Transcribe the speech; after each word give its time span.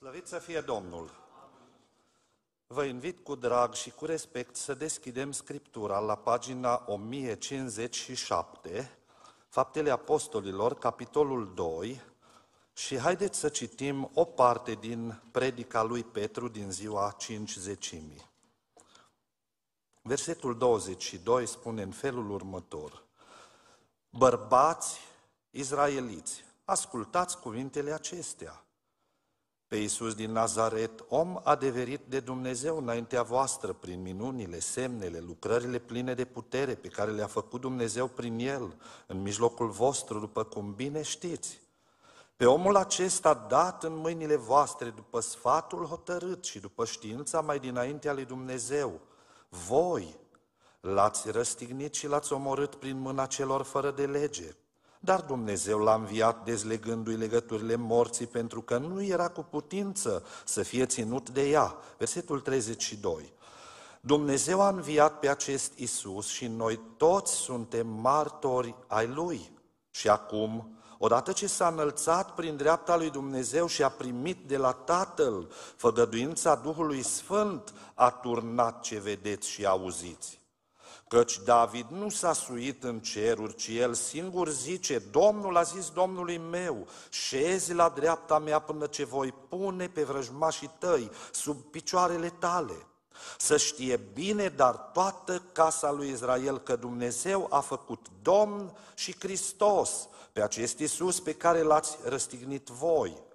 Slăvit 0.00 0.26
să 0.26 0.38
fie 0.38 0.60
Domnul! 0.60 1.10
Vă 2.66 2.84
invit 2.84 3.24
cu 3.24 3.34
drag 3.34 3.74
și 3.74 3.90
cu 3.90 4.04
respect 4.04 4.56
să 4.56 4.74
deschidem 4.74 5.32
Scriptura 5.32 5.98
la 5.98 6.16
pagina 6.16 6.84
1057, 6.86 8.98
Faptele 9.48 9.90
Apostolilor, 9.90 10.78
capitolul 10.78 11.54
2, 11.54 12.00
și 12.72 12.98
haideți 12.98 13.38
să 13.38 13.48
citim 13.48 14.10
o 14.14 14.24
parte 14.24 14.74
din 14.74 15.22
predica 15.30 15.82
lui 15.82 16.04
Petru 16.04 16.48
din 16.48 16.70
ziua 16.70 17.14
5 17.18 17.56
zecimii. 17.56 18.30
Versetul 20.02 20.58
22 20.58 21.46
spune 21.46 21.82
în 21.82 21.92
felul 21.92 22.30
următor. 22.30 23.04
Bărbați 24.10 24.98
izraeliți, 25.50 26.44
ascultați 26.64 27.38
cuvintele 27.38 27.92
acestea. 27.92 28.64
Pe 29.70 29.76
Iisus 29.76 30.14
din 30.14 30.32
Nazaret, 30.32 31.04
om 31.08 31.40
adeverit 31.42 32.00
de 32.08 32.20
Dumnezeu 32.20 32.76
înaintea 32.76 33.22
voastră 33.22 33.72
prin 33.72 34.02
minunile, 34.02 34.58
semnele, 34.58 35.18
lucrările 35.18 35.78
pline 35.78 36.14
de 36.14 36.24
putere 36.24 36.74
pe 36.74 36.88
care 36.88 37.10
le-a 37.10 37.26
făcut 37.26 37.60
Dumnezeu 37.60 38.06
prin 38.06 38.38
El, 38.38 38.74
în 39.06 39.22
mijlocul 39.22 39.68
vostru, 39.68 40.18
după 40.18 40.44
cum 40.44 40.74
bine 40.74 41.02
știți. 41.02 41.60
Pe 42.36 42.46
omul 42.46 42.76
acesta 42.76 43.46
dat 43.48 43.84
în 43.84 43.96
mâinile 43.96 44.36
voastre 44.36 44.90
după 44.90 45.20
sfatul 45.20 45.84
hotărât 45.84 46.44
și 46.44 46.58
după 46.58 46.84
știința 46.84 47.40
mai 47.40 47.58
dinaintea 47.58 48.12
lui 48.12 48.24
Dumnezeu, 48.24 49.00
voi 49.48 50.16
l-ați 50.80 51.30
răstignit 51.30 51.94
și 51.94 52.06
l-ați 52.06 52.32
omorât 52.32 52.74
prin 52.74 52.98
mâna 52.98 53.26
celor 53.26 53.62
fără 53.62 53.90
de 53.90 54.06
lege. 54.06 54.54
Dar 55.02 55.20
Dumnezeu 55.20 55.78
l-a 55.78 55.94
înviat 55.94 56.44
dezlegându-i 56.44 57.16
legăturile 57.16 57.76
morții 57.76 58.26
pentru 58.26 58.62
că 58.62 58.78
nu 58.78 59.02
era 59.02 59.28
cu 59.28 59.42
putință 59.50 60.24
să 60.44 60.62
fie 60.62 60.86
ținut 60.86 61.30
de 61.30 61.48
ea. 61.48 61.76
Versetul 61.98 62.40
32. 62.40 63.32
Dumnezeu 64.00 64.60
a 64.60 64.68
înviat 64.68 65.18
pe 65.18 65.28
acest 65.28 65.78
Isus 65.78 66.26
și 66.26 66.46
noi 66.46 66.80
toți 66.96 67.32
suntem 67.32 67.86
martori 67.86 68.74
ai 68.86 69.06
Lui. 69.06 69.52
Și 69.90 70.08
acum, 70.08 70.78
odată 70.98 71.32
ce 71.32 71.46
s-a 71.46 71.68
înălțat 71.68 72.34
prin 72.34 72.56
dreapta 72.56 72.96
lui 72.96 73.10
Dumnezeu 73.10 73.66
și 73.66 73.82
a 73.82 73.88
primit 73.88 74.48
de 74.48 74.56
la 74.56 74.72
Tatăl 74.72 75.48
făgăduința 75.76 76.54
Duhului 76.54 77.02
Sfânt, 77.02 77.74
a 77.94 78.10
turnat 78.10 78.80
ce 78.80 78.98
vedeți 78.98 79.48
și 79.48 79.66
auziți. 79.66 80.39
Căci 81.10 81.38
David 81.44 81.86
nu 81.88 82.08
s-a 82.08 82.32
suit 82.32 82.84
în 82.84 83.00
ceruri, 83.00 83.54
ci 83.54 83.66
el 83.66 83.94
singur 83.94 84.48
zice, 84.48 84.98
Domnul 84.98 85.56
a 85.56 85.62
zis 85.62 85.90
Domnului 85.90 86.38
meu, 86.38 86.86
șezi 87.08 87.72
la 87.72 87.88
dreapta 87.88 88.38
mea 88.38 88.58
până 88.58 88.86
ce 88.86 89.04
voi 89.04 89.34
pune 89.48 89.88
pe 89.88 90.02
vrăjmașii 90.02 90.70
tăi 90.78 91.10
sub 91.32 91.56
picioarele 91.56 92.28
tale. 92.28 92.86
Să 93.38 93.56
știe 93.56 94.00
bine, 94.14 94.48
dar 94.48 94.74
toată 94.74 95.42
casa 95.52 95.90
lui 95.90 96.08
Israel 96.08 96.58
că 96.58 96.76
Dumnezeu 96.76 97.46
a 97.50 97.60
făcut 97.60 98.06
Domn 98.22 98.76
și 98.94 99.16
Hristos 99.18 100.08
pe 100.32 100.42
acest 100.42 100.78
Iisus 100.78 101.20
pe 101.20 101.34
care 101.34 101.62
l-ați 101.62 101.98
răstignit 102.04 102.68
voi. 102.68 103.28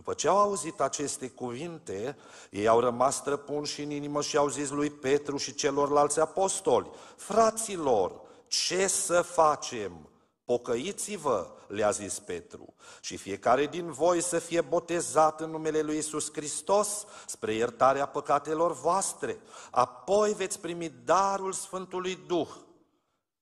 După 0.00 0.14
ce 0.14 0.28
au 0.28 0.38
auzit 0.38 0.80
aceste 0.80 1.28
cuvinte, 1.28 2.16
ei 2.50 2.68
au 2.68 2.80
rămas 2.80 3.16
străpunși 3.16 3.82
în 3.82 3.90
inimă 3.90 4.22
și 4.22 4.36
au 4.36 4.48
zis 4.48 4.70
lui 4.70 4.90
Petru 4.90 5.36
și 5.36 5.54
celorlalți 5.54 6.20
apostoli, 6.20 6.90
fraților, 7.16 8.20
ce 8.46 8.86
să 8.86 9.22
facem? 9.22 10.08
Pocăiți-vă, 10.44 11.50
le-a 11.66 11.90
zis 11.90 12.18
Petru, 12.18 12.74
și 13.00 13.16
fiecare 13.16 13.66
din 13.66 13.92
voi 13.92 14.22
să 14.22 14.38
fie 14.38 14.60
botezat 14.60 15.40
în 15.40 15.50
numele 15.50 15.80
lui 15.80 15.98
Isus 15.98 16.32
Hristos 16.32 17.04
spre 17.26 17.54
iertarea 17.54 18.06
păcatelor 18.06 18.72
voastre. 18.72 19.40
Apoi 19.70 20.32
veți 20.32 20.60
primi 20.60 20.92
darul 21.04 21.52
Sfântului 21.52 22.18
Duh. 22.26 22.48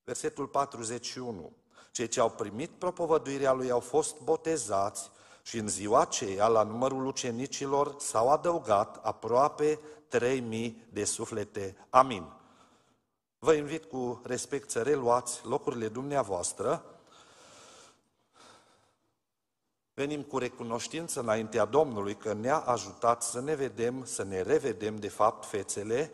Versetul 0.05 0.47
41. 0.47 1.53
Cei 1.93 2.09
ce 2.09 2.21
au 2.21 2.31
primit 2.31 2.71
propovăduirea 2.71 3.53
lui 3.53 3.71
au 3.71 3.81
fost 3.81 4.21
botezați 4.21 5.11
și 5.49 5.59
în 5.59 5.69
ziua 5.69 6.01
aceea, 6.01 6.47
la 6.47 6.63
numărul 6.63 7.07
ucenicilor, 7.07 7.95
s-au 7.99 8.31
adăugat 8.31 9.01
aproape 9.03 9.81
3000 10.09 10.87
de 10.93 11.05
suflete. 11.05 11.87
Amin. 11.91 12.25
Vă 13.39 13.53
invit 13.53 13.85
cu 13.85 14.21
respect 14.25 14.71
să 14.71 14.83
reluați 14.83 15.41
locurile 15.47 15.89
dumneavoastră. 15.89 16.85
Venim 19.95 20.23
cu 20.23 20.39
recunoștință 20.39 21.21
înaintea 21.21 21.65
Domnului 21.65 22.15
că 22.15 22.33
ne-a 22.33 22.59
ajutat 22.59 23.23
să 23.23 23.41
ne 23.41 23.55
vedem, 23.55 24.05
să 24.05 24.25
ne 24.25 24.43
revedem 24.43 24.97
de 24.97 25.09
fapt 25.09 25.45
fețele 25.47 26.11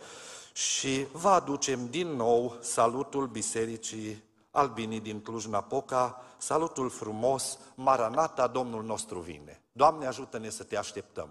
și 0.52 1.06
vă 1.12 1.28
aducem 1.28 1.88
din 1.88 2.08
nou 2.08 2.56
salutul 2.60 3.26
Bisericii 3.26 4.22
Albinii 4.50 5.00
din 5.00 5.20
Cluj-Napoca, 5.20 6.24
salutul 6.44 6.90
frumos, 6.90 7.58
Maranata, 7.74 8.46
Domnul 8.46 8.82
nostru 8.82 9.18
vine. 9.18 9.62
Doamne, 9.72 10.06
ajută-ne 10.06 10.48
să 10.48 10.62
te 10.62 10.76
așteptăm. 10.76 11.28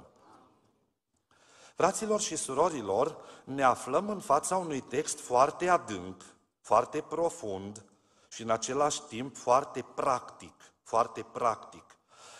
Fraților 1.75 2.21
și 2.21 2.35
surorilor, 2.35 3.17
ne 3.43 3.63
aflăm 3.63 4.09
în 4.09 4.19
fața 4.19 4.57
unui 4.57 4.81
text 4.81 5.19
foarte 5.19 5.69
adânc, 5.69 6.23
foarte 6.61 7.01
profund 7.01 7.85
și 8.27 8.41
în 8.41 8.49
același 8.49 9.01
timp 9.01 9.37
foarte 9.37 9.85
practic, 9.93 10.53
foarte 10.83 11.25
practic. 11.31 11.97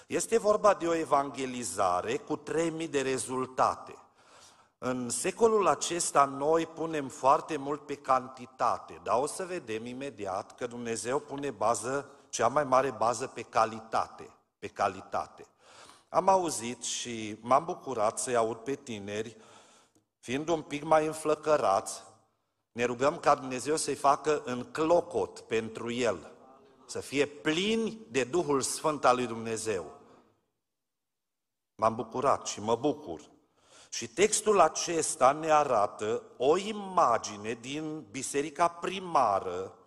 Este 0.08 0.38
vorba 0.38 0.74
de 0.74 0.88
o 0.88 0.96
evangelizare 0.96 2.18
cu 2.18 2.36
3000 2.36 2.88
de 2.88 3.02
rezultate. 3.02 3.96
În 4.78 5.10
secolul 5.10 5.68
acesta 5.68 6.26
noi 6.26 6.66
punem 6.66 7.08
foarte 7.08 7.58
mult 7.58 7.86
pe 7.86 7.96
cantitate, 7.96 9.00
dar 9.04 9.20
o 9.22 9.26
să 9.26 9.46
vedem 9.46 9.86
imediat 9.86 10.56
că 10.56 10.68
Dumnezeu 10.68 11.20
pune 11.20 11.52
bază, 11.52 12.10
cea 12.34 12.48
mai 12.48 12.64
mare 12.64 12.92
bază 12.92 13.28
pe 13.28 13.42
calitate, 13.42 14.30
pe 14.60 14.68
calitate. 14.68 15.48
Am 16.10 16.28
auzit 16.28 16.84
și 16.84 17.38
m-am 17.42 17.66
bucurat 17.66 18.20
să-i 18.20 18.36
aud 18.36 18.58
pe 18.58 18.76
tineri, 18.76 19.38
fiind 20.20 20.48
un 20.48 20.62
pic 20.62 20.84
mai 20.84 21.06
înflăcărați, 21.06 22.04
ne 22.72 22.84
rugăm 22.84 23.18
ca 23.18 23.36
Dumnezeu 23.36 23.76
să-i 23.76 23.96
facă 23.96 24.42
în 24.46 24.64
clocot 24.72 25.40
pentru 25.40 25.92
el, 25.92 26.32
să 26.86 27.00
fie 27.00 27.26
plini 27.26 28.00
de 28.10 28.24
Duhul 28.24 28.62
Sfânt 28.62 29.06
al 29.06 29.16
lui 29.16 29.28
Dumnezeu. 29.28 30.00
M-am 31.76 31.96
bucurat 31.96 32.48
și 32.48 32.62
mă 32.62 32.76
bucur. 32.76 33.22
Și 33.90 34.08
textul 34.08 34.60
acesta 34.60 35.32
ne 35.32 35.52
arată 35.52 36.24
o 36.38 36.58
imagine 36.58 37.54
din 37.62 38.06
biserica 38.12 38.68
primară, 38.68 39.78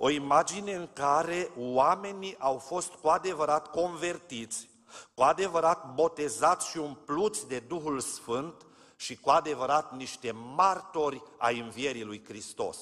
o 0.00 0.10
imagine 0.10 0.74
în 0.74 0.88
care 0.92 1.50
oamenii 1.56 2.36
au 2.38 2.58
fost 2.58 2.92
cu 2.92 3.08
adevărat 3.08 3.70
convertiți, 3.70 4.68
cu 5.14 5.22
adevărat 5.22 5.94
botezați 5.94 6.70
și 6.70 6.78
umpluți 6.78 7.48
de 7.48 7.58
Duhul 7.58 8.00
Sfânt 8.00 8.66
și 8.96 9.16
cu 9.16 9.30
adevărat 9.30 9.96
niște 9.96 10.30
martori 10.30 11.22
ai 11.36 11.58
învierii 11.58 12.04
lui 12.04 12.24
Hristos. 12.24 12.78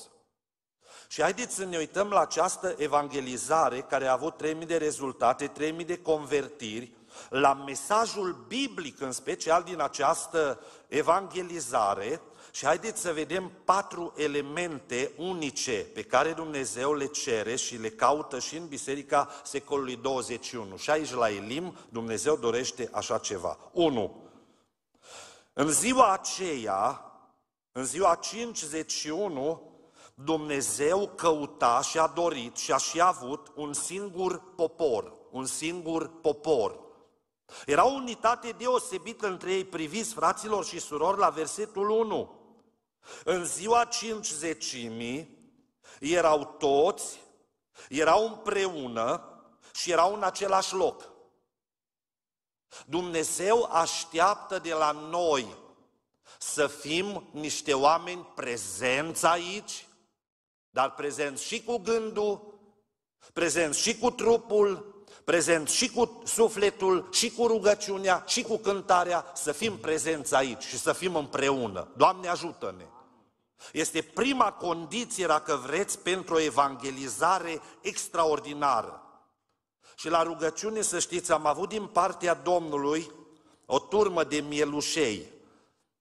Și 1.09 1.23
haideți 1.23 1.55
să 1.55 1.65
ne 1.65 1.77
uităm 1.77 2.09
la 2.09 2.21
această 2.21 2.75
evangelizare 2.79 3.81
care 3.81 4.07
a 4.07 4.13
avut 4.13 4.37
3000 4.37 4.67
de 4.67 4.77
rezultate, 4.77 5.47
3000 5.47 5.85
de 5.85 5.99
convertiri, 5.99 6.93
la 7.29 7.55
mesajul 7.55 8.45
biblic, 8.49 9.01
în 9.01 9.13
special 9.13 9.63
din 9.63 9.81
această 9.81 10.61
evangelizare, 10.89 12.21
și 12.57 12.65
haideți 12.65 13.01
să 13.01 13.13
vedem 13.13 13.53
patru 13.65 14.13
elemente 14.17 15.13
unice 15.17 15.87
pe 15.95 16.03
care 16.03 16.33
Dumnezeu 16.33 16.95
le 16.95 17.07
cere 17.07 17.57
și 17.57 17.77
le 17.77 17.91
caută 17.91 18.39
și 18.39 18.57
în 18.57 18.67
Biserica 18.67 19.29
secolului 19.45 19.97
21. 19.97 20.77
Și 20.77 20.91
aici 20.91 21.13
la 21.13 21.31
Elim 21.31 21.77
Dumnezeu 21.89 22.37
dorește 22.37 22.89
așa 22.93 23.19
ceva. 23.19 23.59
1. 23.73 24.23
În 25.53 25.71
ziua 25.71 26.13
aceea, 26.13 27.13
în 27.73 27.85
ziua 27.85 28.15
51, 28.15 29.71
Dumnezeu 30.15 31.13
căuta 31.17 31.81
și 31.81 31.99
a 31.99 32.07
dorit 32.07 32.57
și 32.57 32.73
a 32.73 32.77
și 32.77 33.01
avut 33.01 33.53
un 33.55 33.73
singur 33.73 34.43
popor, 34.55 35.13
un 35.31 35.45
singur 35.45 36.11
popor. 36.21 36.81
Era 37.67 37.87
o 37.87 37.93
unitate 37.93 38.55
deosebită 38.59 39.27
între 39.27 39.53
ei, 39.53 39.65
priviți 39.65 40.15
fraților 40.15 40.65
și 40.65 40.81
surori 40.81 41.19
la 41.19 41.29
versetul 41.29 41.91
1. 41.91 42.36
În 43.25 43.45
ziua 43.45 43.85
cincizecimii 43.85 45.39
erau 46.01 46.45
toți, 46.59 47.21
erau 47.89 48.27
împreună 48.27 49.31
și 49.75 49.91
erau 49.91 50.15
în 50.15 50.23
același 50.23 50.75
loc. 50.75 51.11
Dumnezeu 52.87 53.69
așteaptă 53.73 54.59
de 54.59 54.73
la 54.73 54.91
noi 54.91 55.57
să 56.39 56.67
fim 56.67 57.29
niște 57.33 57.75
oameni 57.75 58.27
prezenți 58.35 59.27
aici, 59.27 59.87
dar 60.71 60.95
prezenți 60.95 61.45
și 61.45 61.63
cu 61.63 61.77
gândul, 61.77 62.59
prezenți 63.33 63.81
și 63.81 63.99
cu 63.99 64.11
trupul, 64.11 64.95
prezent 65.25 65.69
și 65.69 65.91
cu 65.91 66.23
sufletul, 66.25 67.09
și 67.13 67.31
cu 67.31 67.47
rugăciunea, 67.47 68.25
și 68.27 68.43
cu 68.43 68.57
cântarea, 68.57 69.33
să 69.35 69.53
fim 69.53 69.79
prezenți 69.79 70.35
aici 70.35 70.63
și 70.63 70.79
să 70.79 70.93
fim 70.93 71.17
împreună. 71.17 71.89
Doamne 71.97 72.29
ajută-ne! 72.29 72.85
Este 73.73 74.03
prima 74.03 74.53
condiție, 74.53 75.27
dacă 75.27 75.55
vreți, 75.67 75.99
pentru 75.99 76.35
o 76.35 76.41
evangelizare 76.41 77.61
extraordinară. 77.81 79.01
Și 79.97 80.09
la 80.09 80.23
rugăciune, 80.23 80.81
să 80.81 80.99
știți, 80.99 81.33
am 81.33 81.47
avut 81.47 81.69
din 81.69 81.87
partea 81.87 82.35
Domnului 82.35 83.11
o 83.67 83.79
turmă 83.79 84.25
de 84.25 84.41
mielușei 84.41 85.33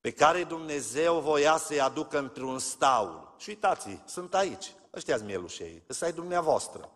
pe 0.01 0.11
care 0.11 0.43
Dumnezeu 0.43 1.19
voia 1.19 1.57
să-i 1.57 1.81
aducă 1.81 2.17
într-un 2.17 2.59
staul. 2.59 3.35
Și 3.37 3.49
uitați 3.49 3.99
sunt 4.05 4.33
aici, 4.33 4.73
ăștia 4.93 5.17
mielușei, 5.17 5.83
ăsta 5.89 6.07
e 6.07 6.11
dumneavoastră. 6.11 6.89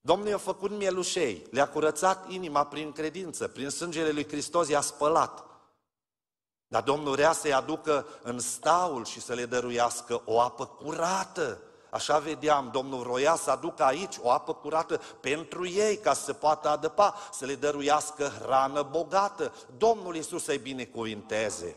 Domnul 0.00 0.28
i-a 0.28 0.38
făcut 0.38 0.70
mielușei, 0.70 1.46
le-a 1.50 1.68
curățat 1.68 2.30
inima 2.30 2.66
prin 2.66 2.92
credință, 2.92 3.48
prin 3.48 3.68
sângele 3.68 4.10
lui 4.10 4.26
Hristos 4.26 4.68
i-a 4.68 4.80
spălat. 4.80 5.44
Dar 6.72 6.82
Domnul 6.82 7.12
vrea 7.12 7.32
să-i 7.32 7.52
aducă 7.52 8.06
în 8.22 8.38
staul 8.38 9.04
și 9.04 9.20
să 9.20 9.32
le 9.32 9.46
dăruiască 9.46 10.22
o 10.24 10.40
apă 10.40 10.66
curată. 10.66 11.58
Așa 11.90 12.18
vedeam, 12.18 12.68
Domnul 12.72 12.98
vroia 12.98 13.36
să 13.36 13.50
aducă 13.50 13.82
aici 13.82 14.16
o 14.22 14.30
apă 14.30 14.54
curată 14.54 15.00
pentru 15.20 15.68
ei, 15.68 15.96
ca 15.96 16.12
să 16.14 16.24
se 16.24 16.32
poată 16.32 16.68
adăpa, 16.68 17.14
să 17.32 17.44
le 17.44 17.54
dăruiască 17.54 18.32
hrană 18.42 18.82
bogată. 18.82 19.52
Domnul 19.76 20.16
Iisus 20.16 20.44
să-i 20.44 20.58
binecuvinteze. 20.58 21.76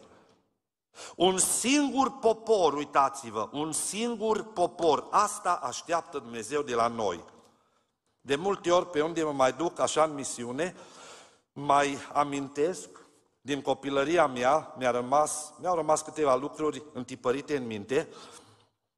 Un 1.16 1.38
singur 1.38 2.12
popor, 2.20 2.74
uitați-vă, 2.74 3.50
un 3.52 3.72
singur 3.72 4.44
popor, 4.44 5.08
asta 5.10 5.60
așteaptă 5.64 6.20
Dumnezeu 6.20 6.62
de 6.62 6.74
la 6.74 6.88
noi. 6.88 7.24
De 8.22 8.36
multe 8.36 8.72
ori, 8.72 8.90
pe 8.90 9.02
unde 9.02 9.24
mă 9.24 9.32
mai 9.32 9.54
duc 9.54 9.80
așa 9.80 10.04
în 10.04 10.14
misiune, 10.14 10.76
mai 11.54 11.98
amintesc 12.14 13.03
din 13.46 13.62
copilăria 13.62 14.28
mea, 14.28 14.74
mi-a 14.78 14.92
rămas, 14.92 15.54
mi-au 15.60 15.76
rămas 15.76 16.02
câteva 16.02 16.36
lucruri 16.36 16.84
întipărite 16.94 17.56
în 17.58 17.66
minte. 17.66 18.10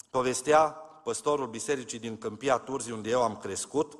Povestea 0.09 0.69
păstorul 1.03 1.47
bisericii 1.47 1.99
din 1.99 2.17
Câmpia 2.17 2.57
Turzi, 2.57 2.91
unde 2.91 3.09
eu 3.09 3.23
am 3.23 3.37
crescut, 3.37 3.97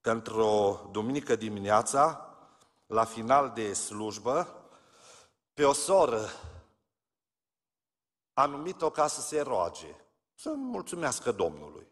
că 0.00 0.10
într-o 0.10 0.80
duminică 0.90 1.36
dimineața, 1.36 2.34
la 2.86 3.04
final 3.04 3.50
de 3.54 3.72
slujbă, 3.72 4.64
pe 5.54 5.64
o 5.64 5.72
soră 5.72 6.28
a 8.32 8.46
numit-o 8.46 8.90
ca 8.90 9.06
să 9.06 9.20
se 9.20 9.40
roage, 9.40 9.96
să 10.34 10.52
mulțumească 10.56 11.32
Domnului. 11.32 11.89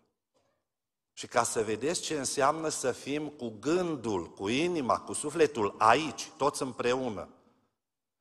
Și 1.18 1.26
ca 1.26 1.42
să 1.42 1.62
vedeți 1.62 2.00
ce 2.00 2.18
înseamnă 2.18 2.68
să 2.68 2.92
fim 2.92 3.28
cu 3.28 3.52
gândul, 3.60 4.30
cu 4.30 4.48
inima, 4.48 5.00
cu 5.00 5.12
sufletul 5.12 5.74
aici, 5.78 6.30
toți 6.36 6.62
împreună. 6.62 7.28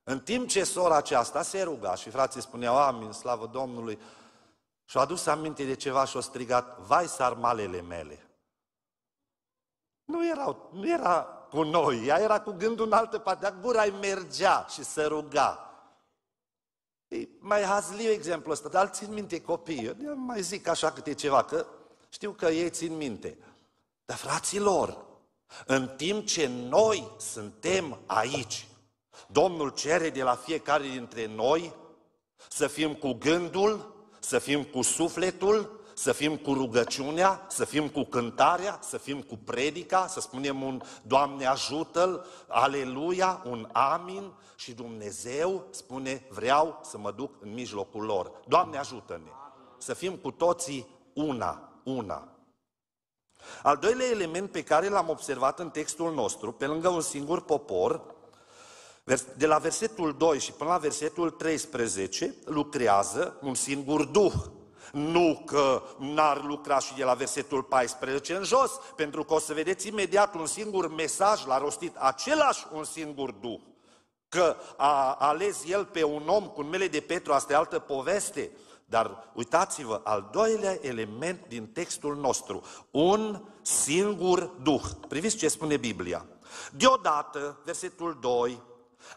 În 0.04 0.20
timp 0.20 0.48
ce 0.48 0.64
sora 0.64 0.96
aceasta 0.96 1.42
se 1.42 1.62
ruga 1.62 1.96
și 1.96 2.10
frații 2.10 2.42
spuneau 2.42 2.78
amin, 2.78 3.12
slavă 3.12 3.46
Domnului, 3.46 4.00
și-a 4.86 5.02
adus 5.02 5.26
aminte 5.26 5.64
de 5.64 5.74
ceva 5.76 6.06
și-a 6.06 6.20
strigat, 6.20 6.80
vai 6.80 7.08
sarmalele 7.08 7.82
mele. 7.82 8.30
Nu, 10.06 10.30
erau, 10.30 10.70
nu 10.74 10.90
era 10.90 11.22
cu 11.50 11.62
noi, 11.62 12.06
ea 12.06 12.20
era 12.20 12.42
cu 12.42 12.52
gândul 12.52 12.86
în 12.86 12.94
altă 12.94 13.20
parte, 13.20 13.42
dar 13.42 13.60
gura 13.62 13.82
îi 13.82 13.94
mergea 14.00 14.66
și 14.70 14.84
se 14.84 15.04
ruga. 15.04 15.72
E 17.08 17.28
mai 17.40 17.62
hazliu 17.62 18.10
exemplu 18.10 18.52
ăsta, 18.52 18.70
dar 18.70 18.88
țin 18.88 19.14
minte 19.14 19.42
copiii, 19.42 19.98
eu 20.04 20.16
mai 20.16 20.42
zic 20.42 20.68
așa 20.68 20.92
câte 20.92 21.14
ceva, 21.14 21.44
că 21.44 21.66
știu 22.10 22.32
că 22.32 22.46
ei 22.46 22.70
țin 22.70 22.96
minte. 22.96 23.38
Dar 24.06 24.18
fraților, 24.18 25.06
în 25.66 25.88
timp 25.88 26.26
ce 26.26 26.48
noi 26.48 27.08
suntem 27.18 28.00
aici, 28.06 28.68
Domnul 29.28 29.70
cere 29.70 30.10
de 30.10 30.24
la 30.24 30.36
fiecare 30.36 30.88
dintre 30.88 31.26
noi 31.26 31.74
să 32.50 32.68
fim 32.68 32.94
cu 32.94 33.14
gândul, 33.14 33.96
să 34.20 34.40
fim 34.40 34.64
cu 34.64 34.82
sufletul, 34.82 35.86
să 35.94 36.12
fim 36.12 36.38
cu 36.38 36.54
rugăciunea, 36.54 37.46
să 37.50 37.66
fim 37.66 37.90
cu 37.90 38.04
cântarea, 38.04 38.80
să 38.82 38.98
fim 38.98 39.22
cu 39.22 39.38
predica, 39.38 40.08
să 40.08 40.20
spunem 40.20 40.62
un 40.62 40.82
Doamne 41.04 41.46
ajută-l, 41.46 42.26
aleluia, 42.48 43.42
un 43.46 43.70
amin 43.72 44.32
și 44.56 44.74
Dumnezeu 44.74 45.68
spune 45.70 46.28
vreau 46.30 46.80
să 46.84 46.98
mă 46.98 47.12
duc 47.12 47.32
în 47.40 47.54
mijlocul 47.54 48.04
lor. 48.04 48.32
Doamne 48.48 48.78
ajută-ne! 48.78 49.32
Să 49.78 49.94
fim 49.94 50.16
cu 50.16 50.32
toții 50.32 50.88
una 51.14 51.72
una. 51.88 52.28
Al 53.64 53.78
doilea 53.78 54.08
element 54.08 54.52
pe 54.52 54.64
care 54.64 54.88
l-am 54.90 55.10
observat 55.10 55.60
în 55.60 55.70
textul 55.70 56.14
nostru, 56.14 56.52
pe 56.52 56.66
lângă 56.66 56.90
un 56.90 57.02
singur 57.02 57.42
popor, 57.42 58.16
de 59.38 59.46
la 59.46 59.58
versetul 59.58 60.16
2 60.18 60.40
și 60.40 60.52
până 60.52 60.70
la 60.70 60.78
versetul 60.78 61.30
13, 61.30 62.36
lucrează 62.46 63.38
un 63.42 63.56
singur 63.56 64.06
duh. 64.06 64.34
Nu 64.92 65.42
că 65.46 65.82
n-ar 65.98 66.44
lucra 66.44 66.80
și 66.80 66.96
de 66.96 67.04
la 67.04 67.14
versetul 67.14 67.64
14 67.64 68.36
în 68.36 68.44
jos, 68.44 68.72
pentru 68.96 69.24
că 69.24 69.34
o 69.34 69.40
să 69.40 69.54
vedeți 69.54 69.88
imediat 69.88 70.36
un 70.36 70.46
singur 70.46 70.94
mesaj 70.94 71.46
l-a 71.46 71.58
rostit 71.58 71.96
același 71.96 72.66
un 72.72 72.84
singur 72.84 73.32
duh. 73.32 73.60
Că 74.30 74.56
a 74.78 75.14
ales 75.14 75.64
el 75.68 75.86
pe 75.86 76.04
un 76.04 76.28
om 76.28 76.48
cu 76.48 76.62
numele 76.62 76.88
de 76.88 77.00
Petru, 77.00 77.34
asta 77.34 77.54
e 77.54 77.56
altă 77.56 77.80
poveste, 77.80 78.52
dar 78.90 79.32
uitați-vă, 79.34 80.02
al 80.04 80.30
doilea 80.32 80.78
element 80.82 81.46
din 81.48 81.68
textul 81.68 82.16
nostru, 82.16 82.64
un 82.92 83.42
singur 83.62 84.52
Duh. 84.62 84.84
Priviți 85.08 85.38
ce 85.38 85.48
spune 85.48 85.78
Biblia. 85.78 86.26
Deodată, 86.72 87.62
versetul 87.64 88.18
2, 88.22 88.62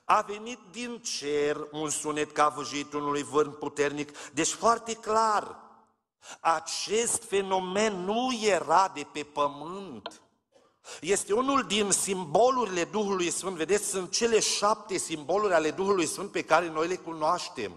a 0.05 0.21
venit 0.21 0.59
din 0.71 0.99
cer 0.99 1.69
un 1.73 1.89
sunet 1.89 2.33
ca 2.33 2.49
văjitul 2.49 3.03
unui 3.03 3.23
vârn 3.23 3.51
puternic, 3.51 4.13
deci 4.33 4.51
foarte 4.51 4.95
clar, 4.95 5.57
acest 6.41 7.23
fenomen 7.23 8.05
nu 8.05 8.29
era 8.43 8.91
de 8.95 9.07
pe 9.13 9.23
pământ. 9.23 10.23
Este 11.01 11.33
unul 11.33 11.63
din 11.63 11.91
simbolurile 11.91 12.85
Duhului 12.85 13.31
Sfânt. 13.31 13.57
Vedeți, 13.57 13.89
sunt 13.89 14.11
cele 14.11 14.41
șapte 14.41 14.97
simboluri 14.97 15.55
ale 15.55 15.71
Duhului 15.71 16.07
Sfânt 16.07 16.31
pe 16.31 16.43
care 16.43 16.69
noi 16.69 16.89
le 16.89 16.97
cunoaștem. 16.97 17.73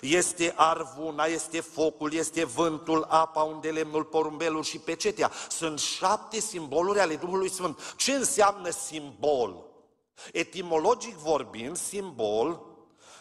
Este 0.00 0.52
arvuna, 0.56 1.24
este 1.24 1.60
focul, 1.60 2.12
este 2.12 2.44
vântul, 2.44 3.06
apa, 3.08 3.42
unde 3.42 3.70
lemnul, 3.70 4.04
porumbelul 4.04 4.62
și 4.62 4.78
pecetea. 4.78 5.30
Sunt 5.48 5.78
șapte 5.78 6.40
simboluri 6.40 7.00
ale 7.00 7.16
Duhului 7.16 7.50
Sfânt. 7.50 7.94
Ce 7.96 8.12
înseamnă 8.12 8.70
simbol? 8.70 9.64
Etimologic 10.32 11.14
vorbind, 11.14 11.76
simbol 11.76 12.72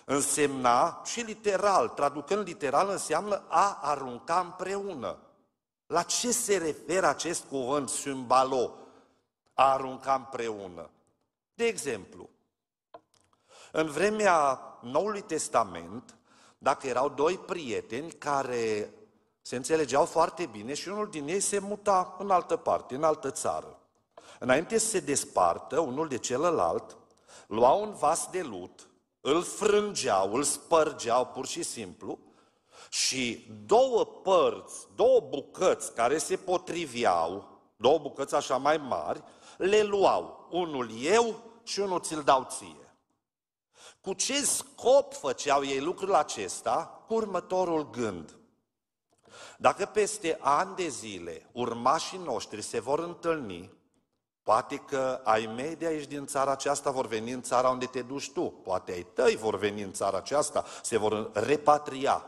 însemna 0.05 1.01
și 1.05 1.19
literal, 1.21 1.87
traducând 1.87 2.47
literal, 2.47 2.89
înseamnă 2.89 3.43
a 3.47 3.79
arunca 3.81 4.39
împreună. 4.39 5.17
La 5.87 6.01
ce 6.03 6.31
se 6.31 6.57
referă 6.57 7.07
acest 7.07 7.43
cuvânt, 7.43 7.89
simbalo, 7.89 8.73
a 9.53 9.71
arunca 9.71 10.13
împreună? 10.13 10.89
De 11.53 11.65
exemplu, 11.65 12.29
în 13.71 13.89
vremea 13.89 14.59
Noului 14.81 15.21
Testament, 15.21 16.15
dacă 16.63 16.87
erau 16.87 17.09
doi 17.09 17.37
prieteni 17.37 18.11
care 18.11 18.93
se 19.41 19.55
înțelegeau 19.55 20.05
foarte 20.05 20.45
bine 20.45 20.73
și 20.73 20.89
unul 20.89 21.09
din 21.09 21.27
ei 21.27 21.39
se 21.39 21.59
muta 21.59 22.15
în 22.19 22.31
altă 22.31 22.55
parte, 22.55 22.95
în 22.95 23.03
altă 23.03 23.31
țară. 23.31 23.79
Înainte 24.39 24.77
să 24.77 24.87
se 24.87 24.99
despartă 24.99 25.79
unul 25.79 26.07
de 26.07 26.17
celălalt, 26.17 26.97
luau 27.47 27.81
un 27.81 27.93
vas 27.93 28.27
de 28.31 28.41
lut, 28.41 28.87
îl 29.21 29.43
frângeau, 29.43 30.33
îl 30.33 30.43
spărgeau 30.43 31.25
pur 31.25 31.45
și 31.45 31.63
simplu 31.63 32.19
și 32.89 33.51
două 33.65 34.05
părți, 34.05 34.87
două 34.95 35.19
bucăți 35.29 35.93
care 35.93 36.17
se 36.17 36.35
potriveau, 36.35 37.59
două 37.75 37.97
bucăți 37.97 38.35
așa 38.35 38.57
mai 38.57 38.77
mari, 38.77 39.23
le 39.57 39.81
luau. 39.81 40.47
Unul 40.51 40.89
eu 41.01 41.35
și 41.63 41.79
unul 41.79 41.99
ți-l 41.99 42.21
dau 42.21 42.47
ție. 42.49 42.82
Cu 44.03 44.13
ce 44.13 44.45
scop 44.45 45.13
făceau 45.13 45.65
ei 45.65 45.79
lucrul 45.79 46.13
acesta? 46.13 47.03
Cu 47.07 47.13
următorul 47.13 47.89
gând. 47.89 48.35
Dacă 49.57 49.85
peste 49.85 50.37
ani 50.41 50.75
de 50.75 50.87
zile 50.87 51.49
urmașii 51.51 52.17
noștri 52.17 52.61
se 52.61 52.79
vor 52.79 52.99
întâlni, 52.99 53.73
poate 54.41 54.75
că 54.75 55.21
ai 55.23 55.45
mei 55.55 55.75
de 55.75 55.85
aici 55.85 56.07
din 56.07 56.25
țara 56.25 56.51
aceasta 56.51 56.91
vor 56.91 57.07
veni 57.07 57.31
în 57.31 57.41
țara 57.41 57.69
unde 57.69 57.85
te 57.85 58.01
duci 58.01 58.31
tu, 58.31 58.41
poate 58.41 58.91
ai 58.91 59.03
tăi 59.13 59.35
vor 59.35 59.57
veni 59.57 59.81
în 59.81 59.93
țara 59.93 60.17
aceasta, 60.17 60.65
se 60.81 60.97
vor 60.97 61.31
repatria. 61.33 62.25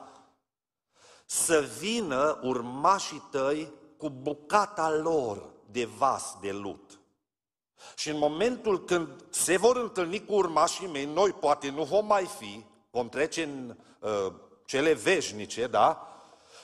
Să 1.25 1.60
vină 1.79 2.39
urmașii 2.44 3.27
tăi 3.32 3.74
cu 3.98 4.10
bucata 4.10 4.91
lor 4.91 5.50
de 5.72 5.86
vas 5.86 6.38
de 6.41 6.51
lut. 6.51 6.85
Și 7.96 8.10
în 8.10 8.17
momentul 8.17 8.86
când 8.86 9.25
se 9.29 9.58
vor 9.58 9.75
întâlni 9.77 10.25
cu 10.25 10.34
urmașii 10.34 10.88
mei, 10.88 11.05
noi 11.05 11.32
poate 11.32 11.70
nu 11.70 11.84
vom 11.84 12.05
mai 12.05 12.25
fi, 12.25 12.65
vom 12.91 13.10
trece 13.10 13.44
în 13.44 13.77
uh, 14.00 14.34
cele 14.65 14.94
veșnice, 14.94 15.67
da? 15.67 16.08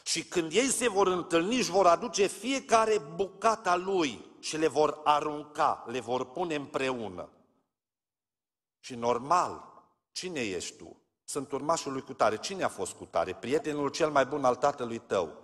Și 0.03 0.23
când 0.23 0.51
ei 0.51 0.67
se 0.67 0.89
vor 0.89 1.07
întâlni, 1.07 1.57
își 1.57 1.71
vor 1.71 1.87
aduce 1.87 2.25
fiecare 2.25 2.97
bucata 3.15 3.75
lui 3.75 4.25
și 4.39 4.57
le 4.57 4.67
vor 4.67 4.99
arunca, 5.03 5.83
le 5.87 5.99
vor 5.99 6.25
pune 6.25 6.55
împreună. 6.55 7.29
Și 8.79 8.95
normal, 8.95 9.83
cine 10.11 10.39
ești 10.39 10.77
tu? 10.77 11.01
Sunt 11.23 11.51
urmașul 11.51 11.91
lui 11.91 12.01
Cutare. 12.01 12.37
Cine 12.37 12.63
a 12.63 12.67
fost 12.67 12.93
Cutare? 12.93 13.33
Prietenul 13.33 13.89
cel 13.89 14.09
mai 14.09 14.25
bun 14.25 14.45
al 14.45 14.55
tatălui 14.55 14.99
tău. 14.99 15.37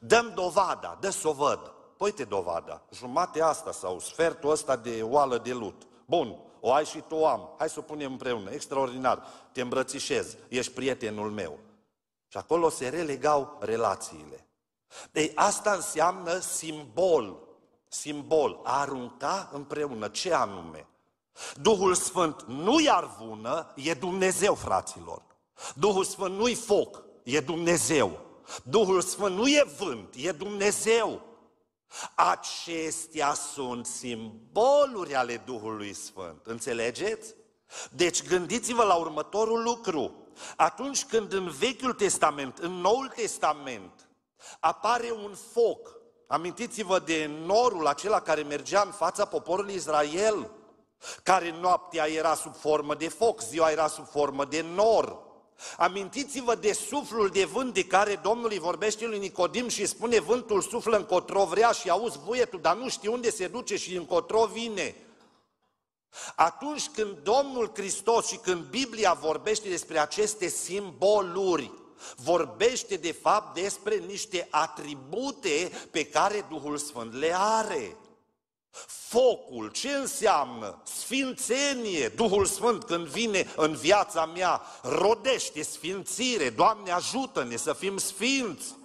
Dăm 0.00 0.32
dovada, 0.34 0.98
dă 1.00 1.10
să 1.10 1.28
o 1.28 1.32
văd. 1.32 1.74
Păi 2.00 2.12
te 2.12 2.24
dovada, 2.24 2.82
jumate 2.92 3.42
asta 3.42 3.72
sau 3.72 3.98
sfertul 3.98 4.50
ăsta 4.50 4.76
de 4.76 5.02
oală 5.02 5.38
de 5.38 5.52
lut. 5.52 5.86
Bun, 6.06 6.38
o 6.60 6.72
ai 6.72 6.84
și 6.84 7.02
tu 7.08 7.14
o 7.14 7.26
am, 7.26 7.54
hai 7.58 7.68
să 7.68 7.78
o 7.78 7.82
punem 7.82 8.10
împreună, 8.12 8.50
extraordinar, 8.50 9.26
te 9.52 9.60
îmbrățișez, 9.60 10.36
ești 10.48 10.72
prietenul 10.72 11.30
meu. 11.30 11.58
Și 12.28 12.36
acolo 12.36 12.68
se 12.68 12.88
relegau 12.88 13.58
relațiile. 13.60 14.46
Deci 15.12 15.32
asta 15.34 15.72
înseamnă 15.72 16.38
simbol, 16.38 17.38
simbol, 17.88 18.60
a 18.64 18.80
arunca 18.80 19.50
împreună. 19.52 20.08
Ce 20.08 20.34
anume? 20.34 20.86
Duhul 21.54 21.94
Sfânt 21.94 22.42
nu 22.42 22.80
i 22.80 22.88
arvună, 22.88 23.72
e 23.74 23.94
Dumnezeu, 23.94 24.54
fraților. 24.54 25.22
Duhul 25.74 26.04
Sfânt 26.04 26.34
nu-i 26.34 26.54
foc, 26.54 27.02
e 27.22 27.40
Dumnezeu. 27.40 28.20
Duhul 28.62 29.00
Sfânt 29.00 29.36
nu 29.36 29.46
e 29.46 29.66
vânt, 29.78 30.14
e 30.16 30.32
Dumnezeu. 30.32 31.28
Acestea 32.14 33.34
sunt 33.34 33.86
simboluri 33.86 35.14
ale 35.14 35.42
Duhului 35.44 35.92
Sfânt. 35.92 36.46
Înțelegeți? 36.46 37.34
Deci 37.90 38.26
gândiți-vă 38.26 38.82
la 38.82 38.94
următorul 38.94 39.62
lucru. 39.62 40.14
Atunci 40.56 41.04
când 41.04 41.32
în 41.32 41.48
Vechiul 41.48 41.92
Testament, 41.92 42.58
în 42.58 42.72
Noul 42.72 43.08
Testament, 43.08 44.08
apare 44.60 45.10
un 45.10 45.34
foc, 45.52 45.98
amintiți-vă 46.26 46.98
de 46.98 47.30
norul 47.44 47.86
acela 47.86 48.20
care 48.20 48.42
mergea 48.42 48.82
în 48.82 48.90
fața 48.90 49.24
poporului 49.24 49.74
Israel, 49.74 50.50
care 51.22 51.50
noaptea 51.60 52.06
era 52.06 52.34
sub 52.34 52.54
formă 52.56 52.94
de 52.94 53.08
foc, 53.08 53.40
ziua 53.40 53.70
era 53.70 53.86
sub 53.86 54.08
formă 54.08 54.44
de 54.44 54.64
nor. 54.74 55.28
Amintiți-vă 55.76 56.54
de 56.54 56.72
suflul 56.72 57.28
de 57.28 57.44
vânt 57.44 57.74
de 57.74 57.84
care 57.84 58.20
Domnul 58.22 58.50
îi 58.50 58.58
vorbește 58.58 59.06
lui 59.06 59.18
Nicodim 59.18 59.68
și 59.68 59.86
spune 59.86 60.20
vântul 60.20 60.62
suflă 60.62 60.96
încotro 60.96 61.44
vrea 61.44 61.72
și 61.72 61.90
auzi 61.90 62.18
vuietul, 62.18 62.60
dar 62.60 62.76
nu 62.76 62.88
știu 62.88 63.12
unde 63.12 63.30
se 63.30 63.46
duce 63.46 63.76
și 63.76 63.96
încotro 63.96 64.44
vine. 64.44 64.94
Atunci 66.34 66.88
când 66.88 67.18
Domnul 67.22 67.70
Hristos 67.74 68.26
și 68.26 68.36
când 68.36 68.64
Biblia 68.64 69.12
vorbește 69.12 69.68
despre 69.68 69.98
aceste 69.98 70.48
simboluri, 70.48 71.72
vorbește 72.16 72.96
de 72.96 73.12
fapt 73.12 73.54
despre 73.54 73.96
niște 73.96 74.48
atribute 74.50 75.70
pe 75.90 76.06
care 76.06 76.46
Duhul 76.48 76.76
Sfânt 76.76 77.14
le 77.14 77.32
are. 77.34 77.96
Focul, 79.10 79.68
ce 79.68 79.90
înseamnă? 79.92 80.82
Sfințenie. 80.84 82.08
Duhul 82.08 82.44
Sfânt 82.44 82.84
când 82.84 83.06
vine 83.06 83.46
în 83.56 83.74
viața 83.74 84.26
mea, 84.26 84.60
rodește 84.82 85.62
sfințire. 85.62 86.50
Doamne, 86.50 86.90
ajută-ne 86.90 87.56
să 87.56 87.72
fim 87.72 87.96
sfinți. 87.96 88.78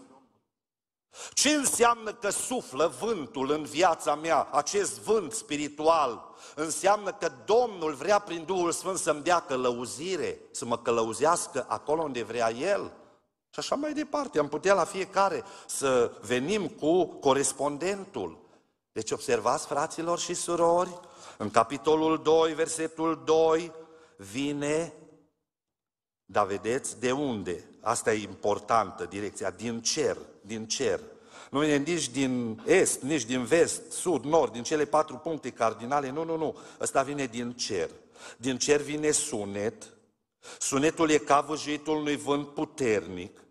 Ce 1.33 1.49
înseamnă 1.49 2.13
că 2.13 2.29
suflă 2.29 2.93
vântul 2.99 3.51
în 3.51 3.63
viața 3.63 4.15
mea, 4.15 4.47
acest 4.51 4.99
vânt 4.99 5.33
spiritual? 5.33 6.35
Înseamnă 6.55 7.11
că 7.13 7.31
Domnul 7.45 7.93
vrea 7.93 8.19
prin 8.19 8.43
Duhul 8.45 8.71
Sfânt 8.71 8.97
să-mi 8.97 9.23
dea 9.23 9.39
călăuzire, 9.39 10.39
să 10.51 10.65
mă 10.65 10.77
călăuzească 10.77 11.65
acolo 11.67 12.01
unde 12.01 12.23
vrea 12.23 12.51
El. 12.51 12.91
Și 13.49 13.59
așa 13.59 13.75
mai 13.75 13.93
departe, 13.93 14.39
am 14.39 14.47
putea 14.47 14.73
la 14.73 14.83
fiecare 14.83 15.43
să 15.65 16.11
venim 16.21 16.67
cu 16.67 17.05
corespondentul. 17.05 18.44
Deci 18.95 19.11
observați, 19.11 19.65
fraților 19.65 20.19
și 20.19 20.33
surori, 20.33 20.99
în 21.37 21.49
capitolul 21.49 22.21
2, 22.23 22.53
versetul 22.53 23.21
2, 23.25 23.71
vine, 24.17 24.93
dar 26.25 26.45
vedeți 26.45 26.99
de 26.99 27.11
unde? 27.11 27.63
Asta 27.81 28.13
e 28.13 28.21
importantă, 28.21 29.05
direcția, 29.05 29.51
din 29.51 29.81
cer, 29.81 30.17
din 30.41 30.67
cer. 30.67 30.99
Nu 31.49 31.59
vine 31.59 31.77
nici 31.77 32.09
din 32.09 32.61
est, 32.65 33.01
nici 33.01 33.25
din 33.25 33.43
vest, 33.43 33.91
sud, 33.91 34.23
nord, 34.23 34.51
din 34.51 34.63
cele 34.63 34.85
patru 34.85 35.15
puncte 35.15 35.49
cardinale, 35.49 36.09
nu, 36.09 36.23
nu, 36.23 36.37
nu, 36.37 36.57
ăsta 36.79 37.01
vine 37.01 37.25
din 37.25 37.53
cer. 37.53 37.89
Din 38.37 38.57
cer 38.57 38.81
vine 38.81 39.11
sunet, 39.11 39.93
sunetul 40.59 41.09
e 41.09 41.17
ca 41.17 41.41
văjuitul 41.41 41.95
unui 41.95 42.15
vânt 42.15 42.47
puternic, 42.47 43.44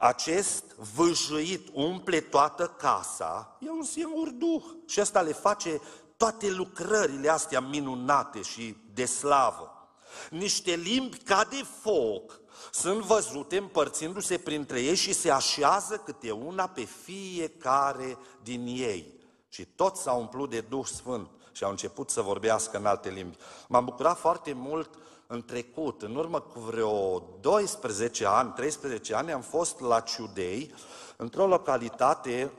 acest 0.00 0.64
vâjuit 0.94 1.68
umple 1.72 2.20
toată 2.20 2.74
casa, 2.78 3.56
e 3.60 3.70
un 3.70 3.82
singur 3.82 4.28
duh 4.28 4.62
și 4.86 5.00
ăsta 5.00 5.20
le 5.20 5.32
face 5.32 5.80
toate 6.16 6.50
lucrările 6.50 7.28
astea 7.28 7.60
minunate 7.60 8.42
și 8.42 8.76
de 8.94 9.04
slavă. 9.04 9.88
Niște 10.30 10.74
limbi 10.74 11.16
ca 11.16 11.44
de 11.50 11.64
foc 11.80 12.40
sunt 12.72 12.98
văzute 12.98 13.56
împărțindu-se 13.56 14.38
printre 14.38 14.80
ei 14.80 14.94
și 14.94 15.12
se 15.12 15.30
așează 15.30 15.96
câte 15.96 16.30
una 16.30 16.66
pe 16.66 16.84
fiecare 16.84 18.18
din 18.42 18.66
ei. 18.66 19.14
Și 19.48 19.64
toți 19.64 20.02
s-au 20.02 20.20
umplut 20.20 20.50
de 20.50 20.60
Duh 20.60 20.86
Sfânt 20.86 21.30
și 21.52 21.64
au 21.64 21.70
început 21.70 22.10
să 22.10 22.20
vorbească 22.20 22.76
în 22.76 22.86
alte 22.86 23.08
limbi. 23.08 23.36
M-am 23.68 23.84
bucurat 23.84 24.18
foarte 24.18 24.52
mult 24.52 24.90
în 25.30 25.42
trecut, 25.42 26.02
în 26.02 26.14
urmă 26.14 26.40
cu 26.40 26.60
vreo 26.60 27.22
12 27.40 28.26
ani, 28.26 28.52
13 28.52 29.14
ani, 29.14 29.32
am 29.32 29.40
fost 29.40 29.80
la 29.80 30.00
Ciudei, 30.00 30.74
într-o 31.16 31.46
localitate 31.46 32.52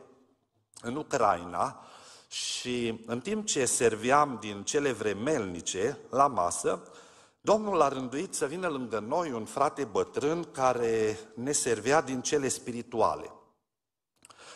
în 0.81 0.95
Ucraina, 0.95 1.83
și 2.27 3.03
în 3.05 3.19
timp 3.19 3.45
ce 3.45 3.65
serveam 3.65 4.37
din 4.41 4.63
cele 4.63 4.91
vremelnice 4.91 5.97
la 6.09 6.27
masă, 6.27 6.83
Domnul 7.41 7.81
a 7.81 7.87
rânduit 7.87 8.33
să 8.33 8.45
vină 8.45 8.67
lângă 8.67 8.99
noi 8.99 9.31
un 9.31 9.45
frate 9.45 9.83
bătrân 9.83 10.47
care 10.51 11.19
ne 11.35 11.51
servea 11.51 12.01
din 12.01 12.21
cele 12.21 12.47
spirituale. 12.47 13.31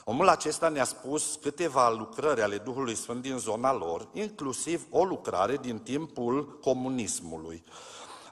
Omul 0.04 0.28
acesta 0.28 0.70
ne-a 0.70 0.84
spus 0.84 1.40
câteva 1.42 1.90
lucrări 1.90 2.42
ale 2.42 2.58
Duhului 2.58 2.96
Sfânt 2.96 3.22
din 3.22 3.38
zona 3.38 3.74
lor, 3.74 4.08
inclusiv 4.14 4.86
o 4.90 5.04
lucrare 5.04 5.58
din 5.58 5.80
timpul 5.80 6.60
comunismului. 6.60 7.64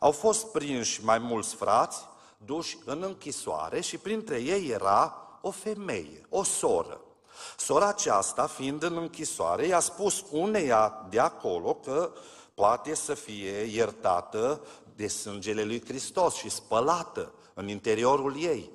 Au 0.04 0.12
fost 0.12 0.46
prinși 0.46 1.04
mai 1.04 1.18
mulți 1.18 1.56
frați, 1.56 1.98
duși 2.38 2.78
în 2.86 3.04
închisoare 3.04 3.82
și 3.82 3.98
printre 3.98 4.38
ei 4.38 4.70
era 4.70 5.16
o 5.42 5.52
femeie, 5.52 6.26
o 6.30 6.44
soră. 6.44 7.02
Sora 7.58 7.88
aceasta, 7.88 8.48
fiind 8.48 8.84
în 8.84 8.98
închisoare, 8.98 9.66
i-a 9.66 9.80
spus 9.80 10.24
uneia 10.32 11.08
de 11.10 11.20
acolo 11.20 11.74
că 11.74 12.12
poate 12.54 12.96
să 12.96 13.14
fie 13.14 13.62
iertată 13.62 14.62
de 14.96 15.08
sângele 15.08 15.64
lui 15.64 15.84
Hristos 15.86 16.36
și 16.36 16.50
spălată 16.50 17.34
în 17.54 17.68
interiorul 17.68 18.42
ei. 18.42 18.72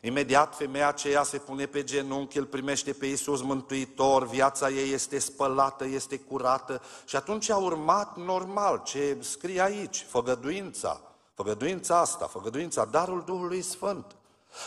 Imediat 0.00 0.56
femeia 0.56 0.88
aceea 0.88 1.22
se 1.22 1.38
pune 1.38 1.66
pe 1.66 1.84
genunchi, 1.84 2.38
îl 2.38 2.44
primește 2.44 2.92
pe 2.92 3.06
Iisus 3.06 3.42
Mântuitor, 3.42 4.26
viața 4.26 4.68
ei 4.68 4.92
este 4.92 5.18
spălată, 5.18 5.84
este 5.84 6.18
curată 6.18 6.82
și 7.06 7.16
atunci 7.16 7.50
a 7.50 7.56
urmat 7.56 8.16
normal 8.16 8.82
ce 8.84 9.16
scrie 9.20 9.60
aici, 9.60 10.06
făgăduința, 10.08 11.00
făgăduința 11.34 11.98
asta, 11.98 12.26
făgăduința, 12.26 12.84
darul 12.84 13.22
Duhului 13.26 13.62
Sfânt. 13.62 14.16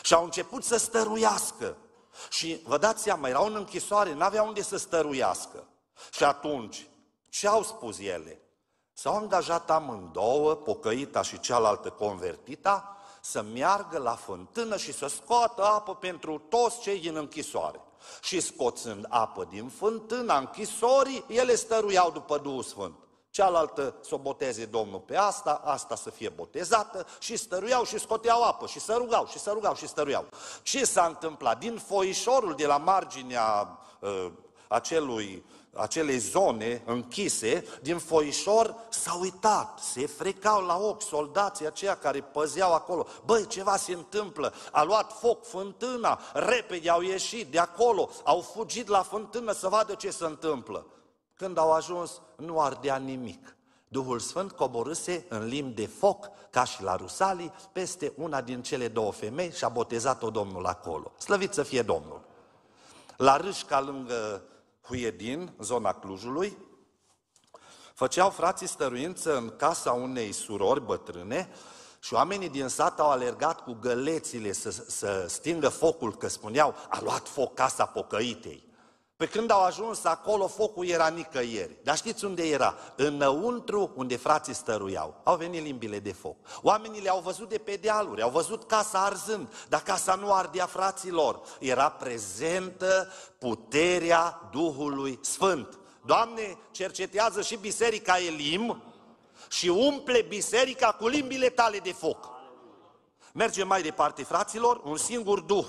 Și 0.03 0.13
au 0.13 0.23
început 0.23 0.63
să 0.63 0.77
stăruiască. 0.77 1.75
Și 2.29 2.61
vă 2.65 2.77
dați 2.77 3.03
seama, 3.03 3.27
erau 3.27 3.45
în 3.45 3.55
închisoare, 3.55 4.13
n-aveau 4.13 4.47
unde 4.47 4.61
să 4.61 4.77
stăruiască. 4.77 5.63
Și 6.11 6.23
atunci, 6.23 6.87
ce 7.29 7.47
au 7.47 7.63
spus 7.63 7.99
ele? 7.99 8.41
S-au 8.93 9.15
angajat 9.15 9.69
amândouă, 9.69 10.55
pocăita 10.55 11.21
și 11.21 11.39
cealaltă 11.39 11.89
convertita, 11.89 12.97
să 13.21 13.41
meargă 13.53 13.97
la 13.97 14.15
fântână 14.15 14.77
și 14.77 14.93
să 14.93 15.07
scoată 15.07 15.63
apă 15.63 15.95
pentru 15.95 16.41
toți 16.49 16.79
cei 16.79 16.99
din 16.99 17.15
închisoare. 17.15 17.81
Și 18.21 18.39
scoțând 18.39 19.05
apă 19.09 19.47
din 19.49 19.67
fântâna 19.67 20.37
închisorii, 20.37 21.25
ele 21.27 21.55
stăruiau 21.55 22.11
după 22.11 22.37
Duhul 22.37 22.63
Sfânt. 22.63 22.95
Cealaltă 23.29 23.95
să 24.01 24.15
o 24.15 24.17
boteze 24.17 24.65
Domnul 24.65 24.99
pe 24.99 25.15
asta, 25.17 25.61
asta 25.63 25.95
să 25.95 26.09
fie 26.09 26.29
botezată 26.29 27.05
și 27.19 27.37
stăruiau 27.37 27.83
și 27.83 27.99
scoteau 27.99 28.43
apă 28.43 28.67
și 28.67 28.79
să 28.79 28.93
rugau 28.97 29.27
și 29.27 29.39
să 29.39 29.51
rugau 29.51 29.75
și 29.75 29.87
stăruiau. 29.87 30.25
Ce 30.61 30.85
s-a 30.85 31.05
întâmplat? 31.05 31.59
Din 31.59 31.77
foișorul 31.77 32.55
de 32.55 32.65
la 32.65 32.77
marginea 32.77 33.79
uh, 33.99 34.31
acelui 34.67 35.45
acelei 35.73 36.17
zone 36.17 36.81
închise, 36.85 37.65
din 37.81 37.97
foișor 37.97 38.75
s-au 38.89 39.19
uitat, 39.19 39.79
se 39.79 40.05
frecau 40.05 40.61
la 40.61 40.77
ochi 40.77 41.01
soldații 41.01 41.67
aceia 41.67 41.95
care 41.95 42.21
păzeau 42.21 42.73
acolo. 42.73 43.07
Băi, 43.25 43.47
ceva 43.47 43.77
se 43.77 43.93
întâmplă, 43.93 44.53
a 44.71 44.83
luat 44.83 45.19
foc 45.19 45.45
fântâna, 45.45 46.19
repede 46.33 46.89
au 46.89 47.01
ieșit 47.01 47.51
de 47.51 47.59
acolo, 47.59 48.09
au 48.23 48.41
fugit 48.41 48.87
la 48.87 49.01
fântână 49.01 49.51
să 49.51 49.67
vadă 49.67 49.93
ce 49.93 50.11
se 50.11 50.25
întâmplă. 50.25 50.85
Când 51.35 51.57
au 51.57 51.71
ajuns, 51.71 52.21
nu 52.35 52.59
ardea 52.59 52.95
nimic. 52.95 53.55
Duhul 53.87 54.19
Sfânt 54.19 54.51
coborâse 54.51 55.25
în 55.29 55.45
limbi 55.45 55.75
de 55.75 55.85
foc, 55.85 56.29
ca 56.49 56.63
și 56.63 56.83
la 56.83 56.95
Rusalii, 56.95 57.53
peste 57.71 58.13
una 58.15 58.41
din 58.41 58.61
cele 58.61 58.87
două 58.87 59.11
femei 59.11 59.51
și 59.51 59.63
a 59.63 59.69
botezat-o 59.69 60.29
Domnul 60.29 60.65
acolo. 60.65 61.11
Slăvit 61.17 61.53
să 61.53 61.63
fie 61.63 61.81
Domnul! 61.81 62.21
La 63.17 63.37
râșca 63.37 63.79
lângă 63.79 64.41
Huiedin, 64.91 65.53
zona 65.59 65.93
Clujului, 65.93 66.57
făceau 67.93 68.29
frații 68.29 68.67
stăruință 68.67 69.37
în 69.37 69.53
casa 69.57 69.91
unei 69.91 70.31
surori 70.31 70.85
bătrâne 70.85 71.49
și 71.99 72.13
oamenii 72.13 72.49
din 72.49 72.67
sat 72.67 72.99
au 72.99 73.09
alergat 73.09 73.63
cu 73.63 73.77
gălețile 73.81 74.51
să, 74.51 74.69
să 74.69 75.25
stingă 75.27 75.69
focul, 75.69 76.17
că 76.17 76.27
spuneau, 76.27 76.75
a 76.89 76.99
luat 77.01 77.27
foc 77.27 77.53
casa 77.53 77.85
pocăitei. 77.85 78.70
Pe 79.21 79.27
când 79.27 79.51
au 79.51 79.63
ajuns 79.63 80.03
acolo, 80.03 80.47
focul 80.47 80.85
era 80.85 81.07
nicăieri. 81.07 81.77
Dar 81.83 81.97
știți 81.97 82.25
unde 82.25 82.47
era? 82.47 82.75
Înăuntru, 82.95 83.91
unde 83.95 84.15
frații 84.15 84.53
stăruiau. 84.53 85.21
Au 85.23 85.35
venit 85.35 85.63
limbile 85.63 85.99
de 85.99 86.11
foc. 86.11 86.35
Oamenii 86.61 87.01
le-au 87.01 87.19
văzut 87.19 87.49
de 87.49 87.57
pe 87.57 87.75
dealuri, 87.75 88.21
au 88.21 88.29
văzut 88.29 88.63
casa 88.63 89.03
arzând, 89.03 89.53
dar 89.69 89.81
casa 89.81 90.15
nu 90.15 90.33
ardea 90.33 90.65
fraților. 90.65 91.41
Era 91.59 91.89
prezentă 91.89 93.11
puterea 93.37 94.49
Duhului 94.51 95.19
Sfânt. 95.21 95.79
Doamne, 96.05 96.57
cercetează 96.71 97.41
și 97.41 97.55
biserica 97.55 98.17
Elim 98.17 98.83
și 99.49 99.67
umple 99.67 100.21
biserica 100.21 100.91
cu 100.91 101.07
limbile 101.07 101.49
tale 101.49 101.77
de 101.77 101.91
foc. 101.91 102.29
Mergem 103.33 103.67
mai 103.67 103.81
departe, 103.81 104.23
fraților, 104.23 104.81
un 104.83 104.97
singur 104.97 105.39
Duh 105.39 105.67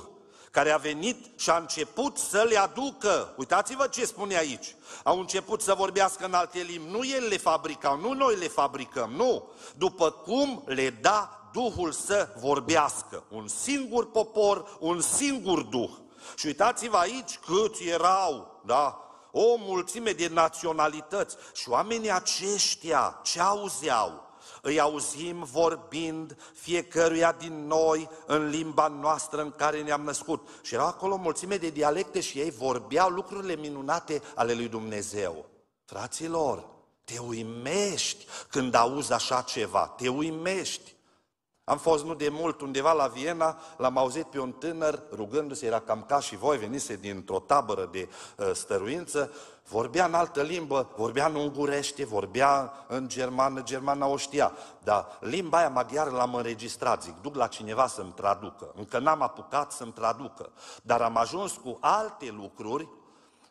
care 0.52 0.70
a 0.70 0.76
venit 0.76 1.40
și 1.40 1.50
a 1.50 1.56
început 1.56 2.18
să 2.18 2.46
le 2.48 2.58
aducă. 2.58 3.34
Uitați-vă 3.36 3.86
ce 3.86 4.06
spune 4.06 4.36
aici. 4.36 4.76
Au 5.02 5.18
început 5.18 5.60
să 5.60 5.74
vorbească 5.74 6.24
în 6.24 6.34
alte 6.34 6.58
limbi. 6.58 6.90
Nu 6.90 7.06
el 7.06 7.28
le 7.28 7.36
fabricau, 7.36 8.00
nu 8.00 8.12
noi 8.12 8.36
le 8.36 8.48
fabricăm, 8.48 9.10
nu. 9.10 9.48
După 9.76 10.10
cum 10.10 10.62
le 10.66 10.90
da 10.90 11.36
Duhul 11.52 11.92
să 11.92 12.28
vorbească. 12.40 13.24
Un 13.28 13.48
singur 13.48 14.10
popor, 14.10 14.76
un 14.80 15.00
singur 15.00 15.62
Duh. 15.62 15.90
Și 16.36 16.46
uitați-vă 16.46 16.96
aici 16.96 17.38
câți 17.38 17.84
erau, 17.84 18.60
da? 18.64 19.10
O 19.30 19.56
mulțime 19.58 20.10
de 20.10 20.28
naționalități. 20.28 21.36
Și 21.54 21.68
oamenii 21.68 22.10
aceștia 22.10 23.20
ce 23.22 23.40
auzeau? 23.40 24.31
Îi 24.64 24.80
auzim 24.80 25.42
vorbind 25.42 26.36
fiecăruia 26.54 27.32
din 27.32 27.66
noi 27.66 28.08
în 28.26 28.48
limba 28.48 28.88
noastră 28.88 29.42
în 29.42 29.50
care 29.50 29.82
ne-am 29.82 30.02
născut. 30.02 30.48
Și 30.62 30.74
erau 30.74 30.86
acolo 30.86 31.14
o 31.14 31.16
mulțime 31.16 31.56
de 31.56 31.70
dialecte 31.70 32.20
și 32.20 32.38
ei 32.38 32.50
vorbeau 32.50 33.08
lucrurile 33.08 33.56
minunate 33.56 34.22
ale 34.34 34.52
lui 34.52 34.68
Dumnezeu. 34.68 35.46
Fraților, 35.84 36.64
te 37.04 37.18
uimești 37.18 38.26
când 38.48 38.74
auzi 38.74 39.12
așa 39.12 39.40
ceva, 39.40 39.94
te 39.96 40.08
uimești. 40.08 40.94
Am 41.64 41.78
fost 41.78 42.04
nu 42.04 42.14
de 42.14 42.28
mult 42.28 42.60
undeva 42.60 42.92
la 42.92 43.06
Viena, 43.06 43.56
l-am 43.76 43.96
auzit 43.96 44.24
pe 44.24 44.40
un 44.40 44.52
tânăr 44.52 45.02
rugându-se, 45.12 45.66
era 45.66 45.80
cam 45.80 46.04
ca 46.08 46.20
și 46.20 46.36
voi, 46.36 46.58
venise 46.58 46.96
dintr-o 46.96 47.38
tabără 47.38 47.88
de 47.92 48.08
uh, 48.36 48.50
stăruință, 48.54 49.32
vorbea 49.68 50.04
în 50.04 50.14
altă 50.14 50.42
limbă, 50.42 50.90
vorbea 50.96 51.26
în 51.26 51.34
ungurește, 51.34 52.04
vorbea 52.04 52.72
în 52.88 53.08
germană, 53.08 53.62
germana 53.62 54.06
o 54.06 54.16
știa, 54.16 54.52
dar 54.82 55.18
limba 55.20 55.58
aia 55.58 55.68
maghiară 55.68 56.10
l-am 56.10 56.34
înregistrat, 56.34 57.02
zic, 57.02 57.14
duc 57.20 57.34
la 57.34 57.46
cineva 57.46 57.86
să-mi 57.86 58.12
traducă, 58.12 58.72
încă 58.76 58.98
n-am 58.98 59.22
apucat 59.22 59.72
să-mi 59.72 59.92
traducă, 59.92 60.50
dar 60.82 61.00
am 61.00 61.16
ajuns 61.16 61.52
cu 61.52 61.78
alte 61.80 62.30
lucruri, 62.30 62.88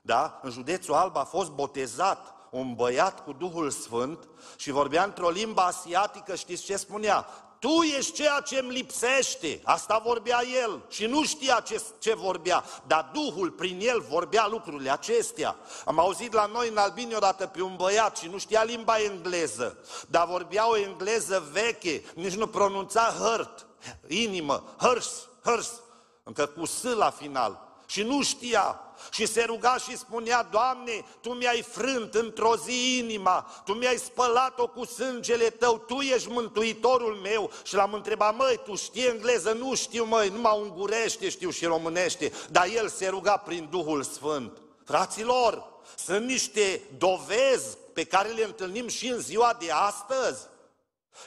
da? 0.02 0.40
în 0.42 0.52
județul 0.52 0.94
Alba 0.94 1.20
a 1.20 1.24
fost 1.24 1.52
botezat 1.52 2.36
un 2.50 2.74
băiat 2.74 3.24
cu 3.24 3.34
Duhul 3.34 3.70
Sfânt 3.70 4.28
și 4.56 4.72
vorbea 4.72 5.04
într-o 5.04 5.30
limbă 5.30 5.62
asiatică, 5.62 6.36
știți 6.36 6.64
ce 6.64 6.78
spunea? 6.78 7.28
Tu 7.62 7.82
ești 7.98 8.14
ceea 8.14 8.40
ce 8.40 8.60
îmi 8.60 8.72
lipsește. 8.72 9.62
Asta 9.64 10.02
vorbea 10.04 10.42
el 10.64 10.82
și 10.90 11.06
nu 11.06 11.24
știa 11.24 11.64
ce, 11.68 11.82
ce 12.00 12.16
vorbea, 12.16 12.64
dar 12.88 13.10
Duhul 13.14 13.50
prin 13.50 13.80
el 13.82 14.00
vorbea 14.00 14.48
lucrurile 14.48 14.92
acestea. 14.92 15.56
Am 15.86 16.00
auzit 16.00 16.34
la 16.34 16.46
noi 16.46 16.70
în 16.70 16.78
Albini 16.78 17.16
odată 17.16 17.46
pe 17.46 17.62
un 17.62 17.76
băiat 17.76 18.18
și 18.18 18.28
nu 18.28 18.38
știa 18.38 18.64
limba 18.64 19.02
engleză, 19.02 19.78
dar 20.08 20.28
vorbea 20.28 20.70
o 20.70 20.78
engleză 20.78 21.50
veche, 21.52 22.04
nici 22.16 22.36
nu 22.36 22.48
pronunța 22.48 23.16
hurt, 23.20 23.66
inimă, 24.08 24.64
hers, 24.78 25.28
hers, 25.44 25.72
încă 26.24 26.46
cu 26.46 26.66
S 26.66 26.84
la 26.84 27.10
final. 27.10 27.60
Și 27.86 28.04
nu 28.04 28.22
știa, 28.22 28.80
și 29.12 29.26
se 29.26 29.44
ruga 29.44 29.78
și 29.78 29.98
spunea, 29.98 30.44
Doamne, 30.44 31.06
Tu 31.22 31.34
mi-ai 31.34 31.62
frânt 31.62 32.14
într-o 32.14 32.56
zi 32.56 32.98
inima, 32.98 33.62
Tu 33.66 33.74
mi-ai 33.74 33.98
spălat-o 33.98 34.68
cu 34.68 34.86
sângele 34.86 35.50
Tău, 35.50 35.78
Tu 35.78 36.00
ești 36.00 36.30
mântuitorul 36.30 37.16
meu. 37.16 37.52
Și 37.64 37.76
l-am 37.76 37.94
întrebat, 37.94 38.36
măi, 38.36 38.60
Tu 38.66 38.76
știi 38.76 39.08
engleză? 39.08 39.52
Nu 39.52 39.76
știu, 39.76 40.06
măi, 40.06 40.30
numai 40.30 40.60
ungurește 40.62 41.30
știu 41.30 41.50
și 41.50 41.66
românește. 41.66 42.32
Dar 42.50 42.68
el 42.76 42.90
se 42.90 43.08
ruga 43.08 43.38
prin 43.38 43.68
Duhul 43.72 44.04
Sfânt. 44.04 44.62
Fraților, 44.86 45.64
sunt 45.98 46.26
niște 46.26 46.82
dovezi 46.98 47.78
pe 47.94 48.04
care 48.04 48.30
le 48.30 48.44
întâlnim 48.44 48.88
și 48.88 49.08
în 49.08 49.20
ziua 49.20 49.58
de 49.60 49.72
astăzi. 49.72 50.48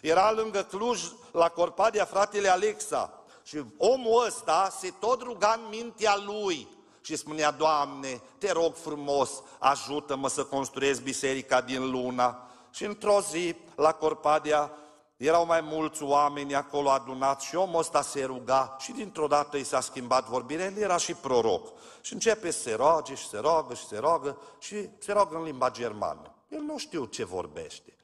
Era 0.01 0.33
lângă 0.33 0.63
Cluj, 0.63 1.01
la 1.33 1.49
Corpadia, 1.49 2.05
fratele 2.05 2.49
Alexa. 2.49 3.25
Și 3.45 3.63
omul 3.77 4.25
ăsta 4.27 4.77
se 4.81 4.93
tot 5.01 5.23
ruga 5.23 5.61
în 5.63 5.69
mintea 5.71 6.17
lui 6.27 6.69
și 7.05 7.17
spunea, 7.17 7.51
Doamne, 7.51 8.21
te 8.39 8.53
rog 8.53 8.75
frumos, 8.75 9.31
ajută-mă 9.59 10.29
să 10.29 10.45
construiesc 10.45 11.03
biserica 11.03 11.61
din 11.61 11.91
luna. 11.91 12.49
Și 12.71 12.85
într-o 12.85 13.21
zi, 13.21 13.55
la 13.77 13.93
Corpadia, 13.93 14.71
erau 15.17 15.47
mai 15.47 15.61
mulți 15.61 16.03
oameni 16.03 16.55
acolo 16.55 16.91
adunați 16.91 17.47
și 17.47 17.57
omul 17.57 17.79
ăsta 17.79 18.03
se 18.03 18.25
ruga 18.25 18.77
și 18.79 18.93
dintr-o 18.93 19.27
dată 19.27 19.57
i 19.57 19.65
s-a 19.65 19.81
schimbat 19.81 20.29
vorbirea, 20.29 20.65
el 20.65 20.77
era 20.77 20.97
și 20.97 21.15
proroc. 21.15 21.73
Și 22.01 22.13
începe 22.13 22.51
să 22.51 22.61
se 22.61 22.75
roage 22.75 23.15
și 23.15 23.29
se 23.29 23.39
roagă 23.39 23.75
și 23.75 23.87
se 23.87 23.99
roagă 23.99 24.39
și 24.59 24.89
se 24.99 25.13
roagă 25.13 25.37
în 25.37 25.43
limba 25.43 25.71
germană. 25.71 26.35
El 26.49 26.61
nu 26.61 26.79
știu 26.79 27.05
ce 27.05 27.25
vorbește. 27.25 27.97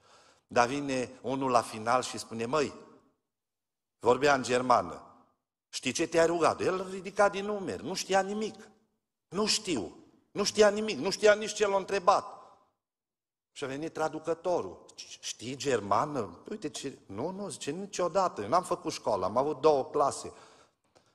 Dar 0.47 0.67
vine 0.67 1.11
unul 1.21 1.51
la 1.51 1.63
final 1.63 2.03
și 2.03 2.19
spune, 2.19 2.47
măi, 2.47 2.73
vorbea 3.99 4.35
în 4.35 4.43
germană, 4.43 5.03
știi 5.69 5.93
ce 5.93 6.07
te-ai 6.07 6.27
rugat? 6.27 6.61
El 6.61 6.87
ridica 6.91 7.29
din 7.29 7.45
numeri, 7.45 7.85
nu 7.85 7.95
știa 7.95 8.21
nimic. 8.21 8.69
Nu 9.31 9.47
știu. 9.47 9.97
Nu 10.31 10.45
știa 10.45 10.69
nimic, 10.69 10.99
nu 10.99 11.11
știa 11.11 11.35
nici 11.35 11.53
ce 11.53 11.67
l-a 11.67 11.77
întrebat. 11.77 12.25
Și 13.53 13.65
a 13.65 13.67
venit 13.67 13.93
traducătorul. 13.93 14.85
Știi 15.21 15.57
germană? 15.57 16.39
Uite 16.51 16.69
ce... 16.69 16.99
Nu, 17.07 17.31
nu, 17.31 17.49
zice 17.49 17.71
niciodată. 17.71 18.43
Eu 18.43 18.49
n-am 18.49 18.63
făcut 18.63 18.93
școală, 18.93 19.25
am 19.25 19.37
avut 19.37 19.61
două 19.61 19.85
clase. 19.85 20.33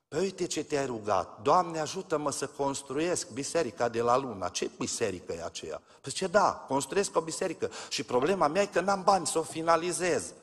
Păi 0.07 0.19
uite 0.19 0.45
ce 0.45 0.63
te-ai 0.63 0.85
rugat. 0.85 1.41
Doamne, 1.41 1.79
ajută-mă 1.79 2.31
să 2.31 2.47
construiesc 2.47 3.29
biserica 3.29 3.89
de 3.89 4.01
la 4.01 4.17
Luna. 4.17 4.49
Ce 4.49 4.69
biserică 4.77 5.33
e 5.33 5.43
aceea? 5.43 5.81
Păi 6.01 6.11
ce 6.11 6.27
da, 6.27 6.65
construiesc 6.67 7.15
o 7.15 7.21
biserică. 7.21 7.69
Și 7.89 8.03
problema 8.03 8.47
mea 8.47 8.61
e 8.61 8.65
că 8.65 8.79
n-am 8.79 9.03
bani 9.03 9.27
să 9.27 9.39
o 9.39 9.43
finalizez. 9.43 10.33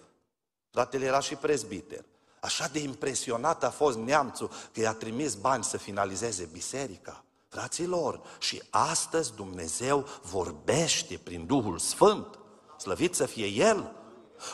Fratele 0.71 1.05
era 1.05 1.21
și 1.21 1.35
prezbiter. 1.35 2.05
Așa 2.41 2.69
de 2.69 2.79
impresionat 2.79 3.65
a 3.65 3.71
fost 3.71 3.99
neamțul 3.99 4.51
că 4.73 4.81
i-a 4.81 4.95
trimis 4.95 5.35
bani 5.35 5.65
să 5.65 5.77
finalizeze 5.77 6.49
biserica. 6.53 7.25
Fraților, 7.53 8.21
și 8.39 8.63
astăzi 8.71 9.35
Dumnezeu 9.35 10.07
vorbește 10.23 11.21
prin 11.25 11.47
Duhul 11.47 11.79
Sfânt, 11.79 12.39
slăvit 12.79 13.15
să 13.15 13.27
fie 13.27 13.47
El, 13.47 13.93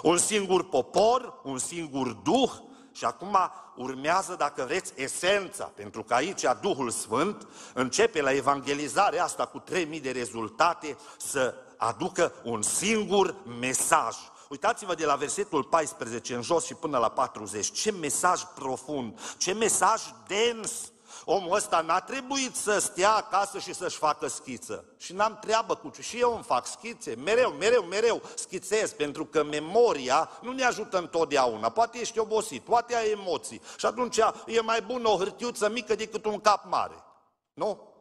un 0.03 0.17
singur 0.17 0.69
popor, 0.69 1.41
un 1.45 1.59
singur 1.59 2.13
Duh, 2.13 2.51
și 2.93 3.05
acum 3.05 3.39
urmează, 3.77 4.35
dacă 4.39 4.65
vreți, 4.65 4.93
esența, 4.97 5.65
pentru 5.65 6.03
că 6.03 6.15
aici 6.15 6.43
Duhul 6.61 6.91
Sfânt 6.91 7.47
începe 7.75 8.21
la 8.21 8.33
evangelizarea 8.33 9.25
asta 9.25 9.47
cu 9.47 9.59
3000 9.59 10.01
de 10.01 10.11
rezultate 10.11 10.97
să 11.19 11.55
aducă 11.77 12.33
un 12.45 12.63
singur 12.63 13.35
mesaj. 13.61 14.17
Uitați-vă 14.49 14.95
de 14.95 15.05
la 15.05 15.15
versetul 15.15 15.65
14 15.65 16.35
în 16.35 16.43
jos 16.43 16.65
și 16.65 16.75
până 16.75 16.99
la 16.99 17.09
40, 17.09 17.73
ce 17.73 17.93
mesaj 17.93 18.43
profund, 18.55 19.21
ce 19.37 19.53
mesaj 19.53 20.03
dens 20.27 20.93
Omul 21.31 21.57
ăsta 21.57 21.81
n-a 21.81 22.01
trebuit 22.01 22.55
să 22.55 22.79
stea 22.79 23.13
acasă 23.15 23.59
și 23.59 23.73
să-și 23.73 23.97
facă 23.97 24.27
schiță. 24.27 24.85
Și 24.97 25.13
n-am 25.13 25.39
treabă 25.39 25.77
cu 25.77 25.89
ce. 25.89 26.03
Și 26.03 26.21
eu 26.21 26.35
îmi 26.35 26.43
fac 26.45 26.67
schițe, 26.67 27.15
mereu, 27.15 27.51
mereu, 27.51 27.83
mereu 27.83 28.23
schițez, 28.35 28.93
pentru 28.93 29.27
că 29.27 29.43
memoria 29.45 30.31
nu 30.43 30.53
ne 30.53 30.65
ajută 30.65 30.99
întotdeauna. 30.99 31.69
Poate 31.69 31.99
ești 31.99 32.19
obosit, 32.19 32.63
poate 32.63 32.95
ai 32.95 33.11
emoții. 33.11 33.61
Și 33.77 33.87
atunci 33.87 34.21
e 34.47 34.61
mai 34.61 34.83
bună 34.83 35.09
o 35.09 35.17
hârtiuță 35.17 35.71
mică 35.71 35.95
decât 35.95 36.25
un 36.25 36.41
cap 36.41 36.65
mare. 36.65 37.05
Nu? 37.53 37.93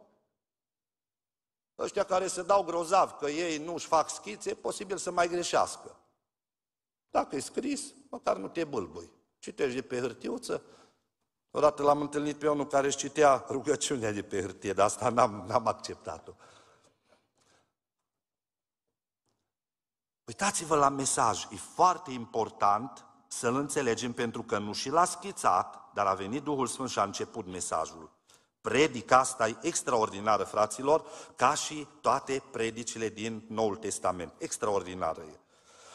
Ăștia 1.77 2.03
care 2.03 2.27
se 2.27 2.41
dau 2.43 2.63
grozav 2.63 3.17
că 3.17 3.29
ei 3.29 3.57
nu 3.57 3.73
își 3.73 3.87
fac 3.87 4.09
schițe, 4.09 4.49
e 4.49 4.53
posibil 4.53 4.97
să 4.97 5.11
mai 5.11 5.27
greșească. 5.27 5.99
Dacă 7.09 7.35
e 7.35 7.39
scris, 7.39 7.81
măcar 8.09 8.37
nu 8.37 8.47
te 8.47 8.63
bâlbui. 8.63 9.09
Citești 9.39 9.75
de 9.75 9.81
pe 9.81 9.99
hârtiuță, 9.99 10.61
Odată 11.51 11.83
l-am 11.83 12.01
întâlnit 12.01 12.37
pe 12.37 12.49
unul 12.49 12.67
care 12.67 12.87
își 12.87 12.97
citea 12.97 13.45
rugăciunea 13.49 14.11
de 14.11 14.21
pe 14.21 14.41
hârtie, 14.41 14.73
dar 14.73 14.85
asta 14.85 15.09
n-am, 15.09 15.43
n-am 15.47 15.67
acceptat-o. 15.67 16.31
Uitați-vă 20.25 20.75
la 20.75 20.89
mesaj, 20.89 21.43
e 21.51 21.55
foarte 21.55 22.11
important 22.11 23.05
să-l 23.27 23.55
înțelegem 23.55 24.13
pentru 24.13 24.43
că 24.43 24.57
nu 24.57 24.73
și 24.73 24.89
l-a 24.89 25.05
schițat, 25.05 25.91
dar 25.93 26.05
a 26.05 26.13
venit 26.13 26.43
Duhul 26.43 26.67
Sfânt 26.67 26.89
și 26.89 26.99
a 26.99 27.03
început 27.03 27.47
mesajul. 27.47 28.15
predica 28.61 29.17
asta 29.17 29.47
e 29.47 29.57
extraordinară, 29.61 30.43
fraților, 30.43 31.03
ca 31.35 31.53
și 31.53 31.87
toate 32.01 32.43
predicile 32.51 33.09
din 33.09 33.45
Noul 33.49 33.75
Testament. 33.75 34.33
Extraordinară 34.37 35.21
e. 35.21 35.39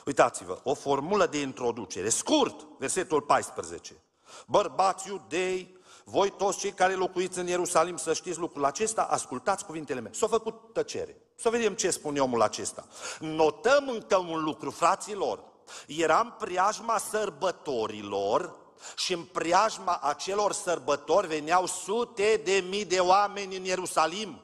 Uitați-vă, 0.05 0.61
o 0.62 0.75
formulă 0.75 1.27
de 1.27 1.41
introducere, 1.41 2.09
scurt, 2.09 2.67
versetul 2.79 3.21
14. 3.21 4.03
Bărbați 4.47 5.09
iudei, 5.09 5.81
voi 6.05 6.31
toți 6.31 6.59
cei 6.59 6.73
care 6.73 6.95
locuiți 6.95 7.38
în 7.38 7.47
Ierusalim 7.47 7.97
să 7.97 8.12
știți 8.12 8.38
lucrul 8.38 8.64
acesta, 8.64 9.03
ascultați 9.03 9.64
cuvintele 9.64 10.01
mele. 10.01 10.14
S-a 10.14 10.27
făcut 10.27 10.73
tăcere. 10.73 11.16
Să 11.35 11.49
vedem 11.49 11.75
ce 11.75 11.90
spune 11.90 12.21
omul 12.21 12.42
acesta. 12.42 12.87
Notăm 13.18 13.88
încă 13.88 14.16
un 14.16 14.42
lucru, 14.45 14.71
fraților. 14.71 15.45
Era 15.87 16.21
în 16.21 16.33
preajma 16.38 16.99
sărbătorilor 16.99 18.57
și 18.97 19.12
în 19.12 19.23
preajma 19.23 19.99
acelor 20.03 20.53
sărbători 20.53 21.27
veneau 21.27 21.66
sute 21.66 22.40
de 22.45 22.64
mii 22.68 22.85
de 22.85 22.99
oameni 22.99 23.57
în 23.57 23.64
Ierusalim. 23.64 24.40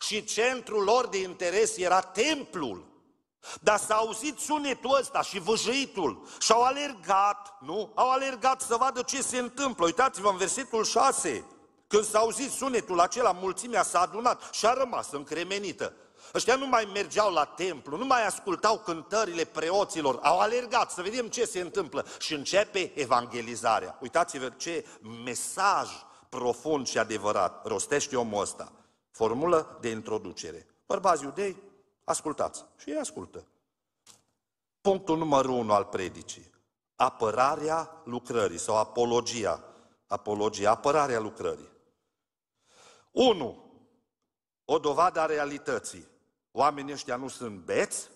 Și 0.00 0.24
centrul 0.24 0.84
lor 0.84 1.06
de 1.06 1.20
interes 1.20 1.76
era 1.76 2.00
templul. 2.00 2.86
Dar 3.60 3.78
s-a 3.78 3.94
auzit 3.94 4.38
sunetul 4.38 4.96
ăsta 5.00 5.22
și 5.22 5.38
văjăitul 5.38 6.26
și 6.38 6.52
au 6.52 6.62
alergat, 6.62 7.56
nu? 7.60 7.92
Au 7.94 8.10
alergat 8.10 8.60
să 8.60 8.76
vadă 8.76 9.02
ce 9.02 9.22
se 9.22 9.38
întâmplă. 9.38 9.84
Uitați-vă 9.84 10.28
în 10.28 10.36
versetul 10.36 10.84
6, 10.84 11.44
când 11.86 12.04
s-a 12.04 12.18
auzit 12.18 12.50
sunetul 12.50 13.00
acela, 13.00 13.32
mulțimea 13.32 13.82
s-a 13.82 14.00
adunat 14.00 14.48
și 14.52 14.66
a 14.66 14.72
rămas 14.72 15.10
încremenită. 15.10 15.92
Ăștia 16.34 16.56
nu 16.56 16.66
mai 16.66 16.88
mergeau 16.92 17.32
la 17.32 17.44
templu, 17.44 17.96
nu 17.96 18.04
mai 18.04 18.26
ascultau 18.26 18.78
cântările 18.78 19.44
preoților, 19.44 20.18
au 20.22 20.38
alergat 20.38 20.90
să 20.90 21.02
vedem 21.02 21.28
ce 21.28 21.44
se 21.44 21.60
întâmplă 21.60 22.06
și 22.18 22.34
începe 22.34 22.92
evangelizarea. 22.94 23.98
Uitați-vă 24.00 24.48
ce 24.48 24.86
mesaj 25.24 25.88
profund 26.28 26.86
și 26.86 26.98
adevărat 26.98 27.66
rostește 27.66 28.16
omul 28.16 28.42
ăsta. 28.42 28.72
Formulă 29.10 29.78
de 29.80 29.88
introducere. 29.88 30.66
Bărbați 30.86 31.24
iudei, 31.24 31.56
ascultați. 32.08 32.64
Și 32.76 32.90
ei 32.90 32.98
ascultă. 32.98 33.46
Punctul 34.80 35.18
numărul 35.18 35.50
unu 35.50 35.72
al 35.72 35.84
predicii. 35.84 36.50
Apărarea 36.96 38.02
lucrării 38.04 38.58
sau 38.58 38.76
apologia. 38.76 39.64
Apologia, 40.06 40.70
apărarea 40.70 41.20
lucrării. 41.20 41.68
1. 43.10 43.64
O 44.64 44.78
dovadă 44.78 45.20
a 45.20 45.26
realității. 45.26 46.06
Oamenii 46.52 46.92
ăștia 46.92 47.16
nu 47.16 47.28
sunt 47.28 47.58
beți, 47.58 48.08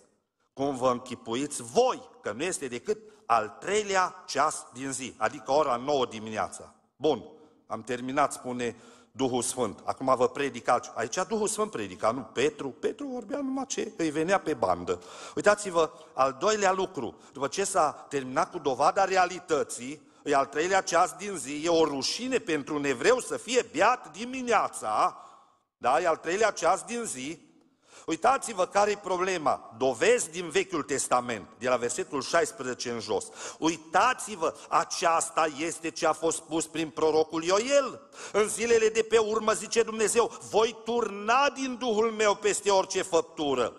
cum 0.53 0.77
vă 0.77 0.91
închipuiți 0.91 1.63
voi, 1.63 2.09
că 2.23 2.33
nu 2.33 2.43
este 2.43 2.69
decât 2.69 2.99
al 3.27 3.49
treilea 3.49 4.25
ceas 4.27 4.67
din 4.73 4.93
zi, 4.93 5.15
adică 5.17 5.51
ora 5.51 5.77
9 5.77 6.07
dimineața. 6.07 6.75
Bun, 6.97 7.25
am 7.67 7.83
terminat, 7.83 8.33
spune 8.33 8.77
Duhul 9.13 9.43
Sfânt. 9.43 9.79
Acum 9.85 10.15
vă 10.17 10.29
predicați. 10.29 10.91
Aici 10.95 11.19
Duhul 11.29 11.49
Sfânt 11.49 11.71
predica, 11.71 12.11
nu 12.11 12.21
Petru. 12.21 12.69
Petru 12.69 13.07
vorbea 13.07 13.37
numai 13.37 13.67
ce 13.67 13.93
îi 13.97 14.11
venea 14.11 14.39
pe 14.41 14.55
bandă. 14.55 15.01
Uitați-vă, 15.35 15.91
al 16.13 16.37
doilea 16.41 16.73
lucru, 16.73 17.15
după 17.33 17.47
ce 17.47 17.65
s-a 17.65 18.07
terminat 18.09 18.51
cu 18.51 18.59
dovada 18.59 19.05
realității, 19.05 20.01
e 20.25 20.35
al 20.35 20.47
treilea 20.47 20.81
ceas 20.81 21.15
din 21.19 21.37
zi, 21.37 21.63
e 21.65 21.69
o 21.69 21.85
rușine 21.85 22.39
pentru 22.39 22.75
un 22.75 22.85
evreu 22.85 23.19
să 23.19 23.37
fie 23.37 23.67
beat 23.73 24.13
dimineața, 24.13 25.17
da, 25.77 26.01
e 26.01 26.07
al 26.07 26.17
treilea 26.17 26.51
ceas 26.51 26.83
din 26.83 27.05
zi, 27.05 27.39
Uitați-vă 28.07 28.67
care 28.67 28.91
e 28.91 28.97
problema. 28.97 29.75
Dovezi 29.79 30.31
din 30.31 30.49
Vechiul 30.49 30.83
Testament, 30.83 31.49
de 31.59 31.69
la 31.69 31.77
versetul 31.77 32.23
16 32.23 32.91
în 32.91 33.01
jos. 33.01 33.25
Uitați-vă, 33.59 34.55
aceasta 34.69 35.49
este 35.59 35.91
ce 35.91 36.07
a 36.07 36.13
fost 36.13 36.37
spus 36.37 36.67
prin 36.67 36.89
prorocul 36.89 37.43
Ioel. 37.43 38.01
În 38.33 38.49
zilele 38.49 38.89
de 38.89 39.03
pe 39.03 39.19
urmă, 39.19 39.53
zice 39.53 39.83
Dumnezeu, 39.83 40.33
voi 40.51 40.77
turna 40.85 41.51
din 41.55 41.77
Duhul 41.79 42.11
meu 42.11 42.35
peste 42.35 42.71
orice 42.71 43.03
făptură. 43.03 43.77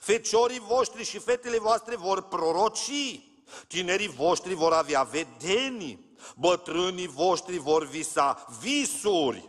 Feciorii 0.00 0.62
voștri 0.66 1.04
și 1.04 1.18
fetele 1.18 1.58
voastre 1.58 1.96
vor 1.96 2.22
proroci, 2.22 3.20
tinerii 3.66 4.08
voștri 4.08 4.54
vor 4.54 4.72
avea 4.72 5.02
vedenii, 5.02 6.16
bătrânii 6.36 7.06
voștri 7.06 7.58
vor 7.58 7.86
visa 7.86 8.46
visuri, 8.60 9.48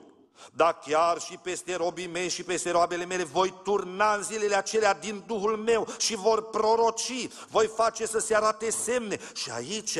dar 0.54 0.80
chiar 0.86 1.20
și 1.20 1.38
peste 1.38 1.76
robii 1.76 2.08
mei 2.08 2.30
și 2.30 2.44
peste 2.44 2.72
roabele 2.72 3.06
mele 3.06 3.24
voi 3.24 3.54
turna 3.64 4.14
în 4.14 4.24
zilele 4.24 4.56
acelea 4.56 4.94
din 4.94 5.24
Duhul 5.26 5.58
meu 5.58 5.88
și 5.98 6.16
vor 6.16 6.50
proroci, 6.50 7.28
voi 7.50 7.68
face 7.68 8.06
să 8.06 8.20
se 8.20 8.36
arate 8.36 8.70
semne. 8.70 9.20
Și 9.34 9.52
aici, 9.52 9.98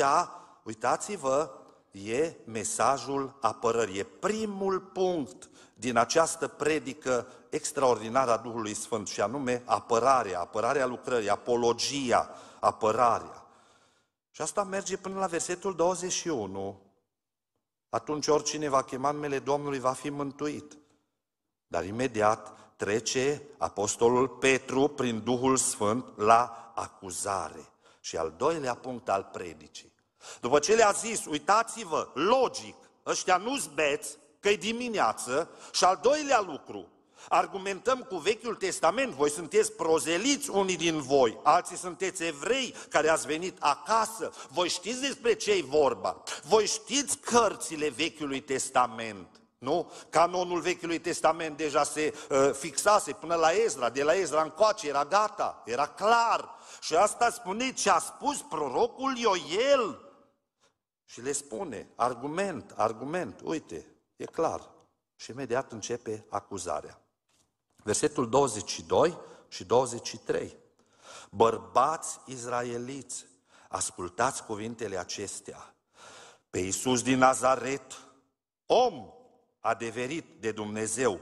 uitați-vă, 0.62 1.50
e 1.90 2.34
mesajul 2.44 3.38
apărării, 3.40 3.98
e 3.98 4.04
primul 4.04 4.80
punct 4.80 5.50
din 5.74 5.96
această 5.96 6.48
predică 6.48 7.26
extraordinară 7.50 8.32
a 8.32 8.36
Duhului 8.36 8.74
Sfânt 8.74 9.08
și 9.08 9.20
anume 9.20 9.62
apărarea, 9.64 10.40
apărarea 10.40 10.86
lucrării, 10.86 11.28
apologia, 11.28 12.30
apărarea. 12.60 13.46
Și 14.30 14.42
asta 14.42 14.64
merge 14.64 14.96
până 14.96 15.18
la 15.18 15.26
versetul 15.26 15.74
21, 15.74 16.80
atunci 17.88 18.26
oricine 18.26 18.68
va 18.68 18.82
chema 18.82 19.10
numele 19.10 19.38
Domnului 19.38 19.78
va 19.78 19.92
fi 19.92 20.10
mântuit. 20.10 20.78
Dar 21.66 21.84
imediat 21.84 22.56
trece 22.76 23.42
Apostolul 23.58 24.28
Petru 24.28 24.88
prin 24.88 25.22
Duhul 25.24 25.56
Sfânt 25.56 26.16
la 26.16 26.72
acuzare. 26.74 27.68
Și 28.00 28.16
al 28.16 28.34
doilea 28.36 28.74
punct 28.74 29.08
al 29.08 29.28
predicii. 29.32 29.92
După 30.40 30.58
ce 30.58 30.74
le-a 30.74 30.90
zis, 30.90 31.24
uitați-vă, 31.24 32.10
logic, 32.14 32.76
ăștia 33.06 33.36
nu-s 33.36 33.66
beți, 33.66 34.18
că 34.40 34.48
e 34.48 34.56
dimineață, 34.56 35.50
și 35.72 35.84
al 35.84 35.98
doilea 36.02 36.40
lucru, 36.40 36.88
Argumentăm 37.28 38.02
cu 38.02 38.16
Vechiul 38.16 38.54
Testament, 38.54 39.12
voi 39.12 39.30
sunteți 39.30 39.72
prozeliți 39.72 40.50
unii 40.50 40.76
din 40.76 41.00
voi, 41.00 41.38
alții 41.42 41.76
sunteți 41.76 42.24
evrei 42.24 42.74
care 42.88 43.08
ați 43.08 43.26
venit 43.26 43.56
acasă, 43.60 44.32
voi 44.48 44.68
știți 44.68 45.00
despre 45.00 45.34
ce 45.34 45.52
e 45.52 45.62
vorba, 45.62 46.22
voi 46.42 46.66
știți 46.66 47.18
cărțile 47.18 47.88
Vechiului 47.88 48.40
Testament. 48.40 49.40
Nu? 49.58 49.90
Canonul 50.10 50.60
Vechiului 50.60 50.98
Testament 50.98 51.56
deja 51.56 51.82
se 51.82 52.14
uh, 52.30 52.50
fixase 52.52 53.12
până 53.12 53.34
la 53.34 53.50
Ezra, 53.50 53.90
de 53.90 54.02
la 54.02 54.14
Ezra 54.14 54.42
încoace 54.42 54.88
era 54.88 55.04
gata, 55.04 55.62
era 55.64 55.86
clar. 55.86 56.54
Și 56.80 56.94
asta 56.94 57.30
spune 57.30 57.72
ce 57.72 57.90
a 57.90 57.98
spus 57.98 58.42
prorocul 58.42 59.16
Ioel. 59.16 60.00
Și 61.04 61.20
le 61.20 61.32
spune, 61.32 61.92
argument, 61.96 62.72
argument, 62.76 63.40
uite, 63.44 63.86
e 64.16 64.24
clar. 64.24 64.70
Și 65.16 65.30
imediat 65.30 65.72
începe 65.72 66.26
acuzarea 66.28 67.05
versetul 67.86 68.28
22 68.28 69.18
și 69.48 69.64
23. 69.64 70.56
Bărbați 71.30 72.18
izraeliți, 72.24 73.26
ascultați 73.68 74.44
cuvintele 74.44 74.98
acestea. 74.98 75.74
Pe 76.50 76.58
Iisus 76.58 77.02
din 77.02 77.18
Nazaret, 77.18 78.00
om 78.66 79.08
adeverit 79.60 80.24
de 80.40 80.52
Dumnezeu, 80.52 81.20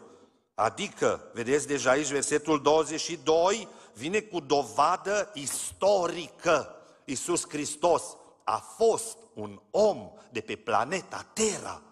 adică, 0.55 1.31
vedeți 1.33 1.67
deja 1.67 1.91
aici 1.91 2.11
versetul 2.11 2.63
22, 2.63 3.69
vine 3.95 4.21
cu 4.21 4.41
dovadă 4.41 5.31
istorică. 5.35 6.77
Iisus 7.05 7.49
Hristos 7.49 8.03
a 8.45 8.57
fost 8.57 9.17
un 9.35 9.61
om 9.71 10.11
de 10.31 10.41
pe 10.41 10.57
planeta 10.57 11.27
Terra, 11.33 11.83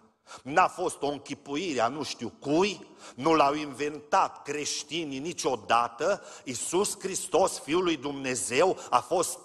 N-a 0.42 0.68
fost 0.68 1.03
o 1.03 1.07
închipuire 1.07 1.81
a 1.81 1.88
nu 1.88 2.03
știu 2.03 2.33
cui, 2.40 2.87
nu 3.14 3.35
l-au 3.35 3.55
inventat 3.55 4.42
creștinii 4.42 5.18
niciodată. 5.18 6.23
Iisus 6.45 6.99
Hristos, 6.99 7.59
Fiul 7.59 7.83
lui 7.83 7.97
Dumnezeu, 7.97 8.79
a 8.90 8.99
fost 9.01 9.38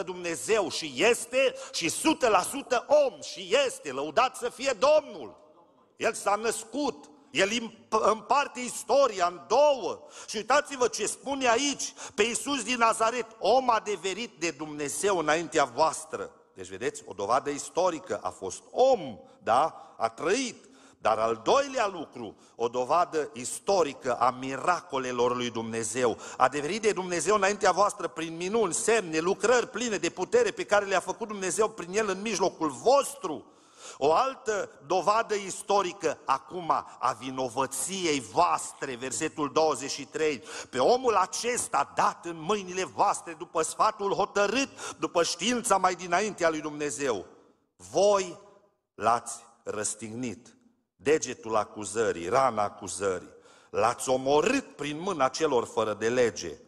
100% 0.00 0.04
Dumnezeu 0.04 0.70
și 0.70 0.92
este 0.96 1.54
și 1.72 1.90
100% 1.90 1.92
om 2.86 3.20
și 3.22 3.56
este, 3.66 3.92
lăudat 3.92 4.36
să 4.36 4.48
fie 4.48 4.76
Domnul. 4.78 5.36
El 5.96 6.12
s-a 6.12 6.34
născut, 6.34 7.10
el 7.30 7.72
împarte 7.88 8.60
istoria 8.60 9.26
în 9.26 9.40
două. 9.48 10.02
Și 10.28 10.36
uitați-vă 10.36 10.88
ce 10.88 11.06
spune 11.06 11.48
aici, 11.48 11.92
pe 12.14 12.22
Iisus 12.22 12.62
din 12.62 12.76
Nazaret, 12.76 13.26
om 13.38 13.70
adeverit 13.70 14.30
de 14.38 14.50
Dumnezeu 14.50 15.18
înaintea 15.18 15.64
voastră. 15.64 16.30
Deci, 16.54 16.68
vedeți, 16.68 17.02
o 17.06 17.12
dovadă 17.12 17.50
istorică, 17.50 18.20
a 18.22 18.28
fost 18.28 18.62
om, 18.70 19.18
da? 19.42 19.94
A 19.96 20.08
trăit. 20.08 20.68
Dar 20.98 21.18
al 21.18 21.40
doilea 21.44 21.86
lucru, 21.86 22.34
o 22.54 22.68
dovadă 22.68 23.30
istorică 23.32 24.14
a 24.14 24.30
miracolelor 24.40 25.36
lui 25.36 25.50
Dumnezeu, 25.50 26.18
a 26.36 26.48
devenit 26.48 26.82
de 26.82 26.92
Dumnezeu 26.92 27.34
înaintea 27.34 27.72
voastră 27.72 28.08
prin 28.08 28.36
minuni, 28.36 28.74
semne, 28.74 29.18
lucrări 29.18 29.68
pline 29.68 29.96
de 29.96 30.08
putere 30.08 30.50
pe 30.50 30.64
care 30.64 30.84
le-a 30.84 31.00
făcut 31.00 31.28
Dumnezeu 31.28 31.68
prin 31.68 31.96
el 31.96 32.08
în 32.08 32.20
mijlocul 32.20 32.70
vostru. 32.70 33.44
O 33.96 34.12
altă 34.12 34.70
dovadă 34.86 35.34
istorică 35.34 36.18
acum 36.24 36.70
a 36.98 37.16
vinovăției 37.18 38.20
voastre, 38.20 38.94
versetul 38.94 39.52
23. 39.52 40.42
Pe 40.70 40.78
omul 40.78 41.14
acesta 41.14 41.92
dat 41.94 42.24
în 42.24 42.40
mâinile 42.40 42.84
voastre 42.84 43.32
după 43.32 43.62
sfatul 43.62 44.12
hotărât, 44.12 44.96
după 44.98 45.22
știința 45.22 45.76
mai 45.76 45.94
dinainte 45.94 46.44
a 46.44 46.50
lui 46.50 46.60
Dumnezeu. 46.60 47.26
Voi 47.76 48.38
l-ați 48.94 49.44
răstignit 49.62 50.56
degetul 50.96 51.56
acuzării, 51.56 52.28
rana 52.28 52.62
acuzării. 52.62 53.32
L-ați 53.70 54.08
omorât 54.08 54.76
prin 54.76 54.98
mâna 54.98 55.28
celor 55.28 55.64
fără 55.64 55.94
de 55.94 56.08
lege. 56.08 56.58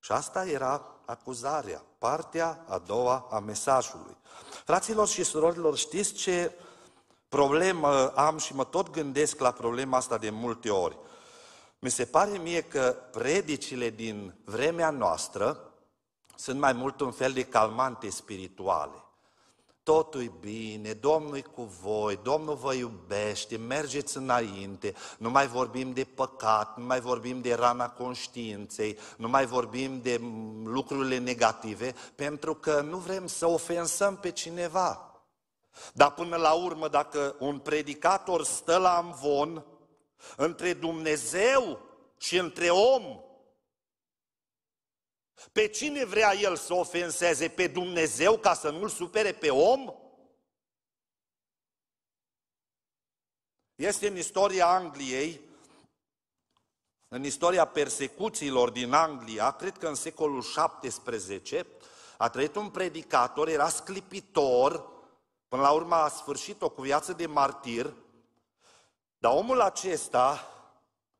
Și 0.00 0.12
asta 0.12 0.48
era 0.48 0.96
acuzarea, 1.04 1.84
partea 1.98 2.64
a 2.68 2.78
doua 2.78 3.26
a 3.30 3.38
mesajului. 3.38 4.15
Fraților 4.66 5.08
și 5.08 5.24
surorilor, 5.24 5.76
știți 5.76 6.12
ce 6.12 6.52
problemă 7.28 8.08
am 8.08 8.38
și 8.38 8.54
mă 8.54 8.64
tot 8.64 8.90
gândesc 8.90 9.40
la 9.40 9.50
problema 9.50 9.96
asta 9.96 10.18
de 10.18 10.30
multe 10.30 10.70
ori. 10.70 10.96
Mi 11.78 11.90
se 11.90 12.04
pare 12.04 12.38
mie 12.38 12.60
că 12.62 12.96
predicile 13.10 13.90
din 13.90 14.34
vremea 14.44 14.90
noastră 14.90 15.72
sunt 16.36 16.58
mai 16.58 16.72
mult 16.72 17.00
un 17.00 17.12
fel 17.12 17.32
de 17.32 17.44
calmante 17.44 18.10
spirituale. 18.10 19.04
Totul 19.86 20.22
e 20.22 20.30
bine, 20.40 20.92
Domnul 20.92 21.36
e 21.36 21.40
cu 21.40 21.62
voi, 21.62 22.18
Domnul 22.22 22.54
vă 22.54 22.74
iubește, 22.74 23.56
mergeți 23.56 24.16
înainte, 24.16 24.94
nu 25.18 25.30
mai 25.30 25.46
vorbim 25.46 25.92
de 25.92 26.04
păcat, 26.04 26.76
nu 26.76 26.84
mai 26.84 27.00
vorbim 27.00 27.40
de 27.40 27.54
rana 27.54 27.90
conștiinței, 27.90 28.98
nu 29.16 29.28
mai 29.28 29.46
vorbim 29.46 30.00
de 30.02 30.20
lucrurile 30.64 31.18
negative, 31.18 31.94
pentru 32.14 32.54
că 32.54 32.80
nu 32.80 32.96
vrem 32.96 33.26
să 33.26 33.46
ofensăm 33.46 34.16
pe 34.16 34.30
cineva. 34.30 35.20
Dar 35.92 36.12
până 36.12 36.36
la 36.36 36.52
urmă, 36.52 36.88
dacă 36.88 37.36
un 37.38 37.58
predicator 37.58 38.44
stă 38.44 38.76
la 38.76 38.96
amvon 38.96 39.64
între 40.36 40.72
Dumnezeu 40.72 41.78
și 42.18 42.38
între 42.38 42.68
om, 42.68 43.02
pe 45.52 45.68
cine 45.68 46.04
vrea 46.04 46.34
el 46.34 46.56
să 46.56 46.74
ofenseze? 46.74 47.48
Pe 47.48 47.66
Dumnezeu 47.66 48.38
ca 48.38 48.54
să 48.54 48.70
nu-l 48.70 48.88
supere 48.88 49.32
pe 49.32 49.50
om? 49.50 49.94
Este 53.74 54.06
în 54.08 54.16
istoria 54.16 54.66
Angliei, 54.66 55.40
în 57.08 57.24
istoria 57.24 57.64
persecuțiilor 57.64 58.70
din 58.70 58.92
Anglia, 58.92 59.50
cred 59.50 59.78
că 59.78 59.88
în 59.88 59.94
secolul 59.94 60.42
XVII, 60.42 61.66
a 62.18 62.28
trăit 62.28 62.56
un 62.56 62.70
predicator, 62.70 63.48
era 63.48 63.68
sclipitor, 63.68 64.90
până 65.48 65.62
la 65.62 65.70
urmă 65.70 65.94
a 65.94 66.08
sfârșit-o 66.08 66.68
cu 66.68 66.82
viață 66.82 67.12
de 67.12 67.26
martir, 67.26 67.94
dar 69.18 69.32
omul 69.32 69.60
acesta 69.60 70.50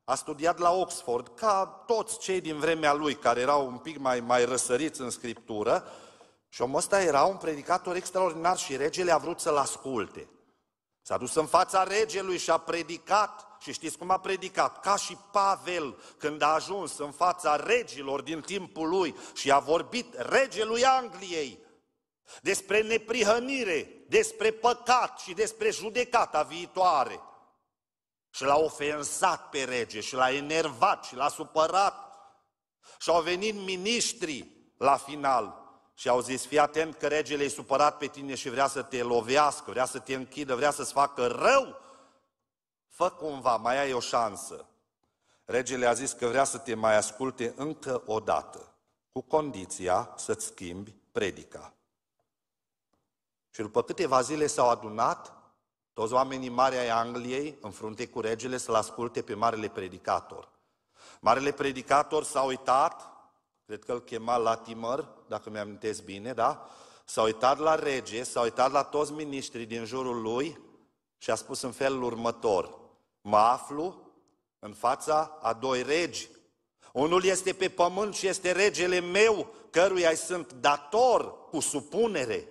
a 0.09 0.15
studiat 0.15 0.57
la 0.59 0.71
Oxford, 0.71 1.31
ca 1.35 1.83
toți 1.87 2.19
cei 2.19 2.41
din 2.41 2.59
vremea 2.59 2.93
lui, 2.93 3.15
care 3.15 3.39
erau 3.39 3.67
un 3.67 3.77
pic 3.77 3.97
mai, 3.97 4.19
mai 4.19 4.45
răsăriți 4.45 5.01
în 5.01 5.09
scriptură, 5.09 5.83
și 6.49 6.61
omul 6.61 6.77
ăsta 6.77 7.01
era 7.01 7.23
un 7.23 7.35
predicator 7.35 7.95
extraordinar 7.95 8.57
și 8.57 8.75
regele 8.75 9.11
a 9.11 9.17
vrut 9.17 9.39
să-l 9.39 9.57
asculte. 9.57 10.29
S-a 11.01 11.17
dus 11.17 11.35
în 11.35 11.45
fața 11.45 11.83
regelui 11.83 12.37
și 12.37 12.49
a 12.49 12.57
predicat. 12.57 13.45
Și 13.59 13.73
știți 13.73 13.97
cum 13.97 14.09
a 14.09 14.19
predicat? 14.19 14.79
Ca 14.79 14.95
și 14.95 15.17
Pavel 15.31 15.97
când 16.17 16.41
a 16.41 16.53
ajuns 16.53 16.97
în 16.97 17.11
fața 17.11 17.55
regilor 17.55 18.21
din 18.21 18.41
timpul 18.41 18.89
lui 18.89 19.15
și 19.33 19.51
a 19.51 19.59
vorbit 19.59 20.13
regelui 20.17 20.85
Angliei 20.85 21.59
despre 22.41 22.81
neprihănire, 22.81 24.05
despre 24.07 24.51
păcat 24.51 25.19
și 25.19 25.33
despre 25.33 25.71
judecata 25.71 26.41
viitoare 26.41 27.21
și 28.29 28.43
l-a 28.43 28.57
ofensat 28.57 29.49
pe 29.49 29.63
rege 29.63 29.99
și 29.99 30.15
l-a 30.15 30.31
enervat 30.31 31.03
și 31.03 31.15
l-a 31.15 31.29
supărat. 31.29 32.05
Și 32.99 33.09
au 33.09 33.21
venit 33.21 33.55
miniștri 33.55 34.51
la 34.77 34.97
final 34.97 35.65
și 35.93 36.09
au 36.09 36.21
zis, 36.21 36.45
fii 36.45 36.59
atent 36.59 36.95
că 36.95 37.07
regele 37.07 37.43
e 37.43 37.47
supărat 37.47 37.97
pe 37.97 38.07
tine 38.07 38.35
și 38.35 38.49
vrea 38.49 38.67
să 38.67 38.81
te 38.81 39.03
lovească, 39.03 39.71
vrea 39.71 39.85
să 39.85 39.99
te 39.99 40.13
închidă, 40.13 40.55
vrea 40.55 40.71
să-ți 40.71 40.91
facă 40.91 41.27
rău. 41.27 41.81
Fă 42.87 43.09
cumva, 43.09 43.55
mai 43.55 43.79
ai 43.79 43.93
o 43.93 43.99
șansă. 43.99 44.65
Regele 45.45 45.85
a 45.85 45.93
zis 45.93 46.11
că 46.11 46.27
vrea 46.27 46.43
să 46.43 46.57
te 46.57 46.73
mai 46.73 46.95
asculte 46.95 47.53
încă 47.55 48.03
o 48.05 48.19
dată, 48.19 48.73
cu 49.11 49.21
condiția 49.21 50.13
să-ți 50.15 50.45
schimbi 50.45 50.95
predica. 51.11 51.73
Și 53.49 53.61
după 53.61 53.83
câteva 53.83 54.21
zile 54.21 54.47
s-au 54.47 54.69
adunat 54.69 55.36
toți 55.97 56.13
oamenii 56.13 56.49
mari 56.49 56.77
ai 56.77 56.89
Angliei, 56.89 57.57
în 57.61 57.71
frunte 57.71 58.07
cu 58.07 58.21
regele, 58.21 58.57
să-l 58.57 58.75
asculte 58.75 59.21
pe 59.21 59.33
Marele 59.33 59.67
Predicator. 59.67 60.49
Marele 61.19 61.51
Predicator 61.51 62.23
s-a 62.23 62.41
uitat, 62.41 63.09
cred 63.65 63.83
că 63.83 63.91
îl 63.91 64.01
chema 64.01 64.37
Latimer, 64.37 65.07
dacă 65.27 65.49
mi-am 65.49 65.79
bine, 66.05 66.33
da? 66.33 66.67
S-a 67.05 67.21
uitat 67.21 67.59
la 67.59 67.75
rege, 67.75 68.23
s-a 68.23 68.41
uitat 68.41 68.71
la 68.71 68.83
toți 68.83 69.11
miniștrii 69.11 69.65
din 69.65 69.85
jurul 69.85 70.21
lui 70.21 70.59
și 71.17 71.29
a 71.29 71.35
spus 71.35 71.61
în 71.61 71.71
felul 71.71 72.03
următor, 72.03 72.79
mă 73.21 73.37
aflu 73.37 74.11
în 74.59 74.73
fața 74.73 75.37
a 75.41 75.53
doi 75.53 75.83
regi. 75.83 76.29
Unul 76.93 77.23
este 77.23 77.53
pe 77.53 77.69
pământ 77.69 78.15
și 78.15 78.27
este 78.27 78.51
regele 78.51 78.99
meu, 78.99 79.53
căruia 79.69 80.09
îi 80.09 80.15
sunt 80.15 80.53
dator 80.53 81.47
cu 81.49 81.59
supunere. 81.59 82.47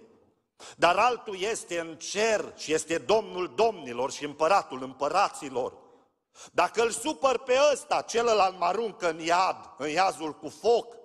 Dar 0.77 0.97
altul 0.97 1.38
este 1.38 1.79
în 1.79 1.97
cer 1.97 2.53
și 2.57 2.73
este 2.73 2.99
Domnul 2.99 3.55
domnilor 3.55 4.11
și 4.11 4.25
împăratul 4.25 4.83
împăraților. 4.83 5.85
Dacă 6.53 6.83
îl 6.83 6.90
supăr 6.90 7.38
pe 7.38 7.59
ăsta, 7.73 8.03
celălalt 8.03 8.59
mă 8.59 8.64
aruncă 8.64 9.11
în 9.11 9.19
iad, 9.19 9.75
în 9.79 9.88
iazul 9.88 10.35
cu 10.35 10.49
foc. 10.49 10.97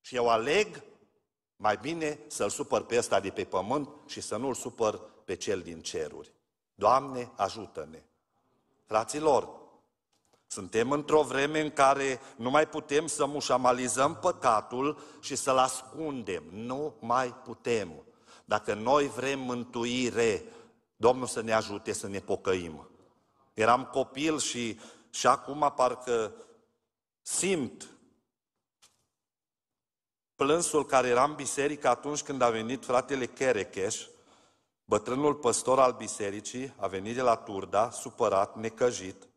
Și 0.00 0.14
eu 0.14 0.28
aleg 0.28 0.84
mai 1.56 1.76
bine 1.76 2.18
să-l 2.26 2.50
supăr 2.50 2.84
pe 2.84 2.98
ăsta 2.98 3.20
de 3.20 3.30
pe 3.30 3.44
pământ 3.44 3.88
și 4.06 4.20
să 4.20 4.36
nu-l 4.36 4.54
supăr 4.54 5.00
pe 5.24 5.36
cel 5.36 5.60
din 5.60 5.82
ceruri. 5.82 6.32
Doamne, 6.74 7.32
ajută-ne! 7.36 8.02
Fraților, 8.84 9.59
suntem 10.50 10.90
într-o 10.90 11.22
vreme 11.22 11.60
în 11.60 11.70
care 11.70 12.20
nu 12.36 12.50
mai 12.50 12.68
putem 12.68 13.06
să 13.06 13.26
mușamalizăm 13.26 14.16
păcatul 14.16 14.98
și 15.20 15.36
să-l 15.36 15.58
ascundem. 15.58 16.42
Nu 16.50 16.94
mai 17.00 17.34
putem. 17.34 18.04
Dacă 18.44 18.74
noi 18.74 19.08
vrem 19.08 19.40
mântuire, 19.40 20.44
Domnul 20.96 21.26
să 21.26 21.40
ne 21.40 21.52
ajute 21.52 21.92
să 21.92 22.08
ne 22.08 22.18
pocăim. 22.18 22.90
Eram 23.54 23.84
copil 23.84 24.38
și, 24.38 24.80
și 25.10 25.26
acum 25.26 25.72
parcă 25.76 26.32
simt 27.22 27.88
plânsul 30.34 30.86
care 30.86 31.08
era 31.08 31.24
în 31.24 31.34
biserică 31.34 31.88
atunci 31.88 32.22
când 32.22 32.42
a 32.42 32.50
venit 32.50 32.84
fratele 32.84 33.26
Kerekeș, 33.26 34.06
bătrânul 34.84 35.34
păstor 35.34 35.78
al 35.78 35.92
bisericii, 35.92 36.74
a 36.76 36.86
venit 36.86 37.14
de 37.14 37.22
la 37.22 37.36
Turda, 37.36 37.90
supărat, 37.90 38.56
necăjit, 38.56 39.29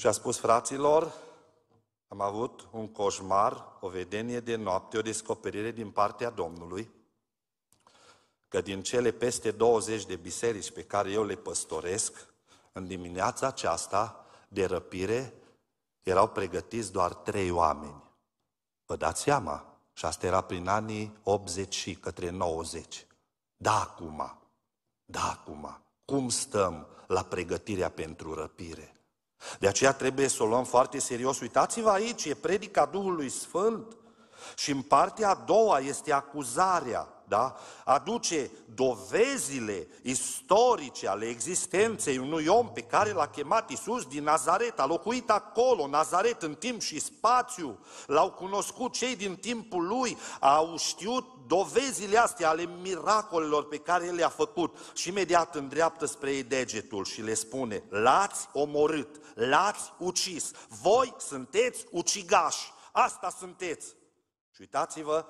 și 0.00 0.06
a 0.06 0.10
spus, 0.10 0.38
fraților, 0.38 1.12
am 2.08 2.20
avut 2.20 2.68
un 2.70 2.88
coșmar, 2.88 3.76
o 3.80 3.88
vedenie 3.88 4.40
de 4.40 4.56
noapte, 4.56 4.98
o 4.98 5.02
descoperire 5.02 5.70
din 5.70 5.90
partea 5.90 6.30
Domnului, 6.30 6.90
că 8.48 8.60
din 8.60 8.82
cele 8.82 9.10
peste 9.10 9.50
20 9.50 10.06
de 10.06 10.16
biserici 10.16 10.70
pe 10.70 10.84
care 10.84 11.10
eu 11.10 11.24
le 11.24 11.34
păstoresc, 11.34 12.26
în 12.72 12.86
dimineața 12.86 13.46
aceasta 13.46 14.24
de 14.48 14.64
răpire 14.64 15.34
erau 16.02 16.28
pregătiți 16.28 16.92
doar 16.92 17.14
trei 17.14 17.50
oameni. 17.50 18.02
Vă 18.86 18.96
dați 18.96 19.22
seama? 19.22 19.78
Și 19.92 20.04
asta 20.04 20.26
era 20.26 20.40
prin 20.40 20.68
anii 20.68 21.18
80 21.22 21.74
și 21.74 21.94
către 21.94 22.30
90. 22.30 23.06
Da, 23.56 23.80
acum. 23.80 24.38
Da, 25.04 25.30
acum. 25.30 25.82
Cum 26.04 26.28
stăm 26.28 26.86
la 27.06 27.22
pregătirea 27.22 27.90
pentru 27.90 28.34
răpire? 28.34 28.94
De 29.58 29.68
aceea 29.68 29.92
trebuie 29.92 30.28
să 30.28 30.42
o 30.42 30.46
luăm 30.46 30.64
foarte 30.64 30.98
serios. 30.98 31.40
Uitați-vă 31.40 31.90
aici, 31.90 32.24
e 32.24 32.34
predica 32.34 32.84
Duhului 32.84 33.28
Sfânt. 33.28 33.96
Și 34.56 34.70
în 34.70 34.82
partea 34.82 35.30
a 35.30 35.42
doua 35.46 35.78
este 35.78 36.12
acuzarea, 36.12 37.08
da? 37.30 37.56
Aduce 37.84 38.50
dovezile 38.74 39.88
istorice 40.02 41.08
ale 41.08 41.26
existenței 41.26 42.18
unui 42.18 42.46
om 42.46 42.72
pe 42.72 42.80
care 42.80 43.12
l-a 43.12 43.26
chemat 43.26 43.70
Isus 43.70 44.04
din 44.06 44.22
Nazaret, 44.22 44.80
a 44.80 44.86
locuit 44.86 45.30
acolo, 45.30 45.86
Nazaret 45.86 46.42
în 46.42 46.54
timp 46.54 46.80
și 46.80 47.00
spațiu, 47.00 47.78
l-au 48.06 48.30
cunoscut 48.30 48.92
cei 48.92 49.16
din 49.16 49.36
timpul 49.36 49.86
lui, 49.86 50.16
au 50.40 50.76
știut 50.76 51.24
dovezile 51.46 52.18
astea 52.18 52.48
ale 52.48 52.68
miracolelor 52.82 53.68
pe 53.68 53.78
care 53.78 54.06
el 54.06 54.14
le-a 54.14 54.28
făcut 54.28 54.76
și 54.94 55.08
imediat 55.08 55.54
îndreaptă 55.54 56.06
spre 56.06 56.32
ei 56.32 56.42
degetul 56.42 57.04
și 57.04 57.22
le 57.22 57.34
spune, 57.34 57.82
l-ați 57.88 58.48
omorât, 58.52 59.19
l-ați 59.48 59.92
ucis, 59.98 60.50
voi 60.82 61.14
sunteți 61.18 61.86
ucigași, 61.90 62.72
asta 62.92 63.30
sunteți. 63.38 63.86
Și 64.50 64.60
uitați-vă 64.60 65.24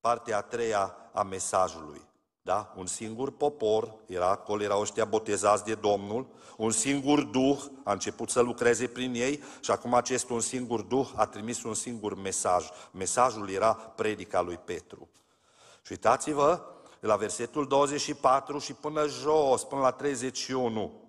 partea 0.00 0.36
a 0.36 0.42
treia 0.42 0.96
a 1.12 1.22
mesajului. 1.22 2.06
Da? 2.42 2.72
Un 2.76 2.86
singur 2.86 3.30
popor, 3.30 3.94
era 4.06 4.28
acolo, 4.30 4.62
erau 4.62 4.80
ăștia 4.80 5.04
botezați 5.04 5.64
de 5.64 5.74
Domnul, 5.74 6.26
un 6.56 6.70
singur 6.70 7.22
Duh 7.22 7.58
a 7.84 7.92
început 7.92 8.30
să 8.30 8.40
lucreze 8.40 8.86
prin 8.86 9.14
ei 9.14 9.42
și 9.60 9.70
acum 9.70 9.94
acest 9.94 10.28
un 10.28 10.40
singur 10.40 10.80
Duh 10.80 11.08
a 11.16 11.26
trimis 11.26 11.62
un 11.62 11.74
singur 11.74 12.14
mesaj. 12.14 12.68
Mesajul 12.90 13.50
era 13.50 13.74
predica 13.74 14.40
lui 14.40 14.56
Petru. 14.56 15.08
Și 15.82 15.92
uitați-vă 15.92 16.62
de 17.00 17.06
la 17.06 17.16
versetul 17.16 17.66
24 17.66 18.58
și 18.58 18.72
până 18.72 19.06
jos, 19.06 19.64
până 19.64 19.80
la 19.80 19.90
31, 19.90 21.07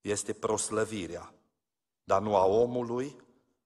este 0.00 0.32
proslăvirea, 0.32 1.32
dar 2.04 2.20
nu 2.20 2.36
a 2.36 2.44
omului, 2.44 3.16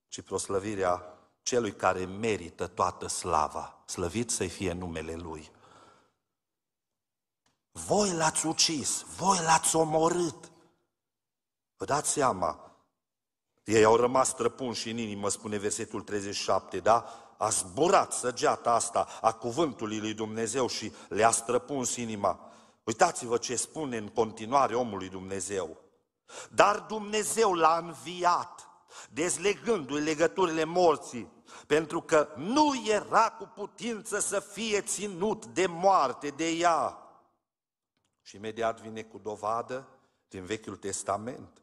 ci 0.09 0.21
proslăvirea 0.21 1.19
celui 1.43 1.73
care 1.73 2.05
merită 2.05 2.67
toată 2.67 3.07
slava. 3.07 3.83
Slăvit 3.87 4.31
să 4.31 4.47
fie 4.47 4.73
numele 4.73 5.15
Lui. 5.15 5.51
Voi 7.73 8.13
l-ați 8.13 8.47
ucis, 8.47 9.05
voi 9.17 9.39
l-ați 9.45 9.77
omorât. 9.77 10.53
Vă 11.77 11.85
dați 11.85 12.11
seama, 12.11 12.65
ei 13.65 13.85
au 13.85 13.97
rămas 13.97 14.29
străpunși 14.29 14.91
în 14.91 14.99
inimă, 14.99 15.29
spune 15.29 15.57
versetul 15.57 16.03
37, 16.03 16.79
da? 16.79 17.07
A 17.39 17.49
zburat 17.49 18.13
săgeata 18.13 18.73
asta 18.73 19.07
a 19.21 19.33
cuvântului 19.33 19.99
lui 19.99 20.15
Dumnezeu 20.15 20.67
și 20.69 20.93
le-a 21.09 21.31
străpuns 21.31 21.97
inima. 21.97 22.51
Uitați-vă 22.85 23.37
ce 23.37 23.57
spune 23.57 23.97
în 23.97 24.09
continuare 24.09 24.75
omului 24.75 25.09
Dumnezeu. 25.09 25.84
Dar 26.51 26.81
Dumnezeu 26.81 27.53
l-a 27.53 27.77
înviat, 27.77 28.69
dezlegându-i 29.11 30.01
legăturile 30.01 30.65
morții, 30.65 31.33
pentru 31.67 32.01
că 32.01 32.29
nu 32.37 32.83
era 32.87 33.31
cu 33.31 33.51
putință 33.55 34.19
să 34.19 34.41
fie 34.41 34.81
ținut 34.81 35.47
de 35.47 35.67
moarte 35.67 36.29
de 36.29 36.49
ea. 36.49 36.99
Și 38.23 38.37
imediat 38.37 38.81
vine 38.81 39.03
cu 39.03 39.19
dovadă 39.19 39.89
din 40.29 40.45
Vechiul 40.45 40.77
Testament. 40.77 41.63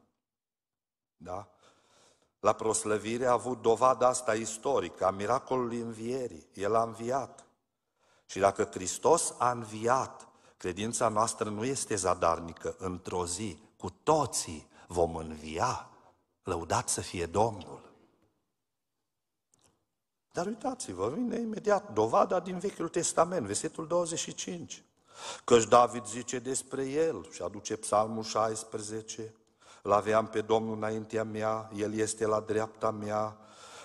Da? 1.16 1.48
La 2.40 2.52
proslăvire 2.52 3.26
a 3.26 3.32
avut 3.32 3.62
dovada 3.62 4.08
asta 4.08 4.34
istorică, 4.34 5.06
a 5.06 5.10
miracolului 5.10 5.78
învierii. 5.78 6.48
El 6.52 6.74
a 6.74 6.82
înviat. 6.82 7.46
Și 8.26 8.38
dacă 8.38 8.64
Hristos 8.64 9.34
a 9.38 9.50
înviat, 9.50 10.28
credința 10.56 11.08
noastră 11.08 11.48
nu 11.48 11.64
este 11.64 11.94
zadarnică. 11.94 12.74
Într-o 12.78 13.26
zi, 13.26 13.62
cu 13.82 13.90
toții 14.02 14.68
vom 14.86 15.16
învia. 15.16 15.90
Lăudat 16.42 16.88
să 16.88 17.00
fie 17.00 17.26
Domnul. 17.26 17.92
Dar 20.32 20.46
uitați-vă, 20.46 21.08
vine 21.08 21.38
imediat 21.38 21.92
dovada 21.92 22.40
din 22.40 22.58
Vechiul 22.58 22.88
Testament, 22.88 23.46
versetul 23.46 23.86
25. 23.86 24.82
Căci 25.44 25.64
David 25.64 26.04
zice 26.06 26.38
despre 26.38 26.84
el 26.84 27.28
și 27.30 27.42
aduce 27.42 27.76
psalmul 27.76 28.22
16, 28.22 29.34
îl 29.82 29.92
aveam 29.92 30.26
pe 30.26 30.40
Domnul 30.40 30.76
înaintea 30.76 31.24
mea, 31.24 31.70
El 31.76 31.94
este 31.94 32.26
la 32.26 32.40
dreapta 32.40 32.90
mea, 32.90 33.36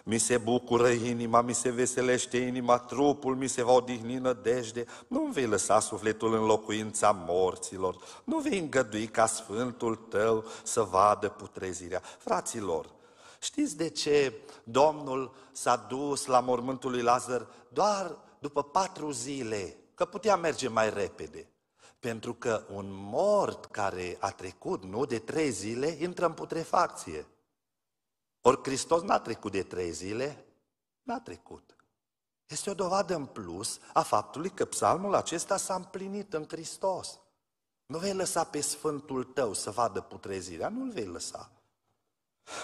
mi 0.09 0.17
se 0.17 0.37
bucură 0.37 0.89
inima, 0.89 1.41
mi 1.41 1.53
se 1.53 1.69
veselește 1.69 2.37
inima, 2.37 2.77
trupul 2.77 3.35
mi 3.35 3.47
se 3.47 3.63
va 3.63 3.71
odihni 3.71 4.17
nădejde. 4.17 4.85
Nu 5.07 5.19
vei 5.19 5.45
lăsa 5.45 5.79
sufletul 5.79 6.33
în 6.33 6.45
locuința 6.45 7.11
morților, 7.27 7.97
nu 8.23 8.37
vei 8.37 8.59
îngădui 8.59 9.07
ca 9.07 9.25
Sfântul 9.25 9.95
tău 9.95 10.45
să 10.63 10.81
vadă 10.81 11.29
putrezirea. 11.29 12.01
Fraților, 12.17 12.89
știți 13.39 13.77
de 13.77 13.89
ce 13.89 14.33
Domnul 14.63 15.35
s-a 15.51 15.85
dus 15.89 16.25
la 16.25 16.39
mormântul 16.39 16.91
lui 16.91 17.01
Lazar 17.01 17.47
doar 17.69 18.17
după 18.39 18.63
patru 18.63 19.11
zile? 19.11 19.77
Că 19.95 20.05
putea 20.05 20.35
merge 20.35 20.67
mai 20.67 20.89
repede. 20.89 21.49
Pentru 21.99 22.33
că 22.33 22.63
un 22.73 22.85
mort 22.89 23.65
care 23.65 24.17
a 24.19 24.31
trecut, 24.31 24.83
nu, 24.83 25.05
de 25.05 25.19
trei 25.19 25.49
zile, 25.49 25.97
intră 25.99 26.25
în 26.25 26.33
putrefacție. 26.33 27.25
Ori 28.47 28.59
Hristos 28.63 29.01
n-a 29.01 29.19
trecut 29.19 29.51
de 29.51 29.63
trei 29.63 29.91
zile, 29.91 30.45
n-a 31.03 31.19
trecut. 31.19 31.75
Este 32.45 32.69
o 32.69 32.73
dovadă 32.73 33.15
în 33.15 33.25
plus 33.25 33.79
a 33.93 34.01
faptului 34.01 34.49
că 34.49 34.65
psalmul 34.65 35.15
acesta 35.15 35.57
s-a 35.57 35.75
împlinit 35.75 36.33
în 36.33 36.45
Hristos. 36.47 37.19
Nu 37.85 37.97
vei 37.97 38.13
lăsa 38.13 38.43
pe 38.43 38.61
Sfântul 38.61 39.23
tău 39.23 39.53
să 39.53 39.71
vadă 39.71 40.01
putrezirea, 40.01 40.69
nu-l 40.69 40.91
vei 40.91 41.05
lăsa. 41.05 41.51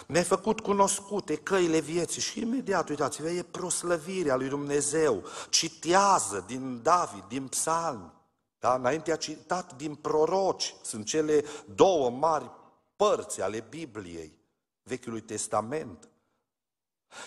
Ne-ai 0.07 0.23
făcut 0.23 0.59
cunoscute 0.59 1.35
căile 1.35 1.79
vieții 1.79 2.21
și 2.21 2.39
imediat, 2.39 2.89
uitați-vă, 2.89 3.29
e 3.29 3.43
proslăvirea 3.43 4.35
lui 4.35 4.49
Dumnezeu. 4.49 5.23
Citează 5.49 6.43
din 6.47 6.81
David, 6.81 7.23
din 7.27 7.47
psalmi. 7.47 8.11
Da? 8.59 8.73
Înainte 8.73 9.11
a 9.11 9.15
citat 9.15 9.75
din 9.75 9.95
proroci, 9.95 10.75
sunt 10.81 11.05
cele 11.05 11.43
două 11.75 12.09
mari 12.09 12.51
părți 12.95 13.41
ale 13.41 13.65
Bibliei, 13.69 14.41
Vechiului 14.83 15.21
Testament. 15.21 16.07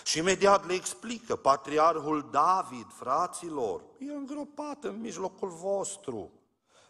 Și 0.03 0.17
imediat 0.17 0.67
le 0.67 0.73
explică, 0.73 1.35
patriarhul 1.35 2.29
David, 2.31 2.87
fraților, 2.93 3.81
e 3.97 4.11
îngropat 4.11 4.83
în 4.83 4.99
mijlocul 4.99 5.49
vostru. 5.49 6.31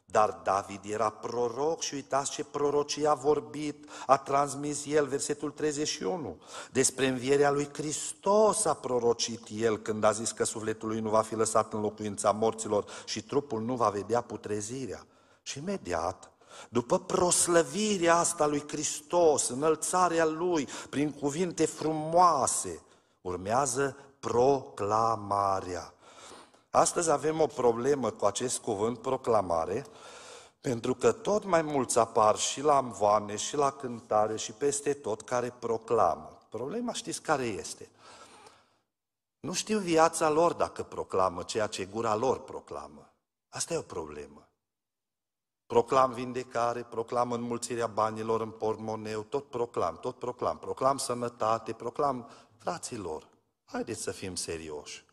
Dar 0.05 0.29
David 0.43 0.79
era 0.83 1.09
proroc 1.09 1.81
și 1.81 1.93
uitați 1.93 2.31
ce 2.31 2.43
prorocie 2.43 3.07
a 3.07 3.13
vorbit, 3.13 3.89
a 4.05 4.17
transmis 4.17 4.85
el, 4.85 5.07
versetul 5.07 5.51
31. 5.51 6.41
Despre 6.71 7.07
învierea 7.07 7.51
lui 7.51 7.69
Hristos 7.73 8.65
a 8.65 8.73
prorocit 8.73 9.41
el 9.51 9.77
când 9.77 10.03
a 10.03 10.11
zis 10.11 10.31
că 10.31 10.43
sufletul 10.43 10.87
lui 10.87 10.99
nu 10.99 11.09
va 11.09 11.21
fi 11.21 11.35
lăsat 11.35 11.73
în 11.73 11.81
locuința 11.81 12.31
morților 12.31 12.85
și 13.05 13.23
trupul 13.23 13.61
nu 13.61 13.75
va 13.75 13.89
vedea 13.89 14.21
putrezirea. 14.21 15.05
Și 15.41 15.57
imediat, 15.57 16.31
după 16.69 16.99
proslăvirea 16.99 18.17
asta 18.17 18.45
lui 18.45 18.63
Hristos, 18.67 19.49
înălțarea 19.49 20.25
lui 20.25 20.67
prin 20.89 21.11
cuvinte 21.11 21.65
frumoase, 21.65 22.81
urmează 23.21 23.97
proclamarea. 24.19 25.93
Astăzi 26.69 27.09
avem 27.09 27.41
o 27.41 27.47
problemă 27.47 28.09
cu 28.09 28.25
acest 28.25 28.59
cuvânt 28.59 28.97
proclamare, 28.99 29.85
pentru 30.61 30.95
că 30.95 31.11
tot 31.11 31.43
mai 31.43 31.61
mulți 31.61 31.99
apar 31.99 32.37
și 32.37 32.61
la 32.61 32.75
amvoane, 32.75 33.35
și 33.35 33.55
la 33.55 33.71
cântare, 33.71 34.37
și 34.37 34.51
peste 34.51 34.93
tot 34.93 35.21
care 35.21 35.53
proclamă. 35.59 36.37
Problema 36.49 36.93
știți 36.93 37.21
care 37.21 37.43
este? 37.43 37.89
Nu 39.39 39.53
știu 39.53 39.79
viața 39.79 40.29
lor 40.29 40.53
dacă 40.53 40.83
proclamă 40.83 41.43
ceea 41.43 41.67
ce 41.67 41.85
gura 41.85 42.15
lor 42.15 42.39
proclamă. 42.39 43.11
Asta 43.49 43.73
e 43.73 43.77
o 43.77 43.81
problemă. 43.81 44.46
Proclam 45.67 46.11
vindecare, 46.11 46.83
proclam 46.83 47.31
înmulțirea 47.31 47.87
banilor 47.87 48.41
în 48.41 48.49
portmoneu, 48.49 49.21
tot 49.21 49.49
proclam, 49.49 49.97
tot 49.99 50.19
proclam. 50.19 50.57
Proclam 50.57 50.97
sănătate, 50.97 51.73
proclam 51.73 52.29
fraților. 52.57 53.27
Haideți 53.65 54.01
să 54.01 54.11
fim 54.11 54.35
serioși. 54.35 55.05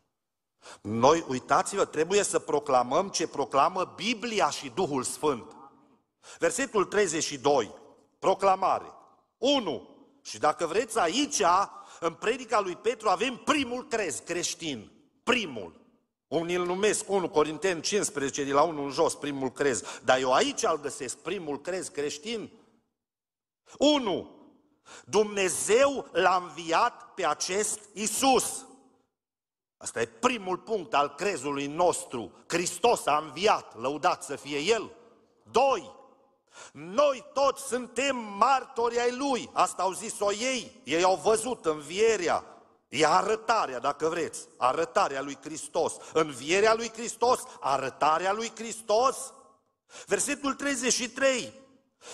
Noi, 0.80 1.24
uitați-vă, 1.28 1.84
trebuie 1.84 2.22
să 2.22 2.38
proclamăm 2.38 3.08
ce 3.08 3.28
proclamă 3.28 3.92
Biblia 3.96 4.50
și 4.50 4.72
Duhul 4.74 5.02
Sfânt. 5.02 5.56
Versetul 6.38 6.84
32, 6.84 7.74
proclamare. 8.18 8.92
1. 9.38 9.88
Și 10.22 10.38
dacă 10.38 10.66
vreți 10.66 10.98
aici, 10.98 11.42
în 12.00 12.12
predica 12.12 12.60
lui 12.60 12.76
Petru, 12.76 13.08
avem 13.08 13.36
primul 13.36 13.86
crez 13.86 14.18
creștin. 14.18 14.90
Primul. 15.22 15.83
Unii 16.28 16.54
îl 16.54 16.64
numesc 16.64 17.08
1 17.08 17.28
Corinteni 17.28 17.80
15, 17.80 18.44
de 18.44 18.52
la 18.52 18.62
1 18.62 18.84
în 18.84 18.90
jos, 18.90 19.14
primul 19.14 19.50
crez. 19.50 19.82
Dar 20.04 20.18
eu 20.18 20.32
aici 20.32 20.62
îl 20.62 20.80
găsesc, 20.80 21.16
primul 21.16 21.60
crez 21.60 21.88
creștin. 21.88 22.50
1. 23.78 24.30
Dumnezeu 25.04 26.08
l-a 26.12 26.36
înviat 26.36 27.14
pe 27.14 27.26
acest 27.26 27.80
Isus. 27.92 28.66
Asta 29.76 30.00
e 30.00 30.06
primul 30.06 30.58
punct 30.58 30.94
al 30.94 31.14
crezului 31.14 31.66
nostru. 31.66 32.32
Hristos 32.46 33.06
a 33.06 33.16
înviat, 33.16 33.80
lăudat 33.80 34.22
să 34.22 34.36
fie 34.36 34.58
El. 34.58 34.90
Doi, 35.50 35.92
noi 36.72 37.24
toți 37.32 37.66
suntem 37.66 38.16
martori 38.16 39.00
ai 39.00 39.16
Lui. 39.16 39.50
Asta 39.52 39.82
au 39.82 39.92
zis-o 39.92 40.32
ei. 40.32 40.80
Ei 40.84 41.02
au 41.02 41.16
văzut 41.16 41.64
învierea. 41.64 42.44
E 42.94 43.06
arătarea, 43.06 43.78
dacă 43.78 44.08
vreți, 44.08 44.48
arătarea 44.56 45.22
lui 45.22 45.38
Hristos. 45.42 45.92
Învierea 46.12 46.74
lui 46.74 46.90
Hristos, 46.92 47.40
arătarea 47.60 48.32
lui 48.32 48.52
Hristos. 48.54 49.32
Versetul 50.06 50.54
33. 50.54 51.62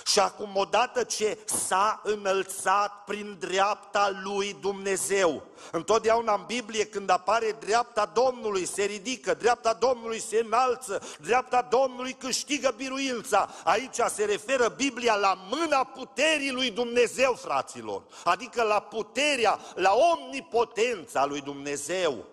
Și 0.07 0.19
acum, 0.19 0.57
odată 0.57 1.03
ce 1.03 1.39
s-a 1.45 2.01
înălțat 2.05 3.05
prin 3.05 3.37
dreapta 3.39 4.21
lui 4.23 4.57
Dumnezeu, 4.61 5.43
întotdeauna 5.73 6.35
în 6.35 6.45
Biblie 6.47 6.87
când 6.87 7.11
apare 7.11 7.57
dreapta 7.61 8.07
Domnului 8.07 8.67
se 8.67 8.85
ridică, 8.85 9.35
dreapta 9.35 9.73
Domnului 9.73 10.21
se 10.21 10.39
înalță, 10.45 11.03
dreapta 11.21 11.63
Domnului 11.63 12.13
câștigă 12.13 12.75
biruința. 12.77 13.49
Aici 13.65 13.99
se 14.09 14.25
referă 14.25 14.69
Biblia 14.69 15.17
la 15.17 15.35
mâna 15.51 15.85
puterii 15.85 16.51
lui 16.51 16.71
Dumnezeu, 16.71 17.33
fraților, 17.33 18.03
adică 18.25 18.63
la 18.63 18.81
puterea, 18.81 19.59
la 19.75 19.93
omnipotența 19.95 21.25
lui 21.25 21.41
Dumnezeu. 21.41 22.27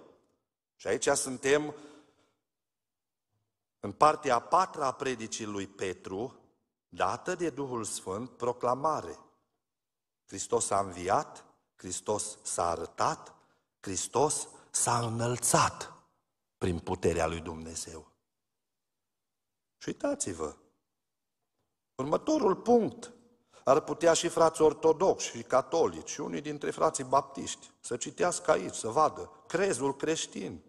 Și 0.76 0.88
aici 0.88 1.08
suntem 1.08 1.76
în 3.80 3.92
partea 3.92 4.36
a 4.36 4.40
patra 4.40 4.86
a 4.86 4.92
predicii 4.92 5.46
lui 5.46 5.68
Petru, 5.68 6.40
dată 6.90 7.36
de 7.36 7.50
Duhul 7.50 7.84
Sfânt, 7.84 8.30
proclamare. 8.30 9.20
Hristos 10.26 10.70
a 10.70 10.80
înviat, 10.80 11.46
Hristos 11.76 12.38
s-a 12.42 12.70
arătat, 12.70 13.36
Hristos 13.80 14.48
s-a 14.72 15.00
înălțat 15.00 15.94
prin 16.58 16.80
puterea 16.80 17.28
lui 17.28 17.40
Dumnezeu. 17.40 18.12
Și 19.78 19.88
uitați-vă, 19.88 20.56
următorul 21.96 22.56
punct, 22.56 23.12
ar 23.64 23.80
putea 23.80 24.14
și 24.14 24.28
frați 24.28 24.62
ortodoxi 24.62 25.30
și 25.30 25.44
catolici 25.44 26.10
și 26.10 26.20
unii 26.20 26.42
dintre 26.42 26.72
frații 26.72 27.04
baptiști 27.04 27.72
să 27.80 27.98
citească 27.98 28.52
aici, 28.52 28.74
să 28.74 28.88
vadă 28.88 29.32
crezul 29.48 29.96
creștin. 29.96 30.64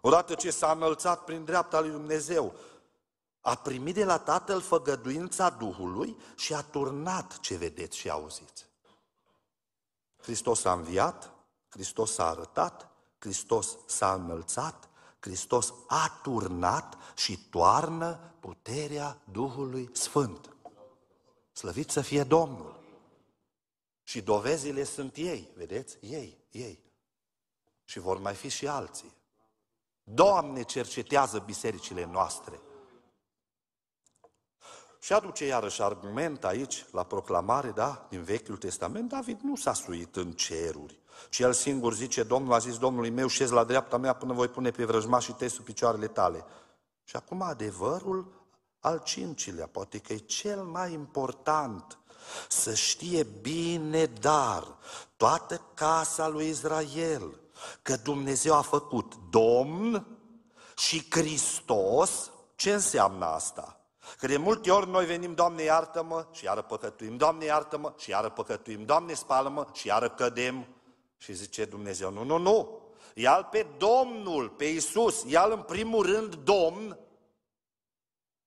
Odată 0.00 0.34
ce 0.34 0.50
s-a 0.50 0.72
înălțat 0.72 1.24
prin 1.24 1.44
dreapta 1.44 1.80
lui 1.80 1.90
Dumnezeu, 1.90 2.54
a 3.40 3.54
primit 3.54 3.94
de 3.94 4.04
la 4.04 4.18
Tatăl 4.18 4.60
făgăduința 4.60 5.50
Duhului 5.50 6.16
și 6.36 6.54
a 6.54 6.62
turnat 6.62 7.40
ce 7.40 7.56
vedeți 7.56 7.96
și 7.96 8.10
auziți. 8.10 8.68
Hristos 10.16 10.64
a 10.64 10.72
înviat, 10.72 11.32
Hristos 11.68 12.12
s-a 12.12 12.28
arătat, 12.28 12.88
Hristos 13.18 13.76
s-a 13.86 14.12
înălțat, 14.12 14.88
Hristos 15.20 15.72
a 15.86 16.20
turnat 16.22 16.96
și 17.16 17.38
toarnă 17.50 18.34
puterea 18.40 19.20
Duhului 19.32 19.90
Sfânt. 19.92 20.56
Slăvit 21.52 21.90
să 21.90 22.00
fie 22.00 22.22
Domnul! 22.22 22.78
Și 24.02 24.22
dovezile 24.22 24.84
sunt 24.84 25.16
ei, 25.16 25.48
vedeți? 25.56 25.98
Ei, 26.00 26.38
ei. 26.50 26.78
Și 27.84 27.98
vor 27.98 28.18
mai 28.18 28.34
fi 28.34 28.48
și 28.48 28.68
alții. 28.68 29.12
Doamne, 30.02 30.62
cercetează 30.62 31.38
bisericile 31.38 32.04
noastre. 32.04 32.60
Și 35.02 35.12
aduce 35.12 35.46
iarăși 35.46 35.82
argument 35.82 36.44
aici, 36.44 36.86
la 36.90 37.02
proclamare, 37.02 37.70
da, 37.70 38.06
din 38.08 38.22
Vechiul 38.22 38.56
Testament, 38.56 39.08
David 39.08 39.40
nu 39.42 39.56
s-a 39.56 39.72
suit 39.72 40.16
în 40.16 40.32
ceruri, 40.32 40.98
ci 41.30 41.38
el 41.38 41.52
singur 41.52 41.94
zice, 41.94 42.22
Domnul 42.22 42.52
a 42.52 42.58
zis 42.58 42.78
Domnului 42.78 43.10
meu, 43.10 43.26
șez 43.26 43.50
la 43.50 43.64
dreapta 43.64 43.96
mea 43.96 44.12
până 44.12 44.32
voi 44.32 44.48
pune 44.48 44.70
pe 44.70 44.84
vrăjmașii 44.84 45.34
tăi 45.34 45.48
sub 45.48 45.64
picioarele 45.64 46.06
tale. 46.06 46.44
Și 47.04 47.16
acum 47.16 47.42
adevărul 47.42 48.32
al 48.80 49.00
cincilea, 49.04 49.66
poate 49.66 49.98
că 49.98 50.12
e 50.12 50.16
cel 50.16 50.62
mai 50.62 50.92
important, 50.92 51.98
să 52.48 52.74
știe 52.74 53.22
bine, 53.22 54.04
dar 54.04 54.76
toată 55.16 55.60
casa 55.74 56.28
lui 56.28 56.48
Israel, 56.48 57.40
că 57.82 57.96
Dumnezeu 57.96 58.54
a 58.54 58.62
făcut 58.62 59.12
Domn 59.30 60.06
și 60.76 61.06
Hristos, 61.10 62.30
ce 62.54 62.72
înseamnă 62.72 63.24
asta? 63.24 63.79
Că 64.18 64.26
de 64.26 64.36
multe 64.36 64.70
ori 64.70 64.88
noi 64.88 65.06
venim, 65.06 65.34
Doamne 65.34 65.62
iartă-mă 65.62 66.26
și 66.32 66.44
iară 66.44 66.62
păcătuim, 66.62 67.16
Doamne 67.16 67.44
iartă-mă 67.44 67.92
și 67.98 68.10
iară 68.10 68.28
păcătuim, 68.28 68.84
Doamne 68.84 69.14
spală-mă 69.14 69.66
și 69.72 69.86
iară 69.86 70.10
cădem. 70.10 70.66
Și 71.18 71.32
zice 71.32 71.64
Dumnezeu, 71.64 72.10
nu, 72.10 72.24
nu, 72.24 72.36
nu, 72.36 72.80
ia 73.14 73.42
pe 73.42 73.66
Domnul, 73.78 74.48
pe 74.48 74.64
Iisus, 74.64 75.24
ia 75.26 75.44
în 75.44 75.62
primul 75.62 76.06
rând 76.06 76.34
Domn, 76.34 76.98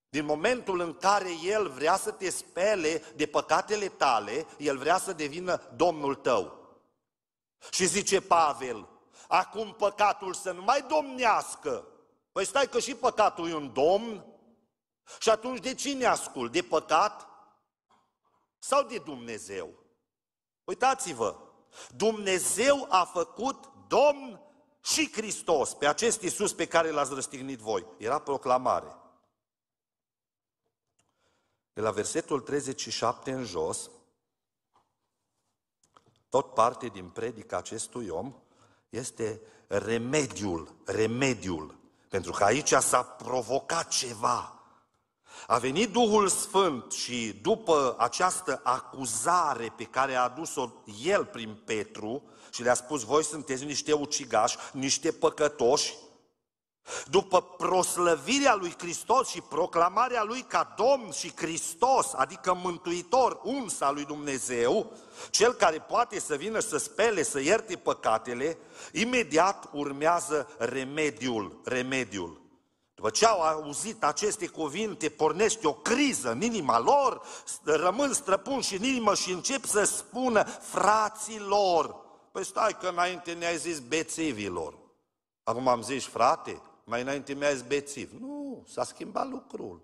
din 0.08 0.24
momentul 0.24 0.80
în 0.80 0.94
care 0.94 1.28
El 1.44 1.68
vrea 1.68 1.96
să 1.96 2.10
te 2.10 2.30
spele 2.30 3.02
de 3.16 3.26
păcatele 3.26 3.88
tale, 3.88 4.46
El 4.58 4.78
vrea 4.78 4.98
să 4.98 5.12
devină 5.12 5.60
Domnul 5.76 6.14
tău. 6.14 6.58
Și 7.70 7.86
zice 7.86 8.20
Pavel, 8.20 8.88
acum 9.28 9.74
păcatul 9.78 10.34
să 10.34 10.52
nu 10.52 10.62
mai 10.62 10.84
domnească. 10.88 11.86
Păi 12.32 12.46
stai 12.46 12.68
că 12.68 12.78
și 12.78 12.94
păcatul 12.94 13.48
e 13.48 13.54
un 13.54 13.72
domn. 13.72 14.24
Și 15.18 15.28
atunci 15.28 15.60
de 15.60 15.74
cine 15.74 16.04
ascult? 16.04 16.52
De 16.52 16.62
păcat 16.62 17.28
sau 18.58 18.82
de 18.82 18.98
Dumnezeu? 18.98 19.74
Uitați-vă, 20.64 21.36
Dumnezeu 21.96 22.86
a 22.88 23.04
făcut 23.04 23.68
Domn 23.88 24.40
și 24.82 25.12
Hristos 25.12 25.74
pe 25.74 25.86
acest 25.86 26.22
Iisus 26.22 26.52
pe 26.52 26.66
care 26.66 26.90
l-ați 26.90 27.14
răstignit 27.14 27.58
voi. 27.58 27.86
Era 27.98 28.18
proclamare. 28.18 28.96
De 31.72 31.80
la 31.80 31.90
versetul 31.90 32.40
37 32.40 33.32
în 33.32 33.44
jos, 33.44 33.90
tot 36.28 36.54
parte 36.54 36.86
din 36.86 37.08
predica 37.08 37.56
acestui 37.56 38.08
om 38.08 38.34
este 38.88 39.40
remediul, 39.66 40.74
remediul. 40.84 41.78
Pentru 42.08 42.32
că 42.32 42.44
aici 42.44 42.72
s-a 42.72 43.02
provocat 43.02 43.88
ceva. 43.88 44.53
A 45.46 45.58
venit 45.58 45.92
Duhul 45.92 46.28
Sfânt 46.28 46.92
și 46.92 47.38
după 47.42 47.94
această 47.98 48.60
acuzare 48.62 49.72
pe 49.76 49.84
care 49.84 50.14
a 50.14 50.22
adus-o 50.22 50.70
el 51.04 51.24
prin 51.24 51.60
Petru 51.64 52.22
și 52.52 52.62
le-a 52.62 52.74
spus, 52.74 53.02
voi 53.02 53.24
sunteți 53.24 53.64
niște 53.64 53.92
ucigași, 53.92 54.56
niște 54.72 55.12
păcătoși, 55.12 55.94
după 57.10 57.42
proslăvirea 57.42 58.54
lui 58.54 58.74
Hristos 58.78 59.28
și 59.28 59.40
proclamarea 59.40 60.22
lui 60.22 60.40
ca 60.42 60.74
Domn 60.76 61.10
și 61.10 61.32
Hristos, 61.36 62.12
adică 62.12 62.54
Mântuitor, 62.62 63.40
unsa 63.42 63.90
lui 63.90 64.04
Dumnezeu, 64.04 64.92
cel 65.30 65.52
care 65.52 65.78
poate 65.78 66.20
să 66.20 66.34
vină 66.34 66.58
să 66.58 66.76
spele, 66.76 67.22
să 67.22 67.40
ierte 67.40 67.76
păcatele, 67.76 68.58
imediat 68.92 69.68
urmează 69.72 70.48
remediul, 70.58 71.60
remediul. 71.64 72.43
După 72.94 73.10
ce 73.10 73.26
au 73.26 73.40
auzit 73.40 74.04
aceste 74.04 74.46
cuvinte, 74.46 75.08
pornește 75.08 75.66
o 75.66 75.72
criză 75.72 76.30
în 76.30 76.42
inima 76.42 76.78
lor, 76.78 77.22
rămân 77.62 78.12
străpun 78.12 78.60
și 78.60 78.76
în 78.76 78.84
inimă 78.84 79.14
și 79.14 79.32
încep 79.32 79.64
să 79.64 79.84
spună 79.84 80.42
fraților. 80.44 81.96
Păi 82.32 82.44
stai 82.44 82.76
că 82.80 82.88
înainte 82.88 83.32
ne-ai 83.32 83.56
zis 83.56 83.78
bețivilor. 83.78 84.78
Acum 85.42 85.68
am 85.68 85.82
zis, 85.82 86.04
frate, 86.04 86.62
mai 86.84 87.00
înainte 87.00 87.32
mi-a 87.32 87.52
zis 87.52 87.62
bețiv. 87.62 88.10
Nu, 88.20 88.64
s-a 88.68 88.84
schimbat 88.84 89.28
lucrul. 89.28 89.82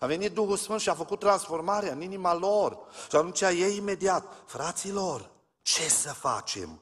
A 0.00 0.06
venit 0.06 0.32
Duhul 0.32 0.56
Sfânt 0.56 0.80
și 0.80 0.88
a 0.88 0.94
făcut 0.94 1.18
transformarea 1.18 1.92
în 1.92 2.00
inima 2.00 2.34
lor. 2.34 2.78
Și 3.10 3.16
atunci 3.16 3.40
ei 3.40 3.76
imediat, 3.76 4.42
fraților, 4.46 5.30
ce 5.62 5.88
să 5.88 6.12
facem? 6.12 6.80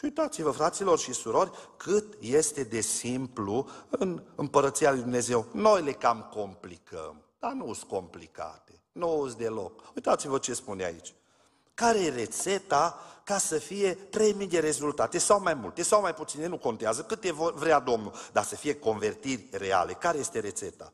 Și 0.00 0.06
uitați-vă, 0.06 0.50
fraților 0.50 0.98
și 0.98 1.12
surori, 1.12 1.50
cât 1.76 2.14
este 2.20 2.62
de 2.62 2.80
simplu 2.80 3.68
în 3.90 4.22
împărăția 4.34 4.90
lui 4.90 5.00
Dumnezeu. 5.00 5.46
Noi 5.52 5.82
le 5.82 5.92
cam 5.92 6.28
complicăm, 6.34 7.22
dar 7.38 7.52
nu 7.52 7.72
sunt 7.72 7.90
complicate, 7.90 8.82
nu 8.92 9.24
sunt 9.26 9.38
deloc. 9.38 9.92
Uitați-vă 9.94 10.38
ce 10.38 10.54
spune 10.54 10.84
aici. 10.84 11.14
Care 11.74 11.98
e 11.98 12.08
rețeta 12.08 12.98
ca 13.24 13.38
să 13.38 13.58
fie 13.58 13.94
3000 13.94 14.46
de 14.46 14.58
rezultate 14.58 15.18
sau 15.18 15.40
mai 15.40 15.54
multe 15.54 15.82
sau 15.82 16.00
mai 16.00 16.14
puține, 16.14 16.46
nu 16.46 16.58
contează, 16.58 17.02
câte 17.02 17.32
vrea 17.54 17.78
Domnul, 17.78 18.12
dar 18.32 18.44
să 18.44 18.56
fie 18.56 18.78
convertiri 18.78 19.48
reale. 19.50 19.92
Care 19.92 20.18
este 20.18 20.40
rețeta? 20.40 20.92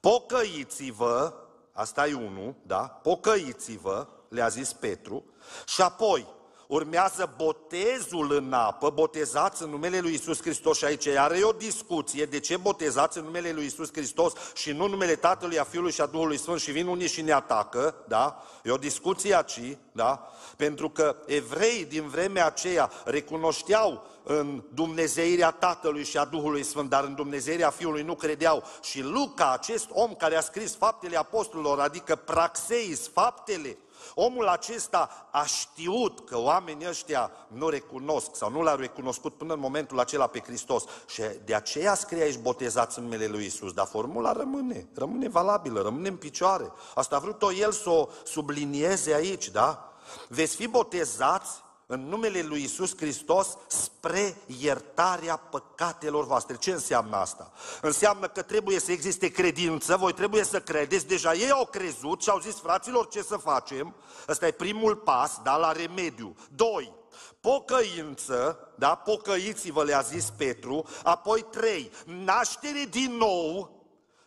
Pocăiți-vă, 0.00 1.34
asta 1.72 2.06
e 2.06 2.14
unul, 2.14 2.54
da? 2.62 2.80
Pocăiți-vă, 2.80 4.08
le-a 4.28 4.48
zis 4.48 4.72
Petru, 4.72 5.24
și 5.66 5.82
apoi 5.82 6.34
urmează 6.66 7.34
botezul 7.36 8.32
în 8.32 8.52
apă, 8.52 8.90
botezați 8.90 9.62
în 9.62 9.70
numele 9.70 9.98
lui 9.98 10.14
Isus 10.14 10.40
Hristos 10.40 10.76
și 10.76 10.84
aici 10.84 11.04
iar 11.04 11.32
e 11.32 11.44
o 11.44 11.52
discuție 11.52 12.24
de 12.24 12.40
ce 12.40 12.56
botezați 12.56 13.18
în 13.18 13.24
numele 13.24 13.52
lui 13.52 13.64
Isus 13.64 13.92
Hristos 13.92 14.32
și 14.54 14.72
nu 14.72 14.84
în 14.84 14.90
numele 14.90 15.14
Tatălui, 15.14 15.58
a 15.58 15.64
Fiului 15.64 15.92
și 15.92 16.00
a 16.00 16.06
Duhului 16.06 16.38
Sfânt 16.38 16.60
și 16.60 16.70
vin 16.70 16.86
unii 16.86 17.08
și 17.08 17.22
ne 17.22 17.32
atacă, 17.32 17.94
da? 18.08 18.42
E 18.64 18.70
o 18.70 18.76
discuție 18.76 19.34
aici, 19.34 19.78
da? 19.92 20.32
Pentru 20.56 20.90
că 20.90 21.16
evrei 21.26 21.84
din 21.84 22.08
vremea 22.08 22.46
aceea 22.46 22.90
recunoșteau 23.04 24.06
în 24.22 24.62
Dumnezeirea 24.74 25.50
Tatălui 25.50 26.04
și 26.04 26.18
a 26.18 26.24
Duhului 26.24 26.62
Sfânt, 26.62 26.88
dar 26.88 27.04
în 27.04 27.14
Dumnezeirea 27.14 27.70
Fiului 27.70 28.02
nu 28.02 28.14
credeau. 28.14 28.62
Și 28.82 29.02
Luca, 29.02 29.52
acest 29.52 29.86
om 29.90 30.14
care 30.14 30.36
a 30.36 30.40
scris 30.40 30.74
faptele 30.74 31.16
apostolilor, 31.16 31.80
adică 31.80 32.16
praxeis, 32.16 33.08
faptele, 33.08 33.76
Omul 34.14 34.46
acesta 34.46 35.28
a 35.30 35.44
știut 35.44 36.28
că 36.28 36.38
oamenii 36.38 36.88
ăștia 36.88 37.30
nu 37.48 37.68
recunosc 37.68 38.36
sau 38.36 38.50
nu 38.50 38.62
l-au 38.62 38.76
recunoscut 38.76 39.34
până 39.34 39.54
în 39.54 39.60
momentul 39.60 40.00
acela 40.00 40.26
pe 40.26 40.40
Hristos 40.40 40.84
și 41.06 41.22
de 41.44 41.54
aceea 41.54 41.94
scrie 41.94 42.22
aici 42.22 42.38
botezați 42.38 42.98
în 42.98 43.04
numele 43.04 43.26
lui 43.26 43.44
Isus, 43.44 43.72
dar 43.72 43.86
formula 43.86 44.32
rămâne, 44.32 44.88
rămâne 44.94 45.28
valabilă, 45.28 45.80
rămâne 45.80 46.08
în 46.08 46.16
picioare. 46.16 46.72
Asta 46.94 47.16
a 47.16 47.18
vrut-o 47.18 47.52
el 47.52 47.72
să 47.72 47.90
o 47.90 48.08
sublinieze 48.24 49.14
aici, 49.14 49.48
da? 49.48 49.92
Veți 50.28 50.56
fi 50.56 50.66
botezați 50.66 51.64
în 51.86 52.08
numele 52.08 52.42
lui 52.42 52.62
Isus 52.62 52.96
Hristos 52.96 53.56
spre 53.66 54.36
iertarea 54.60 55.36
păcatelor 55.36 56.26
voastre. 56.26 56.56
Ce 56.56 56.70
înseamnă 56.70 57.16
asta? 57.16 57.52
Înseamnă 57.80 58.28
că 58.28 58.42
trebuie 58.42 58.80
să 58.80 58.92
existe 58.92 59.28
credință, 59.28 59.96
voi 59.96 60.12
trebuie 60.12 60.44
să 60.44 60.60
credeți, 60.60 61.06
deja 61.06 61.34
ei 61.34 61.50
au 61.50 61.66
crezut 61.66 62.22
și 62.22 62.28
au 62.28 62.38
zis, 62.38 62.54
fraților, 62.54 63.08
ce 63.08 63.22
să 63.22 63.36
facem? 63.36 63.94
Ăsta 64.28 64.46
e 64.46 64.50
primul 64.50 64.96
pas, 64.96 65.40
da, 65.42 65.56
la 65.56 65.72
remediu. 65.72 66.36
Doi, 66.54 66.92
pocăință, 67.40 68.58
da, 68.76 68.94
pocăiți-vă, 68.94 69.82
le-a 69.82 70.00
zis 70.00 70.32
Petru, 70.36 70.84
apoi 71.02 71.46
trei, 71.50 71.90
naștere 72.04 72.86
din 72.90 73.12
nou, 73.12 73.75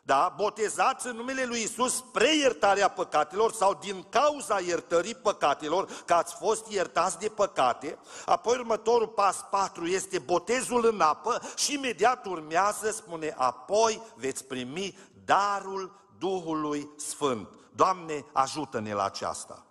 da, 0.10 0.34
botezați 0.36 1.08
în 1.08 1.16
numele 1.16 1.46
lui 1.46 1.62
Isus 1.62 1.96
spre 1.96 2.36
iertarea 2.36 2.90
păcatelor 2.90 3.52
sau 3.52 3.74
din 3.74 4.06
cauza 4.10 4.60
iertării 4.60 5.16
păcatelor, 5.16 6.04
că 6.06 6.14
ați 6.14 6.36
fost 6.36 6.72
iertați 6.72 7.20
de 7.20 7.28
păcate. 7.28 7.98
Apoi 8.26 8.58
următorul 8.58 9.08
pas 9.08 9.46
4 9.50 9.86
este 9.86 10.20
botezul 10.20 10.86
în 10.86 11.02
apă 11.02 11.42
și 11.56 11.74
imediat 11.74 12.26
urmează, 12.26 12.92
spune, 12.92 13.34
apoi 13.38 14.02
veți 14.16 14.46
primi 14.46 14.98
darul 15.26 15.92
Duhului 16.20 16.90
Sfânt. 16.98 17.48
Doamne, 17.76 18.26
ajută-ne 18.34 18.94
la 18.94 19.04
aceasta. 19.04 19.66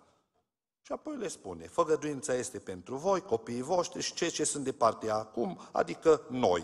Și 0.81 0.91
apoi 0.91 1.15
le 1.15 1.27
spune, 1.27 1.67
făgăduința 1.67 2.33
este 2.33 2.59
pentru 2.59 2.95
voi, 2.95 3.21
copiii 3.21 3.61
voștri 3.61 4.01
și 4.01 4.13
cei 4.13 4.29
ce 4.29 4.43
sunt 4.43 4.63
de 4.63 4.71
partea 4.71 5.15
acum, 5.15 5.59
adică 5.71 6.21
noi. 6.29 6.63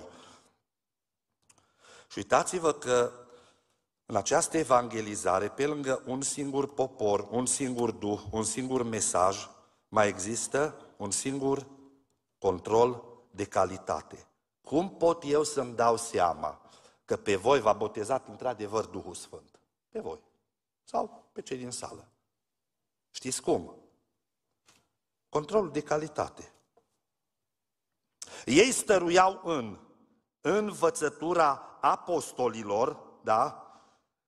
Și 2.07 2.17
uitați-vă 2.17 2.73
că 2.73 3.11
în 4.05 4.15
această 4.15 4.57
evangelizare, 4.57 5.49
pe 5.49 5.65
lângă 5.65 6.03
un 6.05 6.21
singur 6.21 6.73
popor, 6.73 7.27
un 7.31 7.45
singur 7.45 7.91
duh, 7.91 8.21
un 8.31 8.43
singur 8.43 8.83
mesaj, 8.83 9.49
mai 9.87 10.07
există 10.07 10.93
un 10.97 11.11
singur 11.11 11.67
control 12.37 13.03
de 13.31 13.45
calitate. 13.45 14.27
Cum 14.61 14.89
pot 14.89 15.23
eu 15.25 15.43
să-mi 15.43 15.75
dau 15.75 15.97
seama 15.97 16.61
că 17.05 17.17
pe 17.17 17.35
voi 17.35 17.59
v-a 17.59 17.73
botezat 17.73 18.27
într-adevăr 18.27 18.85
Duhul 18.85 19.13
Sfânt? 19.13 19.59
Pe 19.89 19.99
voi. 19.99 20.19
Sau 20.83 21.29
pe 21.31 21.41
cei 21.41 21.57
din 21.57 21.71
sală. 21.71 22.07
Știți 23.11 23.41
cum? 23.41 23.75
Controlul 25.29 25.71
de 25.71 25.81
calitate. 25.81 26.53
Ei 28.45 28.71
stăruiau 28.71 29.41
în 29.43 29.79
învățătura 30.41 31.77
apostolilor, 31.81 33.03
da? 33.23 33.64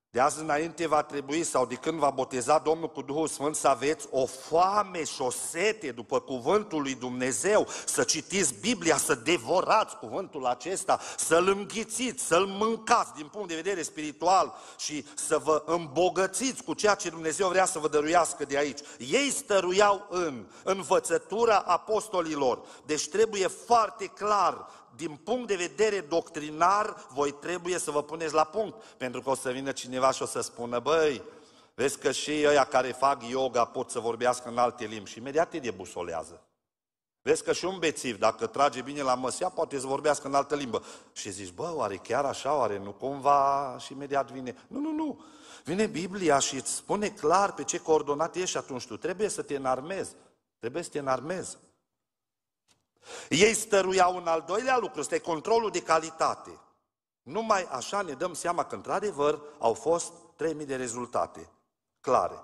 De 0.09 0.19
azi 0.19 0.39
înainte 0.39 0.87
va 0.87 1.03
trebui, 1.03 1.43
sau 1.43 1.65
de 1.65 1.75
când 1.75 1.99
va 1.99 2.09
boteza 2.09 2.57
Domnul 2.57 2.89
cu 2.89 3.01
Duhul 3.01 3.27
Sfânt, 3.27 3.55
să 3.55 3.67
aveți 3.67 4.07
o 4.11 4.25
foame 4.25 5.03
și 5.03 5.21
o 5.21 5.29
sete 5.29 5.91
după 5.91 6.19
cuvântul 6.19 6.81
lui 6.81 6.95
Dumnezeu, 6.95 7.67
să 7.85 8.03
citiți 8.03 8.53
Biblia, 8.59 8.97
să 8.97 9.15
devorați 9.15 9.97
cuvântul 9.97 10.45
acesta, 10.45 10.99
să-l 11.17 11.47
înghițiți, 11.47 12.23
să-l 12.23 12.45
mâncați 12.45 13.13
din 13.13 13.27
punct 13.27 13.47
de 13.47 13.55
vedere 13.55 13.81
spiritual 13.81 14.53
și 14.77 15.05
să 15.15 15.37
vă 15.37 15.63
îmbogățiți 15.65 16.63
cu 16.63 16.73
ceea 16.73 16.95
ce 16.95 17.09
Dumnezeu 17.09 17.47
vrea 17.47 17.65
să 17.65 17.79
vă 17.79 17.87
dăruiască 17.87 18.45
de 18.45 18.57
aici. 18.57 18.79
Ei 18.97 19.31
stăruiau 19.31 20.07
în 20.09 20.45
învățătura 20.63 21.57
apostolilor, 21.57 22.59
deci 22.85 23.09
trebuie 23.09 23.47
foarte 23.47 24.05
clar 24.05 24.67
din 24.97 25.15
punct 25.15 25.47
de 25.47 25.55
vedere 25.55 25.99
doctrinar, 25.99 27.07
voi 27.13 27.31
trebuie 27.31 27.77
să 27.79 27.91
vă 27.91 28.03
puneți 28.03 28.33
la 28.33 28.43
punct. 28.43 28.83
Pentru 28.83 29.21
că 29.21 29.29
o 29.29 29.35
să 29.35 29.51
vină 29.51 29.71
cineva 29.71 30.11
și 30.11 30.21
o 30.21 30.25
să 30.25 30.41
spună, 30.41 30.79
băi, 30.79 31.21
vezi 31.73 31.97
că 31.97 32.11
și 32.11 32.43
ăia 32.47 32.63
care 32.63 32.91
fac 32.91 33.23
yoga 33.23 33.65
pot 33.65 33.89
să 33.89 33.99
vorbească 33.99 34.49
în 34.49 34.57
alte 34.57 34.85
limbi 34.85 35.09
și 35.09 35.17
imediat 35.17 35.49
te 35.49 35.57
debusolează. 35.57 36.41
Vezi 37.21 37.43
că 37.43 37.53
și 37.53 37.65
un 37.65 37.79
bețiv, 37.79 38.19
dacă 38.19 38.47
trage 38.47 38.81
bine 38.81 39.01
la 39.01 39.15
măsia, 39.15 39.49
poate 39.49 39.79
să 39.79 39.87
vorbească 39.87 40.27
în 40.27 40.33
altă 40.33 40.55
limbă. 40.55 40.83
Și 41.11 41.31
zici, 41.31 41.53
bă, 41.53 41.71
oare 41.75 41.95
chiar 41.95 42.25
așa, 42.25 42.57
oare 42.57 42.77
nu 42.77 42.91
cumva? 42.91 43.75
Și 43.79 43.93
imediat 43.93 44.31
vine, 44.31 44.55
nu, 44.67 44.79
nu, 44.79 44.91
nu. 44.91 45.19
Vine 45.63 45.85
Biblia 45.85 46.39
și 46.39 46.55
îți 46.55 46.75
spune 46.75 47.09
clar 47.09 47.53
pe 47.53 47.63
ce 47.63 47.79
coordonat 47.79 48.35
ești 48.35 48.49
și 48.49 48.57
atunci 48.57 48.85
tu 48.85 48.97
trebuie 48.97 49.29
să 49.29 49.41
te 49.41 49.55
înarmezi. 49.55 50.15
Trebuie 50.59 50.83
să 50.83 50.89
te 50.89 50.99
înarmezi. 50.99 51.57
Ei 53.29 53.53
stăruiau 53.53 54.15
un 54.15 54.27
al 54.27 54.43
doilea 54.47 54.77
lucru, 54.77 54.99
este 54.99 55.19
controlul 55.19 55.71
de 55.71 55.81
calitate. 55.81 56.59
Numai 57.23 57.63
așa 57.63 58.01
ne 58.01 58.13
dăm 58.13 58.33
seama 58.33 58.65
că, 58.65 58.75
într-adevăr, 58.75 59.41
au 59.59 59.73
fost 59.73 60.13
3000 60.35 60.65
de 60.65 60.75
rezultate 60.75 61.49
clare. 62.01 62.39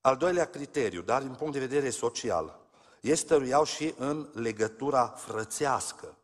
Al 0.00 0.16
doilea 0.16 0.50
criteriu, 0.50 1.02
dar 1.02 1.22
din 1.22 1.34
punct 1.34 1.52
de 1.52 1.58
vedere 1.58 1.90
social, 1.90 2.58
ei 3.00 3.16
stăruiau 3.16 3.64
și 3.64 3.94
în 3.98 4.28
legătura 4.32 5.06
frățească. 5.06 6.15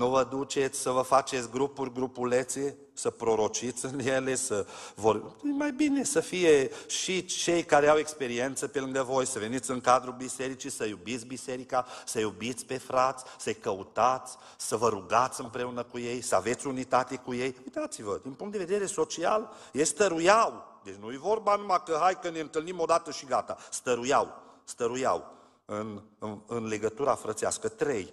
Nu 0.00 0.08
vă 0.08 0.24
duceți 0.24 0.80
să 0.80 0.90
vă 0.90 1.02
faceți 1.02 1.50
grupuri, 1.50 1.92
grupulețe, 1.92 2.76
să 2.92 3.10
prorociți 3.10 3.84
în 3.84 3.98
ele, 3.98 4.34
să 4.34 4.66
vor... 4.94 5.16
E 5.44 5.52
mai 5.52 5.72
bine 5.72 6.04
să 6.04 6.20
fie 6.20 6.70
și 6.86 7.24
cei 7.24 7.62
care 7.62 7.88
au 7.88 7.96
experiență 7.96 8.68
pe 8.68 8.80
lângă 8.80 9.02
voi, 9.02 9.26
să 9.26 9.38
veniți 9.38 9.70
în 9.70 9.80
cadrul 9.80 10.14
bisericii, 10.16 10.70
să 10.70 10.84
iubiți 10.84 11.26
biserica, 11.26 11.86
să 12.04 12.20
iubiți 12.20 12.64
pe 12.66 12.78
frați, 12.78 13.24
să-i 13.38 13.54
căutați, 13.54 14.36
să 14.56 14.76
vă 14.76 14.88
rugați 14.88 15.40
împreună 15.40 15.82
cu 15.82 15.98
ei, 15.98 16.20
să 16.20 16.34
aveți 16.34 16.66
unitate 16.66 17.16
cu 17.16 17.34
ei. 17.34 17.56
Uitați-vă, 17.64 18.20
din 18.22 18.32
punct 18.32 18.52
de 18.52 18.58
vedere 18.58 18.86
social, 18.86 19.52
e 19.72 19.84
stăruiau. 19.84 20.80
Deci 20.84 20.96
nu 21.00 21.12
e 21.12 21.18
vorba 21.18 21.56
numai 21.56 21.82
că 21.84 21.98
hai 22.00 22.18
că 22.20 22.30
ne 22.30 22.40
întâlnim 22.40 22.80
odată 22.80 23.10
și 23.10 23.24
gata. 23.24 23.56
Stăruiau, 23.70 24.42
stăruiau 24.64 25.32
în, 25.64 26.02
în, 26.18 26.38
în 26.46 26.66
legătura 26.66 27.14
frățească. 27.14 27.68
Trei, 27.68 28.12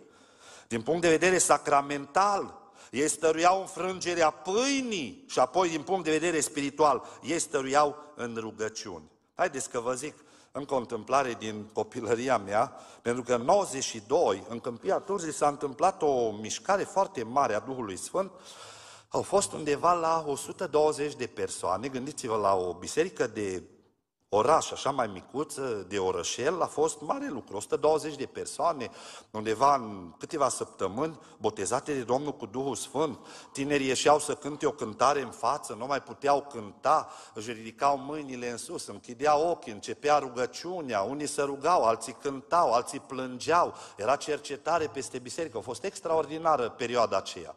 din 0.68 0.82
punct 0.82 1.02
de 1.02 1.10
vedere 1.10 1.38
sacramental, 1.38 2.66
ei 2.92 3.10
stăruiau 3.10 3.60
în 3.60 3.66
frângerea 3.66 4.30
pâinii 4.30 5.24
și 5.28 5.40
apoi 5.40 5.70
din 5.70 5.82
punct 5.82 6.04
de 6.04 6.12
vedere 6.12 6.40
spiritual, 6.40 7.04
ei 7.24 7.40
stăruiau 7.40 7.96
în 8.16 8.38
rugăciuni. 8.40 9.12
Haideți 9.36 9.70
că 9.70 9.80
vă 9.80 9.94
zic 9.94 10.14
încă 10.52 10.74
o 10.74 10.78
întâmplare 10.78 11.36
din 11.40 11.70
copilăria 11.74 12.38
mea, 12.38 12.74
pentru 13.02 13.24
că 13.24 13.34
în 13.34 13.42
92, 13.42 14.44
în 14.50 14.60
Câmpia 14.60 15.00
Turzii, 15.00 15.34
s-a 15.34 15.48
întâmplat 15.48 16.02
o 16.02 16.32
mișcare 16.32 16.84
foarte 16.84 17.24
mare 17.24 17.54
a 17.54 17.60
Duhului 17.60 17.98
Sfânt, 17.98 18.32
au 19.10 19.22
fost 19.22 19.54
undeva 19.54 19.94
la 19.94 20.24
120 20.28 21.16
de 21.16 21.28
persoane, 21.28 21.88
gândiți-vă 21.88 22.36
la 22.36 22.56
o 22.56 22.74
biserică 22.74 23.28
de 23.28 23.64
oraș 24.30 24.72
așa 24.72 24.92
mai 24.92 25.08
micuț, 25.08 25.56
de 25.88 25.98
orășel, 26.00 26.62
a 26.62 26.66
fost 26.66 27.02
mare 27.02 27.28
lucru. 27.30 27.56
120 27.56 28.16
de 28.16 28.26
persoane, 28.26 28.90
undeva 29.32 29.76
în 29.76 30.14
câteva 30.18 30.50
săptămâni, 30.50 31.20
botezate 31.38 31.94
de 31.94 32.04
Domnul 32.04 32.34
cu 32.36 32.46
Duhul 32.46 32.76
Sfânt. 32.76 33.20
Tinerii 33.52 33.88
ieșeau 33.88 34.20
să 34.20 34.36
cânte 34.36 34.66
o 34.66 34.72
cântare 34.72 35.22
în 35.22 35.32
față, 35.32 35.74
nu 35.74 35.86
mai 35.86 36.02
puteau 36.02 36.48
cânta, 36.52 37.10
își 37.34 37.52
ridicau 37.52 37.98
mâinile 37.98 38.50
în 38.50 38.58
sus, 38.58 38.88
închideau 38.88 39.50
ochii, 39.50 39.72
începea 39.72 40.18
rugăciunea, 40.18 41.02
unii 41.02 41.28
se 41.28 41.42
rugau, 41.42 41.84
alții 41.84 42.18
cântau, 42.22 42.74
alții 42.74 43.00
plângeau. 43.00 43.74
Era 43.98 44.16
cercetare 44.16 44.88
peste 44.88 45.20
biserică. 45.20 45.58
A 45.58 45.62
fost 45.62 45.84
extraordinară 45.84 46.70
perioada 46.70 47.18
aceea. 47.18 47.56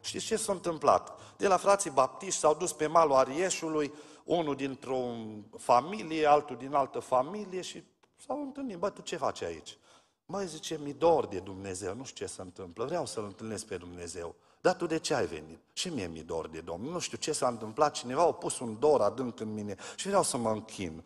Știți 0.00 0.24
ce 0.24 0.36
s-a 0.36 0.52
întâmplat? 0.52 1.18
De 1.36 1.48
la 1.48 1.56
frații 1.56 1.90
baptiști 1.90 2.40
s-au 2.40 2.54
dus 2.54 2.72
pe 2.72 2.86
malul 2.86 3.14
Arieșului, 3.14 3.92
unul 4.38 4.54
dintr-o 4.54 5.14
familie, 5.56 6.26
altul 6.26 6.56
din 6.56 6.74
altă 6.74 6.98
familie 6.98 7.60
și 7.60 7.84
s-au 8.16 8.42
întâlnit. 8.42 8.76
Bă, 8.76 8.90
tu 8.90 9.02
ce 9.02 9.16
faci 9.16 9.42
aici? 9.42 9.78
Mai 10.26 10.46
zice, 10.46 10.78
mi 10.82 10.92
dor 10.92 11.26
de 11.26 11.38
Dumnezeu, 11.38 11.94
nu 11.94 12.04
știu 12.04 12.26
ce 12.26 12.32
se 12.32 12.42
întâmplă, 12.42 12.84
vreau 12.84 13.06
să-L 13.06 13.24
întâlnesc 13.24 13.66
pe 13.66 13.76
Dumnezeu. 13.76 14.34
Dar 14.60 14.74
tu 14.74 14.86
de 14.86 14.98
ce 14.98 15.14
ai 15.14 15.26
venit? 15.26 15.58
Și 15.72 15.88
mie 15.88 16.06
mi 16.06 16.22
dor 16.22 16.48
de 16.48 16.60
Domnul. 16.60 16.92
Nu 16.92 16.98
știu 16.98 17.16
ce 17.16 17.32
s-a 17.32 17.48
întâmplat, 17.48 17.92
cineva 17.92 18.22
a 18.22 18.32
pus 18.32 18.58
un 18.58 18.76
dor 18.78 19.00
adânc 19.00 19.40
în 19.40 19.54
mine 19.54 19.76
și 19.96 20.06
vreau 20.06 20.22
să 20.22 20.36
mă 20.36 20.50
închin. 20.50 21.04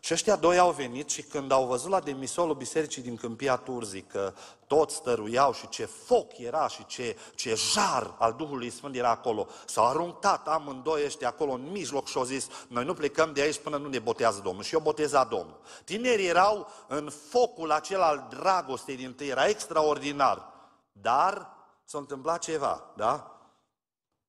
Și 0.00 0.12
ăștia 0.12 0.36
doi 0.36 0.58
au 0.58 0.70
venit 0.70 1.10
și 1.10 1.22
când 1.22 1.50
au 1.50 1.66
văzut 1.66 1.90
la 1.90 2.00
demisolul 2.00 2.54
bisericii 2.54 3.02
din 3.02 3.16
Câmpia 3.16 3.56
Turzii 3.56 4.02
că 4.02 4.32
toți 4.66 4.94
stăruiau 4.94 5.52
și 5.52 5.68
ce 5.68 5.84
foc 5.84 6.38
era 6.38 6.68
și 6.68 6.86
ce, 6.86 7.16
ce 7.34 7.54
jar 7.72 8.14
al 8.18 8.32
Duhului 8.32 8.70
Sfânt 8.70 8.94
era 8.96 9.10
acolo, 9.10 9.46
s-au 9.66 9.86
aruncat 9.86 10.48
amândoi 10.48 11.04
ăștia 11.04 11.28
acolo 11.28 11.52
în 11.52 11.70
mijloc 11.70 12.06
și 12.06 12.16
au 12.16 12.24
zis, 12.24 12.48
noi 12.68 12.84
nu 12.84 12.94
plecăm 12.94 13.32
de 13.32 13.40
aici 13.40 13.58
până 13.58 13.76
nu 13.76 13.88
ne 13.88 13.98
botează 13.98 14.40
Domnul. 14.44 14.62
Și 14.62 14.74
eu 14.74 14.80
boteza 14.80 15.24
Domnul. 15.24 15.60
Tinerii 15.84 16.26
erau 16.26 16.68
în 16.88 17.10
focul 17.28 17.70
acela 17.70 18.06
al 18.06 18.26
dragostei 18.28 18.96
din 18.96 19.12
tâi, 19.12 19.28
era 19.28 19.46
extraordinar. 19.46 20.54
Dar 20.92 21.55
s-a 21.86 21.98
întâmplat 21.98 22.38
ceva, 22.38 22.92
da? 22.96 23.40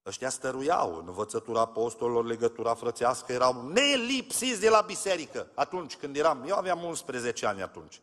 Ăștia 0.05 0.29
stăruiau 0.29 0.95
în 0.95 1.03
învățătura 1.07 1.59
apostolilor, 1.59 2.25
legătura 2.25 2.73
frățească, 2.73 3.31
erau 3.31 3.67
nelipsiți 3.67 4.59
de 4.59 4.69
la 4.69 4.81
biserică. 4.81 5.47
Atunci 5.53 5.95
când 5.95 6.15
eram, 6.15 6.43
eu 6.47 6.55
aveam 6.55 6.83
11 6.83 7.45
ani 7.45 7.61
atunci. 7.61 8.01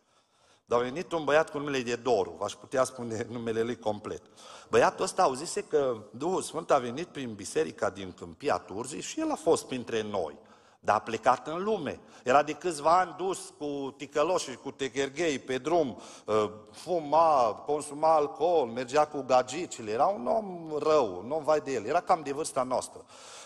Dar 0.64 0.80
a 0.80 0.82
venit 0.82 1.12
un 1.12 1.24
băiat 1.24 1.50
cu 1.50 1.58
numele 1.58 1.82
de 1.82 1.96
Doru, 1.96 2.36
v-aș 2.38 2.52
putea 2.52 2.84
spune 2.84 3.26
numele 3.30 3.62
lui 3.62 3.78
complet. 3.78 4.22
Băiatul 4.70 5.04
ăsta 5.04 5.22
auzise 5.22 5.64
că 5.64 5.96
Duhul 6.10 6.42
Sfânt 6.42 6.70
a 6.70 6.78
venit 6.78 7.06
prin 7.06 7.34
biserica 7.34 7.90
din 7.90 8.12
Câmpia 8.12 8.58
Turzii 8.58 9.00
și 9.00 9.20
el 9.20 9.30
a 9.30 9.34
fost 9.36 9.66
printre 9.66 10.02
noi 10.02 10.38
dar 10.84 10.96
a 10.96 11.00
plecat 11.00 11.46
în 11.46 11.62
lume. 11.62 12.00
Era 12.24 12.42
de 12.42 12.52
câțiva 12.52 12.98
ani 12.98 13.14
dus 13.16 13.52
cu 13.58 13.94
ticăloși, 13.96 14.56
cu 14.56 14.70
techerghei 14.70 15.38
pe 15.38 15.58
drum, 15.58 16.00
uh, 16.24 16.50
fuma, 16.70 17.62
consuma 17.66 18.14
alcool, 18.14 18.66
mergea 18.66 19.06
cu 19.06 19.22
gagicile. 19.22 19.90
Era 19.90 20.06
un 20.06 20.26
om 20.26 20.78
rău, 20.78 21.18
un 21.18 21.30
om 21.30 21.44
vai 21.44 21.60
de 21.60 21.72
el. 21.72 21.84
Era 21.84 22.00
cam 22.00 22.22
de 22.22 22.32
vârsta 22.32 22.62
noastră. 22.62 23.04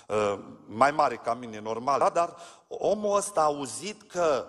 Uh, 0.09 0.39
mai 0.67 0.91
mare 0.91 1.17
ca 1.17 1.35
mine, 1.35 1.61
normal. 1.61 1.99
Da, 1.99 2.09
dar 2.09 2.37
omul 2.69 3.17
ăsta 3.17 3.41
a 3.41 3.45
auzit 3.45 4.03
că 4.03 4.47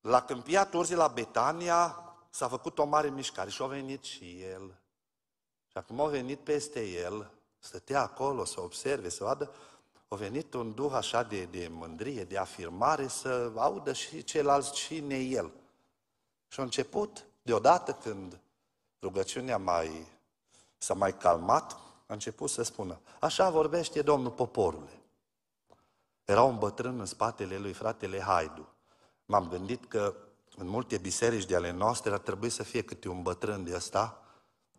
la 0.00 0.22
Câmpia 0.22 0.64
Turzii, 0.64 0.96
la 0.96 1.08
Betania, 1.08 2.02
s-a 2.30 2.48
făcut 2.48 2.78
o 2.78 2.84
mare 2.84 3.08
mișcare 3.08 3.50
și 3.50 3.62
a 3.62 3.66
venit 3.66 4.02
și 4.02 4.42
el. 4.52 4.80
Și 5.66 5.76
acum 5.76 6.00
a 6.00 6.06
venit 6.06 6.40
peste 6.40 6.88
el, 6.88 7.30
stătea 7.58 8.02
acolo 8.02 8.44
să 8.44 8.60
observe, 8.60 9.08
să 9.08 9.24
vadă, 9.24 9.50
a 10.08 10.16
venit 10.16 10.54
un 10.54 10.74
duh 10.74 10.92
așa 10.92 11.22
de, 11.22 11.44
de 11.44 11.68
mândrie, 11.70 12.24
de 12.24 12.38
afirmare, 12.38 13.08
să 13.08 13.52
audă 13.56 13.92
și 13.92 14.24
ceilalți 14.24 14.72
cine 14.72 15.14
e 15.14 15.22
el. 15.22 15.50
Și 16.48 16.60
a 16.60 16.62
început, 16.62 17.26
deodată 17.42 17.92
când 17.92 18.40
rugăciunea 19.02 19.58
mai, 19.58 20.06
s-a 20.78 20.94
mai 20.94 21.16
calmat, 21.16 21.72
a 22.06 22.12
început 22.12 22.50
să 22.50 22.62
spună, 22.62 23.00
așa 23.20 23.50
vorbește 23.50 24.02
Domnul 24.02 24.30
poporule. 24.30 25.02
Era 26.24 26.42
un 26.42 26.58
bătrân 26.58 26.98
în 26.98 27.06
spatele 27.06 27.58
lui 27.58 27.72
fratele 27.72 28.20
Haidu. 28.20 28.68
M-am 29.24 29.48
gândit 29.48 29.84
că 29.88 30.14
în 30.56 30.68
multe 30.68 30.98
biserici 30.98 31.46
de 31.46 31.56
ale 31.56 31.70
noastre 31.70 32.12
ar 32.12 32.18
trebui 32.18 32.50
să 32.50 32.62
fie 32.62 32.82
câte 32.82 33.08
un 33.08 33.22
bătrân 33.22 33.64
de 33.64 33.74
ăsta. 33.74 34.22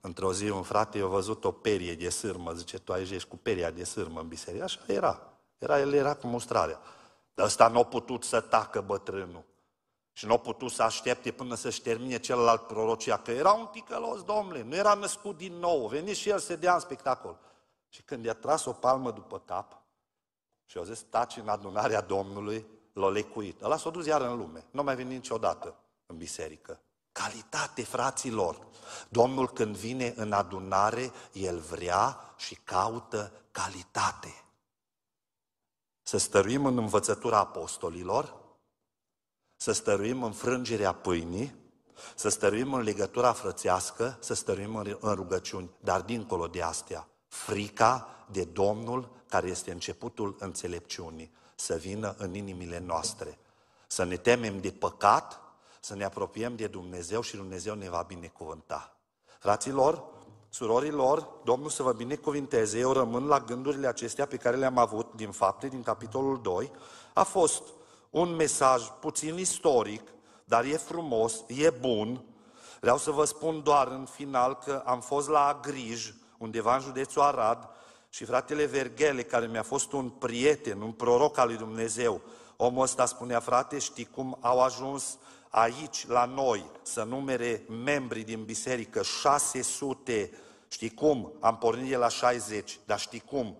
Într-o 0.02 0.34
zi 0.34 0.50
un 0.50 0.64
frate 0.64 1.00
a 1.00 1.06
văzut 1.06 1.43
o 1.43 1.52
perie 1.52 1.95
de 1.95 2.10
sârmă, 2.10 2.54
zice, 2.54 2.80
tu 2.80 2.93
ai 2.93 3.22
cu 3.28 3.38
peria 3.38 3.72
de 3.72 3.84
sârmă 3.84 4.20
în 4.20 4.28
biserică. 4.28 4.64
Așa 4.64 4.80
era. 4.88 5.34
era 5.58 5.80
el 5.80 5.93
era 5.93 6.14
cu 6.14 6.28
mustrarea. 6.28 6.80
Dar 7.34 7.45
ăsta 7.45 7.68
nu 7.68 7.80
a 7.80 7.84
putut 7.84 8.24
să 8.24 8.39
tacă 8.39 8.82
bătrânul. 8.82 9.43
Și 10.12 10.26
nu 10.26 10.34
a 10.34 10.38
putut 10.38 10.72
să 10.72 10.84
aștepte 10.84 11.32
până 11.32 11.56
să-și 11.56 11.82
termine 11.82 12.20
celălalt 12.20 12.68
prorocia, 12.68 13.18
că 13.18 13.32
era 13.32 13.52
un 13.52 13.68
ticălos, 13.72 14.24
domnule, 14.24 14.64
nu 14.64 14.76
era 14.76 14.93
născut 14.93 15.38
din 15.38 15.54
nou, 15.54 15.88
veni 15.88 16.14
și 16.14 16.30
el 16.30 16.39
să 16.39 16.56
dea 16.56 16.74
în 16.74 16.80
spectacol. 16.80 17.39
Și 17.89 18.02
când 18.02 18.26
i-a 18.26 18.34
tras 18.34 18.66
o 18.66 18.72
palmă 18.72 19.12
după 19.12 19.39
cap 19.39 19.82
și 20.66 20.78
a 20.78 20.84
zis, 20.84 21.02
taci 21.02 21.38
în 21.38 21.47
adunarea 21.47 22.02
Domnului, 22.02 22.66
l-a 22.93 23.10
lecuit. 23.10 23.62
Ăla 23.62 23.78
s-a 23.78 23.89
dus 23.89 24.06
iar 24.06 24.22
în 24.22 24.38
lume, 24.38 24.66
nu 24.72 24.84
mai 24.84 24.95
venit 24.95 25.12
niciodată 25.12 25.76
în 26.06 26.18
biserică. 26.18 26.82
Calitate, 27.24 27.84
fraților! 27.84 28.68
Domnul 29.10 29.50
când 29.50 29.76
vine 29.76 30.14
în 30.16 30.32
adunare, 30.32 31.12
El 31.34 31.60
vrea 31.60 32.34
și 32.38 32.56
caută 32.56 33.32
calitate. 33.52 34.44
Să 36.04 36.18
stăruim 36.18 36.66
în 36.66 36.78
învățătura 36.78 37.38
apostolilor, 37.38 38.36
să 39.56 39.72
stăruim 39.72 40.24
în 40.24 40.32
frângerea 40.32 40.94
pâinii, 40.94 41.56
să 42.16 42.30
stăruim 42.30 42.74
în 42.74 42.82
legătura 42.82 43.34
frățească, 43.34 44.18
să 44.20 44.34
stăruim 44.34 44.76
în 45.00 45.14
rugăciuni, 45.14 45.70
dar 45.80 46.02
dincolo 46.02 46.48
de 46.48 46.62
astea, 46.62 47.08
frica 47.28 48.26
de 48.32 48.44
Domnul, 48.44 49.10
care 49.28 49.48
este 49.48 49.72
începutul 49.72 50.36
înțelepciunii, 50.40 51.32
să 51.56 51.76
vină 51.76 52.16
în 52.18 52.34
inimile 52.34 52.80
noastre. 52.80 53.38
Să 53.88 54.04
ne 54.04 54.18
temem 54.18 54.62
de 54.62 54.72
păcat, 54.72 55.49
să 55.80 55.96
ne 55.96 56.04
apropiem 56.04 56.56
de 56.56 56.68
Dumnezeu 56.68 57.22
și 57.22 57.36
Dumnezeu 57.36 57.76
ne 57.76 57.90
va 57.90 58.04
binecuvânta. 58.08 58.96
Fraților, 59.40 60.04
surorilor, 60.50 61.28
Domnul 61.44 61.70
să 61.70 61.84
vă 61.84 61.92
binecuvinteze, 61.92 62.80
eu 62.80 62.92
rămân 62.92 63.26
la 63.26 63.40
gândurile 63.40 63.88
acestea 63.88 64.26
pe 64.26 64.38
care 64.38 64.58
le-am 64.58 64.78
avut 64.78 65.14
din 65.16 65.32
fapte, 65.32 65.68
din 65.68 65.84
capitolul 65.84 66.42
2. 66.42 66.72
A 67.14 67.24
fost 67.24 67.64
un 68.10 68.36
mesaj 68.36 68.84
puțin 69.00 69.38
istoric, 69.38 70.02
dar 70.46 70.64
e 70.64 70.78
frumos, 70.78 71.44
e 71.48 71.70
bun. 71.70 72.24
Vreau 72.80 72.98
să 72.98 73.12
vă 73.12 73.26
spun 73.26 73.64
doar 73.64 73.88
în 73.88 74.06
final 74.06 74.56
că 74.56 74.84
am 74.86 75.02
fost 75.02 75.30
la 75.30 75.48
Agrij, 75.48 76.14
undeva 76.38 76.76
în 76.76 76.82
județul 76.82 77.22
Arad, 77.22 77.70
și 78.10 78.26
fratele 78.26 78.66
Verghele, 78.66 79.24
care 79.24 79.48
mi-a 79.48 79.64
fost 79.64 79.92
un 79.92 80.10
prieten, 80.10 80.82
un 80.82 80.92
proroc 80.92 81.38
al 81.38 81.48
lui 81.48 81.58
Dumnezeu, 81.58 82.22
omul 82.58 82.84
ăsta 82.84 83.06
spunea, 83.06 83.40
frate, 83.40 83.80
știi 83.80 84.06
cum 84.06 84.38
au 84.42 84.62
ajuns 84.62 85.18
aici, 85.50 86.08
la 86.08 86.26
noi, 86.26 86.72
să 86.82 87.04
numere 87.04 87.66
membri 87.84 88.22
din 88.22 88.43
biserică, 88.43 89.04
600, 89.04 90.32
știi 90.68 90.93
cum? 90.93 91.34
Am 91.39 91.58
pornit 91.58 91.89
de 91.89 91.95
la 91.95 92.08
60, 92.08 92.80
dar 92.86 93.00
știi 93.00 93.20
cum? 93.20 93.58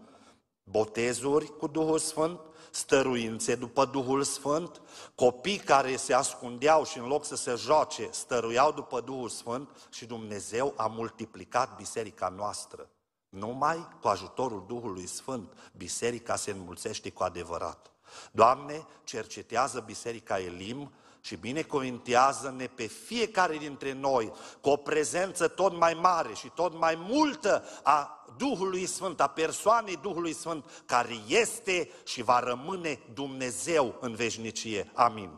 Botezuri 0.64 1.58
cu 1.58 1.68
Duhul 1.68 2.00
Sfânt, 2.00 2.40
stăruințe 2.72 3.56
după 3.56 3.86
Duhul 3.86 4.24
Sfânt, 4.24 4.82
copii 5.16 5.58
care 5.58 5.96
se 5.96 6.14
ascundeau 6.14 6.86
și 6.86 6.98
în 6.98 7.08
loc 7.08 7.26
să 7.26 7.36
se 7.36 7.56
joace, 7.56 8.10
stăruiau 8.12 8.72
după 8.72 9.02
Duhul 9.02 9.30
Sfânt 9.30 9.88
și 9.90 10.06
Dumnezeu 10.06 10.74
a 10.78 10.88
multiplicat 10.88 11.76
biserica 11.76 12.34
noastră. 12.36 12.90
Numai 13.30 13.88
cu 14.02 14.08
ajutorul 14.08 14.64
Duhului 14.68 15.08
Sfânt, 15.08 15.54
biserica 15.78 16.36
se 16.36 16.52
înmulțește 16.52 17.10
cu 17.10 17.24
adevărat. 17.24 17.92
Doamne, 18.32 18.86
cercetează 19.04 19.84
biserica 19.86 20.40
Elim 20.40 20.92
și 21.22 21.36
binecuvintează-ne 21.36 22.66
pe 22.66 22.86
fiecare 22.86 23.58
dintre 23.58 23.94
noi 23.94 24.32
cu 24.62 24.70
o 24.70 24.76
prezență 24.76 25.48
tot 25.48 25.78
mai 25.78 25.94
mare 25.94 26.34
și 26.34 26.52
tot 26.56 26.80
mai 26.80 26.96
multă 26.96 27.64
a 27.84 28.24
Duhului 28.38 28.86
Sfânt, 28.86 29.22
a 29.22 29.28
persoanei 29.28 30.00
Duhului 30.02 30.34
Sfânt, 30.34 30.84
care 30.86 31.14
este 31.28 31.90
și 32.06 32.24
va 32.24 32.40
rămâne 32.40 33.00
Dumnezeu 33.14 33.98
în 34.00 34.16
veșnicie. 34.16 34.92
Amin. 34.94 35.30